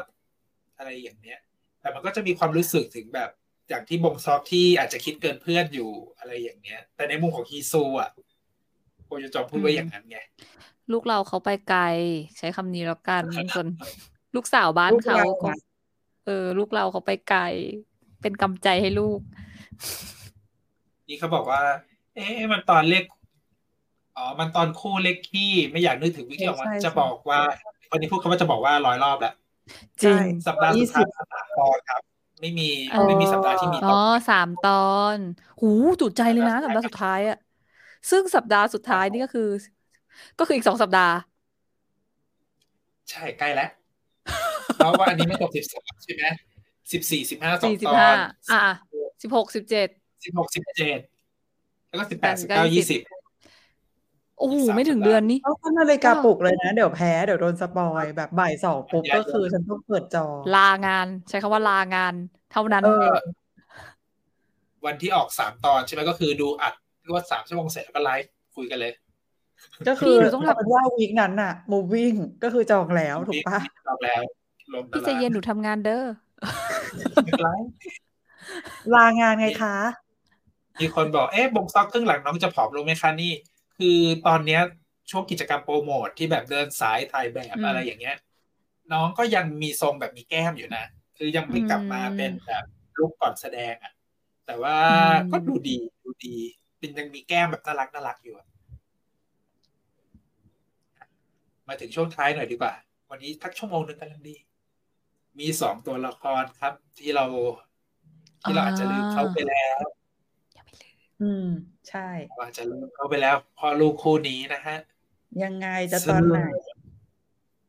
[0.77, 1.39] อะไรอย่างเนี้ย
[1.81, 3.29] แต่มันก็จะมีความรู้สึกถึงแบบ
[3.69, 8.09] อย่างที่บงซอกที่อาจจะคิดเกินเพื่อนอยู่อะไรอย่างเนี้ย แต่ในมุมของฮีซูอะ
[9.05, 10.17] โกยุนจองพูดไว้อย่างนั้นไง
[10.91, 11.83] ลูกเราเขาไปไกล
[12.37, 13.23] ใช้คำนี้แล้วกัน
[13.55, 13.67] ส่วน
[14.35, 15.57] ลูกสาวบ้านลูกเขาเราก็อะ
[16.25, 17.41] เออ ลูกเราเขาไปไกล
[18.21, 19.19] เป็นกำใจให้ลูก
[21.07, 21.61] นี่เขาบอกว่า
[22.15, 23.03] เอ๊ะมันตอนเลข
[24.17, 27.39] อ๋อ มันตอนคู่เลขที่ไม่อยากนึกถึงวิธีออกมาใช่ใช่จะบอกว่า
[27.89, 29.33] คนนี้พูดคำว่าจะบอกว่าร้อยรอบแล้ว
[30.03, 32.01] จริงใช่สัปดาห์สุดท้ายยี่สิบสามตอนครับ
[32.41, 35.15] ไม่มีอ๋อไม่มีสัปดาห์ที่มีอ๋ตออนสามตอน
[35.61, 37.37] หูจุใจเลยนะสัปดาห์สุดท้ายอะ
[38.09, 39.49] ซึ่งสัปดาห์สุดท้ายนี่ก็คือ
[40.39, 41.15] ก็คืออีกสองสัปดาห์
[43.09, 43.69] ใช่ใกล้แล้ว
[44.77, 46.23] เพราะว่าอันนี้ไม่จบสิบสามใช่ไหม
[46.91, 48.17] สิบสี่สิบห้าสองสี่สิบตอห้าน
[48.51, 48.65] อะ
[49.21, 49.87] สิบหกสิบเจ็ด
[50.25, 50.99] สิบหกสิบเจ็ด
[51.87, 53.15] แล้วก็สิบแปดแปดสิสิบบเก้าเก้ายี่ยี่สิสิบบ
[54.39, 60.25] โอ้โหสามไม่ถึงสัปดาห์เดือนนี่ต้องตั้งนาฬิกาปลุกเลยนะ เดี๋ยวแพ้เดี๋ยวโดนสปอยแบบบ่ายสองปุ๊บก็คือฉันต้องเปิดจอ
[60.55, 62.13] ลางาน ใช้คำว่าลางาน
[62.51, 63.15] เท่านั้นเออ
[64.85, 66.73] วันที่ออกสามตอนใช่ไหมก็คือดูอัด
[67.07, 68.93] รวดสามชั่วโมงเสร็จแล้วก็ไลฟ์คุยกันเลย
[69.87, 74.21] ก็คือพี่หนูต้องทำเอาเป็นว่าวีคนั้นน่ะ moving ก็คือจองแล้วถูกปะรอบแล้ว
[74.73, 76.03] ลงตาพี่ใจรางเย็นหนูทำงานเด้อ
[77.41, 77.71] ไลฟ์
[78.95, 79.75] ลางานไงคะ
[80.81, 83.33] มีคนบอกเอ๊ะบงซอกครึ่งหลังน้องจะผอมลงไหมคะนี่
[83.77, 84.61] คือตอนเนี้ย
[85.11, 88.17] ช่วงกิจกรรมโปรโมทที่แบบเดินสายถ่ายแบบอืมอะไรอย่างเงี้ย
[88.91, 90.85] น้องก็ยังมีทรงแบบมีแก้มอยู่นะ
[91.17, 92.63] คือยังไม่กลับมาอืมเป็นแบบ
[92.97, 93.93] ลุกก่อนแสดงอะ
[94.45, 96.37] แต่ว่าอืมก็ดูดีดูดี
[96.79, 98.47] เป็นยังมีแก้มแบบน่ารักน่ารักอยู่อะ
[101.67, 102.73] มาถึงช่วงท้ายหน่อยดีกว่า
[103.09, 104.35] วันนี้ทักชั่วโมงหนึ่งกำลังดี
[105.39, 107.25] มีสองตัวละครครับ ที่เรา
[108.41, 109.79] ที่เราอาจจะลืมเขาไปแล้ว
[110.57, 111.47] ยังไม่ลืมอืม
[111.89, 112.07] ใช่
[112.39, 114.77] ว่าจะลืมเขาไปแล้วพอลูกคู่นี้นะฮะ
[115.43, 116.39] ยังไงจะตอนไหน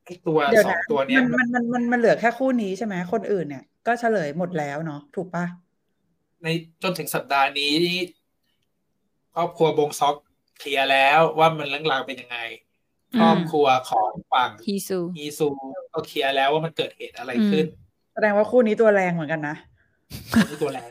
[0.05, 5.45] ไอตัวเดี๋ยวสองนะตัวเนี้ยมันมันมันมันมันเหลือแค่คู่นี้ใช่ไหมคนอื่นเนี่ย ก็เฉลยหมดแล้วเนาะถูกปะ
[6.43, 6.47] ใน
[6.83, 7.75] จนถึงสัปดาห์นี้
[9.37, 10.17] ครอบครัวบงซอก
[10.59, 12.39] เคลียร์แล้วว่ามันเรื่องราวเป็นยังไง
[13.15, 15.47] อืมครอบครัวของฝั่งฮีซูอีซู
[15.93, 17.65] ก็เคลียร์แล้วว่ามันเกิดเหตุอะไรขึ้น
[18.15, 19.57] แสดงว่าคู่นี้ตัวแรงเหมือนกันนะ
[20.51, 20.91] นี่ตัวแรง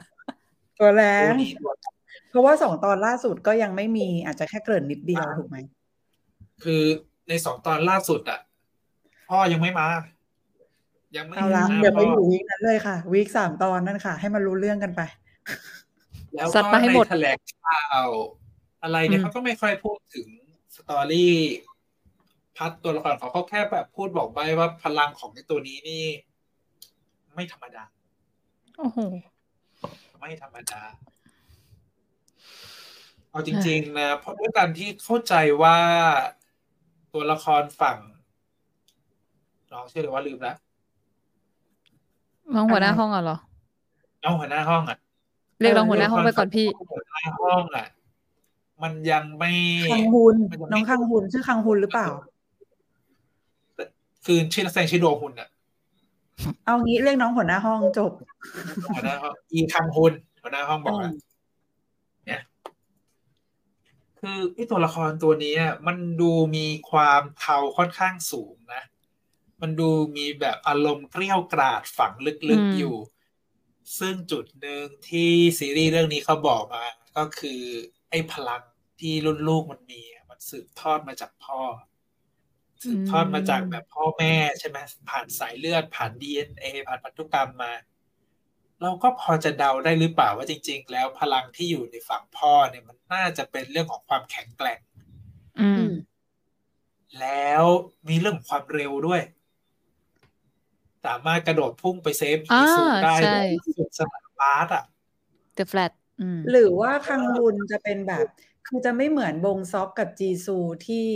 [0.80, 1.94] ตัวแรงคู่นี้ตัวแรง
[2.30, 5.58] เพราะว่าสองตอนล่าสุดก็ยังไม่มีอาจจะแค่เกริ่นนิดเดียวถูกไหม
[6.64, 6.82] คือ
[7.30, 8.40] ในสองตอนล่าสุดอะ
[9.30, 9.88] พ่อยังไม่มา
[11.18, 15.02] ยังไม่เอาละมาเดี๋ยวไปพ่อยู่วีคนั้นเลยค่ะวีคสามตอนนั่นค่ะ ให้มันรู้เรื่องกันไป
[16.36, 18.10] แล้วซัดก็มาให้หมดในแถลงข่าว
[18.84, 20.28] อะไรเนี่ยอืมเขาก็ไม่ค่อยพูดถึง
[20.76, 21.36] สตอรี่
[22.58, 26.04] พัดตัวละครเขาเขาแค่แบบพูดบอกไปว่าพลังของไอ้ตัวนี้นี่
[27.36, 27.84] ไม่ธรรมดา
[28.78, 29.00] โอ้โห
[30.20, 30.82] ไม่ธรรมดา
[33.30, 35.78] เอาจริง ๆ นะ เพราะด้วยการที่เข้าใจว่า
[37.14, 37.98] ตัวละครฝั่ง
[39.72, 40.58] น้องชื่ออะไรว่าลืมแล้ว
[42.56, 43.38] น้องหัวหน้าห้องอะเหรอ
[44.24, 44.98] น้องหัวหน้าห้องอะ
[45.60, 47.88] เรียกน้องหัวหน้าห้องไปก่อนพี่หัวหน้าห้องอะ
[48.84, 49.52] มันยังไม่
[49.92, 52.08] คังฮุนมันยังไม่น้องคังฮุนชื่อคังฮุนหรือเปล่า
[54.26, 55.50] คือชื่อนักแสดงชื่อโดฮุนอะ
[56.66, 58.12] เอางี้เรียกน้องหัวหน้าห้องจบ
[58.96, 61.14] หัวหน้าห้องอีคังฮุนหัวหน้าห้องบอกว่าอืม
[62.26, 62.42] เนี่ย
[64.20, 68.84] คือไอ้ตัวละครตัวนี้อะมันดูมีความเทาค่อนข้างสูงนะ
[69.62, 72.96] มันดูมีแบบอารมณ์เกลี้ยวกราดฝังลึกอืมๆอยู่
[74.00, 76.86] ซึ่งจุดหนึ่งที่ซีรีส์เรื่องนี้เขาบอกมา
[77.18, 77.62] ก็คือ
[78.10, 78.62] ไอ้พลัง
[79.00, 81.62] ที่รุ่นลูกมันมีอะมันสืบทอดมาจากพ่อ
[82.84, 84.78] สืบทอดมาจากแบบพ่อแม่ใช่ไหม
[85.10, 87.74] ผ่านสายเลือดผ่าน DNA ผ่านพันธุกรรมมา
[88.82, 94.80] เราก็พอจะเดาได้หรือเปล่าว่าจริง ๆ แล้วพลังที่อยู่ในฝั่งพ่อเนี่ยมันน่าจะเป็นเรื่องของความแข็งแกร่ง
[95.60, 95.88] อืม
[97.20, 97.64] แล้ว
[98.10, 99.22] มีเรื่องของความเร็วด้วย
[101.06, 104.84] สามารถกระโดดพุ่งไปเซฟอ่าอีสูได้ใช่แบบสุดสนามบาสอะ
[105.58, 105.92] The Flat
[106.22, 108.26] อืมหรือว่าคังฮุนจะเป็นแบบ
[108.68, 111.08] คือจะไม่เหมือนบงซอกกับจีซูที่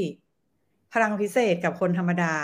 [0.93, 2.35] พลังพิเศษกับคนธรรมดา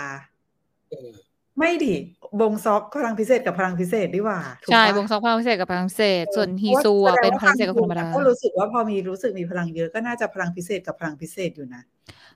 [0.90, 1.10] เออ
[1.58, 1.94] ไม่ดิ
[2.40, 11.82] บงซอกพลังพิเศษกับพลังพิเศษดีกว่าถูกใช่ปะวงซอกพลังพิเศษกับพลังพิเศษ ส่วนฮีเพราะซูอะแสดงเป็นว่าพลังพิเศษกับคนธรรมดาก็รู้สึกว่าพอมีรู้สึกมีพลังเยอะก็น่าจะพลังพิเศษกับพลังพิเศษอยู่นะ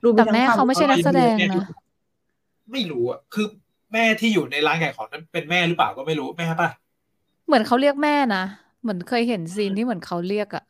[0.02, 1.66] ดูแต่ทั้งแม่ควเขาไม่ใช่นักแสดงนะ
[2.72, 3.46] ไม่รู้อะ คือ
[3.92, 6.68] แม่ที่อยู่ในร้านขายของนั้นเป็นแม่หรือเปล่าก็ไม่รู้แม่ป่ะ
[7.46, 8.44] เหมือนเขาเรียกแม่นะ
[8.82, 10.64] เหมือนเคยเห็นซีนที่เหมือนเขาเรียกอะ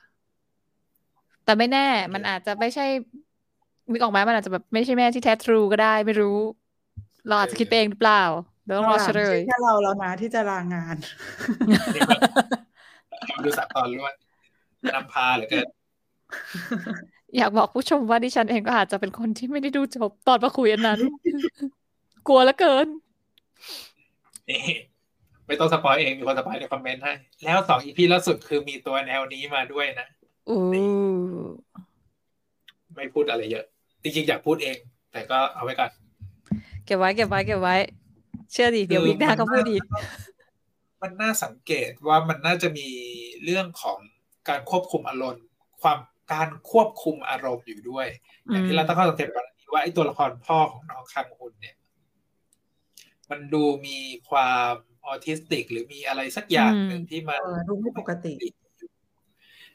[1.45, 2.87] แต่ไม่แน่ มันอาจจะไม่ใช่
[3.93, 6.39] นึกออกไหมมันอาจจะแบบไม่ใช่แม่ที่แท้ทรูก็ได้ไม่รู้
[7.29, 8.23] เราอาจจะคิดไปเองหรือเปล่า
[8.65, 10.97] เดี๋ยวต้องรอเฉลยไม่ใช่แค่เราแล้วนะที่จะลางาน
[13.45, 14.15] ดูสามตอนล้วน
[14.95, 15.67] นำพาเหลือเกิน
[17.37, 21.01] อยากบอกผู้ชมว่าดิฉันเองก็อาจจะเป็นคนที่ไม่ได้ดูจบตอนมาคุยอันนั้น
[22.29, 23.10] กลัวเหลือเกินนี่
[25.47, 27.13] ไม่ต้อง spoil เองมีคน spoil ใน comment ให้
[27.45, 30.09] แล้วสอง EP ล่าสุดคือมีตัวแนวนี้มาด้วยนะ
[30.49, 30.59] อู้
[32.95, 33.65] ไม่พูดอะไรเยอะ
[34.03, 34.77] จริงๆอยากพูดเอง
[35.13, 35.91] แต่ก็เอาไว้ก่อน
[36.85, 37.77] เก็บไว้เก็บไว้เก็บไว้
[38.53, 39.83] เชื่อดิเดี๋ยววิกหน้าก็พูดอีก
[41.03, 42.89] มันน่าสังเกตว่ามันน่าจะมี
[43.45, 43.99] เรื่องของ
[44.49, 45.45] การควบคุมอารมณ์
[45.83, 45.99] ความ
[46.33, 48.07] การควบคุมอารมณ์อยู่ด้วย
[48.51, 51.77] อย่างที่เราต้องเข้าสังเกตก่อนอันนี้ว่าไอ้ตัวละครพ่อของน้องคังฮุนเนี่ย
[53.31, 53.99] มันดูมี
[54.31, 54.75] ความ
[55.07, 58.35] ออทิสติก หรือมีอะไรสักอย่างหนึ่งอืมที่มันเออดูไม่ปกติ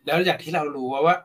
[0.06, 1.16] แล้วอย่างที่เรารู้ว่าว่า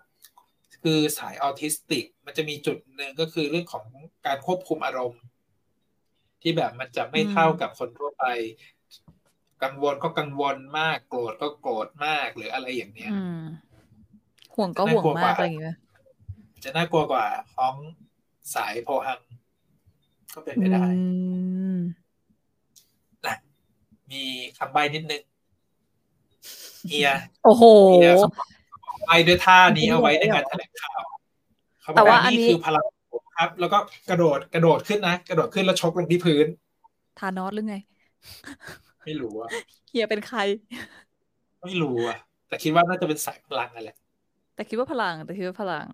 [0.83, 3.85] คือสายออทิสติก มันจะมีจุดหนึ่งก็คือเรื่องของ
[4.27, 5.23] การควบคุมอารมณ์
[6.43, 8.25] ที่แบบมันจะไม่เท่ากับคนทั่วไป
[9.63, 13.43] กังวลก็กังวลมาก โกรธก็โกรธมากหรืออะไรอย่างเนี้ยอืม
[14.55, 15.77] ห่วงก็ห่วงมากอะไรอย่างเงี้ย
[16.65, 17.75] จะน่ากลัวกว่าของ
[18.55, 19.21] สายโพหัง
[20.35, 21.60] ก็เป็นไปได้อืมนะ
[24.11, 24.23] มี
[24.59, 25.23] คำใบ้นิดนึง
[26.89, 27.11] เฮีย
[27.45, 28.13] โอ้โหเฮีย
[29.07, 31.01] ใบ้ด้วยท่านี้เอาไว้ในงานแถลงข่าว
[31.83, 33.79] เขาบแต่อกว่าว่าอันนี้นี่คือพลังผมครับ แล้วก็
[34.11, 36.47] กระโดดกระโดดขึ้นนะ กระโดดขึ้นแล้วชกลงที่พื้น
[37.19, 37.77] ทานอสหรือไง
[39.03, 39.51] ไม่รู้อะ
[39.89, 40.39] เฮียเป็นใคร
[41.63, 43.97] ไม่รู้อะแต่คิดว่าน่าจะเป็นสายพลังนั่นแหละ
[44.55, 45.87] แต่คิดว่าพลัง แต่คิดว่าพลัง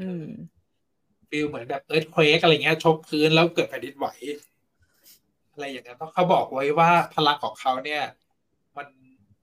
[0.00, 0.26] อืม
[1.30, 4.06] ฟีลเหมือนแบบเอิร์ธเควกอะไรเงี้ยชกพื้นแล้วเกิดแผ่นดินไหว
[5.54, 8.02] อะไรอย่างเงี้ยเพราะเขาบอกไว้ว่าพลังของเขาเนี่ย
[8.76, 8.88] มัน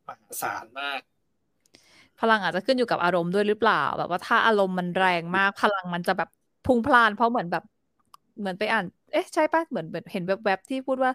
[0.07, 1.01] มหาศาลมาก
[2.19, 6.29] พลังอาจจะขึ้นอยู่กับอารมณ์ด้วยหรือเปล่า แบบว่าถ้าอารมณ์มันแรงมาก พลังมันจะแบบ
[6.63, 7.63] พุ่งพล่าน เพราะเหมือนแบบ
[8.39, 11.11] เหมือนไปอ่าน เอ๊ะใช่ปะเหมือนเหมือนเห็นแวบๆที่พูดว่า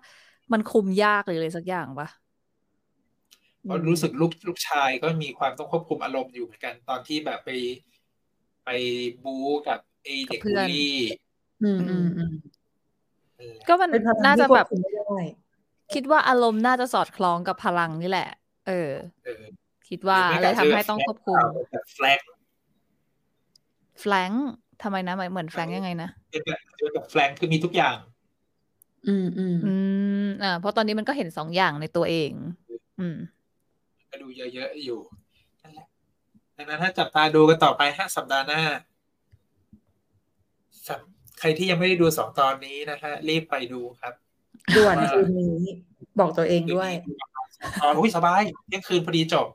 [0.52, 2.08] มันคุมยากหรืออะไรสักอย่างปะ
[3.64, 7.50] เพราะรู้สึกลูกลูกชายก็มีความต้องควบคุมอารมณ์อยู่เหมือนกันตอนที่แบบไป
[8.64, 8.68] ไป
[9.22, 10.90] บู๊กับไอเด็กกับเพื่บูอลนลี่
[11.60, 12.55] อืมอืมอืมนั่นแหละ
[13.68, 15.18] ก็มันเป็นพลังน่าที่จะควแบบบคุมไม่ได้
[15.94, 18.28] คิดว่าอารมณ์น่าจะสอดคล้องกับพลังนี่แหละ
[18.66, 18.90] เออ
[19.24, 19.42] เออ
[19.88, 21.36] คิดว่าหรือเลไม่ยก็ทำอาจจะให้ต้องควบคุม
[21.70, 22.20] แบบแฟลก
[24.00, 24.48] แฟลงก์
[24.82, 27.96] ทำไมนะหมายเหมือนแฟลงก์ยังไงนะเป็นแบบเป็นแบบแฟลงคือมีทุกอย่าง
[29.08, 29.74] อืมอืมอื
[30.24, 32.32] มอ่าเพราะตอนนี้มันก็เห็นสองอย่างในตัวเอง
[33.00, 33.16] อืม
[34.10, 35.00] ก็ดูเยอะๆอยู่
[35.62, 35.86] นั่นแหละ
[36.56, 38.95] ดังนั้นถ้าจับตาดูกันต่อไปห้าสัปดาห์หน้าสำ
[41.38, 44.14] ใครที่ยังไม่ได้ดูสองตอนนี้นะฮะรีบไปดูครับ
[44.76, 45.64] ด่วนคืนนี้
[46.20, 46.90] บอกตัวเองด้วย
[47.82, 49.46] ตอนอุ้ยสบายเที่ยงคืนพอดีจบ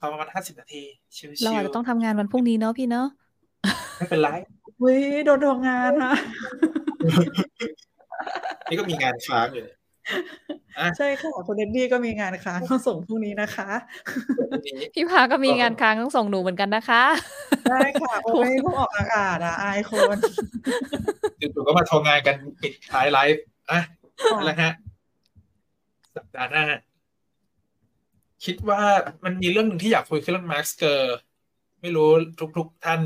[0.00, 0.82] ตอนประมาณห้าสิบนาที
[1.16, 3.06] ชิวๆเราอาจจะต้องทำงานวันพรุ่งนี้เนาะพี่เนาะ
[3.96, 4.28] ไม่เป็นไร
[4.82, 6.14] วิโดนทำงานนะ
[8.70, 9.79] นี่ก็มีงานค้างอยู่เลยอะ
[10.96, 13.70] ใช่ค่ะคุณเดนดี้ก็มีงานค้างต้องส่งพรุ่งนี้นะคะ
[14.50, 17.02] วันนี้พี่พาก็มีงานค้างต้องส่งหนูเหมือนกันนะคะ
[17.70, 20.16] ได้ค่ะโอ้ยเพิ่งออกอากาศอะอายคน
[21.40, 23.80] จู่ๆก็มาโทรงานกันปิดท้ายไลฟ์อะ
[24.32, 24.72] นั่นแหละฮะ
[26.16, 26.64] สัปดาห์หน้า
[28.44, 28.82] คิดว่า
[29.24, 31.14] มันมีเรื่องหนึ่งที่อยากคุยคือเรื่องมาร์คเกอร์
[31.80, 32.08] ไม่รู้
[32.56, 33.00] ทุกๆท่าน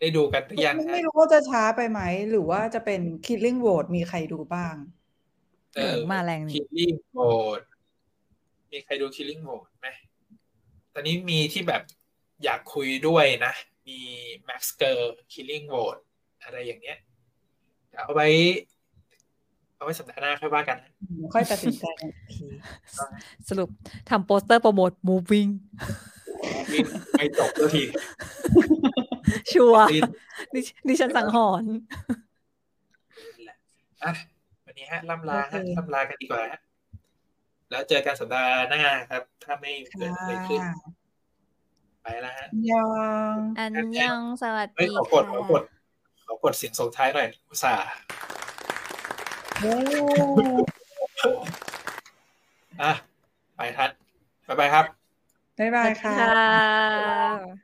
[0.00, 2.00] ได้ดูกันหรือยังฮะไม่รู้ว่าจะช้าไปไหม
[2.30, 4.74] หรือว่าจะเป็น Killing Vote มีใครดูบ้าง
[5.76, 7.18] เออมาแรงนี่คิลลิ่งโหม
[7.58, 7.60] ด
[8.70, 9.88] มีใครดูคิลลิ่งโหมดไหม
[10.94, 11.82] ตอนนี้มีที่แบบ
[12.44, 13.52] อยากคุยด้วยนะ
[13.86, 13.98] มี
[14.44, 15.96] massacre killing mode
[16.42, 16.98] อะไรอย่างเงี้ย
[17.88, 18.28] เดี๋ยวเอาไว้
[19.76, 20.90] เอาไว้สัปดาห์หน้าค่อยว่ากันนะ
[21.34, 22.46] ค่อยตัดสินใจกันอีกที
[23.48, 23.68] สรุป
[24.10, 25.50] ทำโปสเตอร์ promote moving
[26.72, 26.86] วิ่ง
[27.18, 27.84] ไม่จบสักที
[29.52, 30.02] ชัวร์สิ้น
[30.54, 31.72] ดิดิฉันสังหรณ์
[34.90, 36.60] นั่นแหละอะวันนี้ฮะล่ำลาฮะโอเคล่ำลากันดีกว่าฮะ
[37.70, 40.90] แล้วเจอกันสัปดาห์หน้าครับ ถ้าไม่เกิดอะไรขึ้นค่ะ
[42.02, 42.88] ไปแล้วฮะยอ
[43.32, 45.78] งอันยองสวัสเฮ้ยดีขอกดขอกดค่ะ
[46.26, 47.84] ขอกดเสียงส่งท้ายหน่อยอุตส่าห์
[49.60, 49.72] โอ้
[52.82, 52.92] อะ
[53.56, 53.90] ไปทัด
[54.48, 54.84] บ๊ายบายครับ
[55.58, 57.58] บ๊ายบายค่ะค่ะ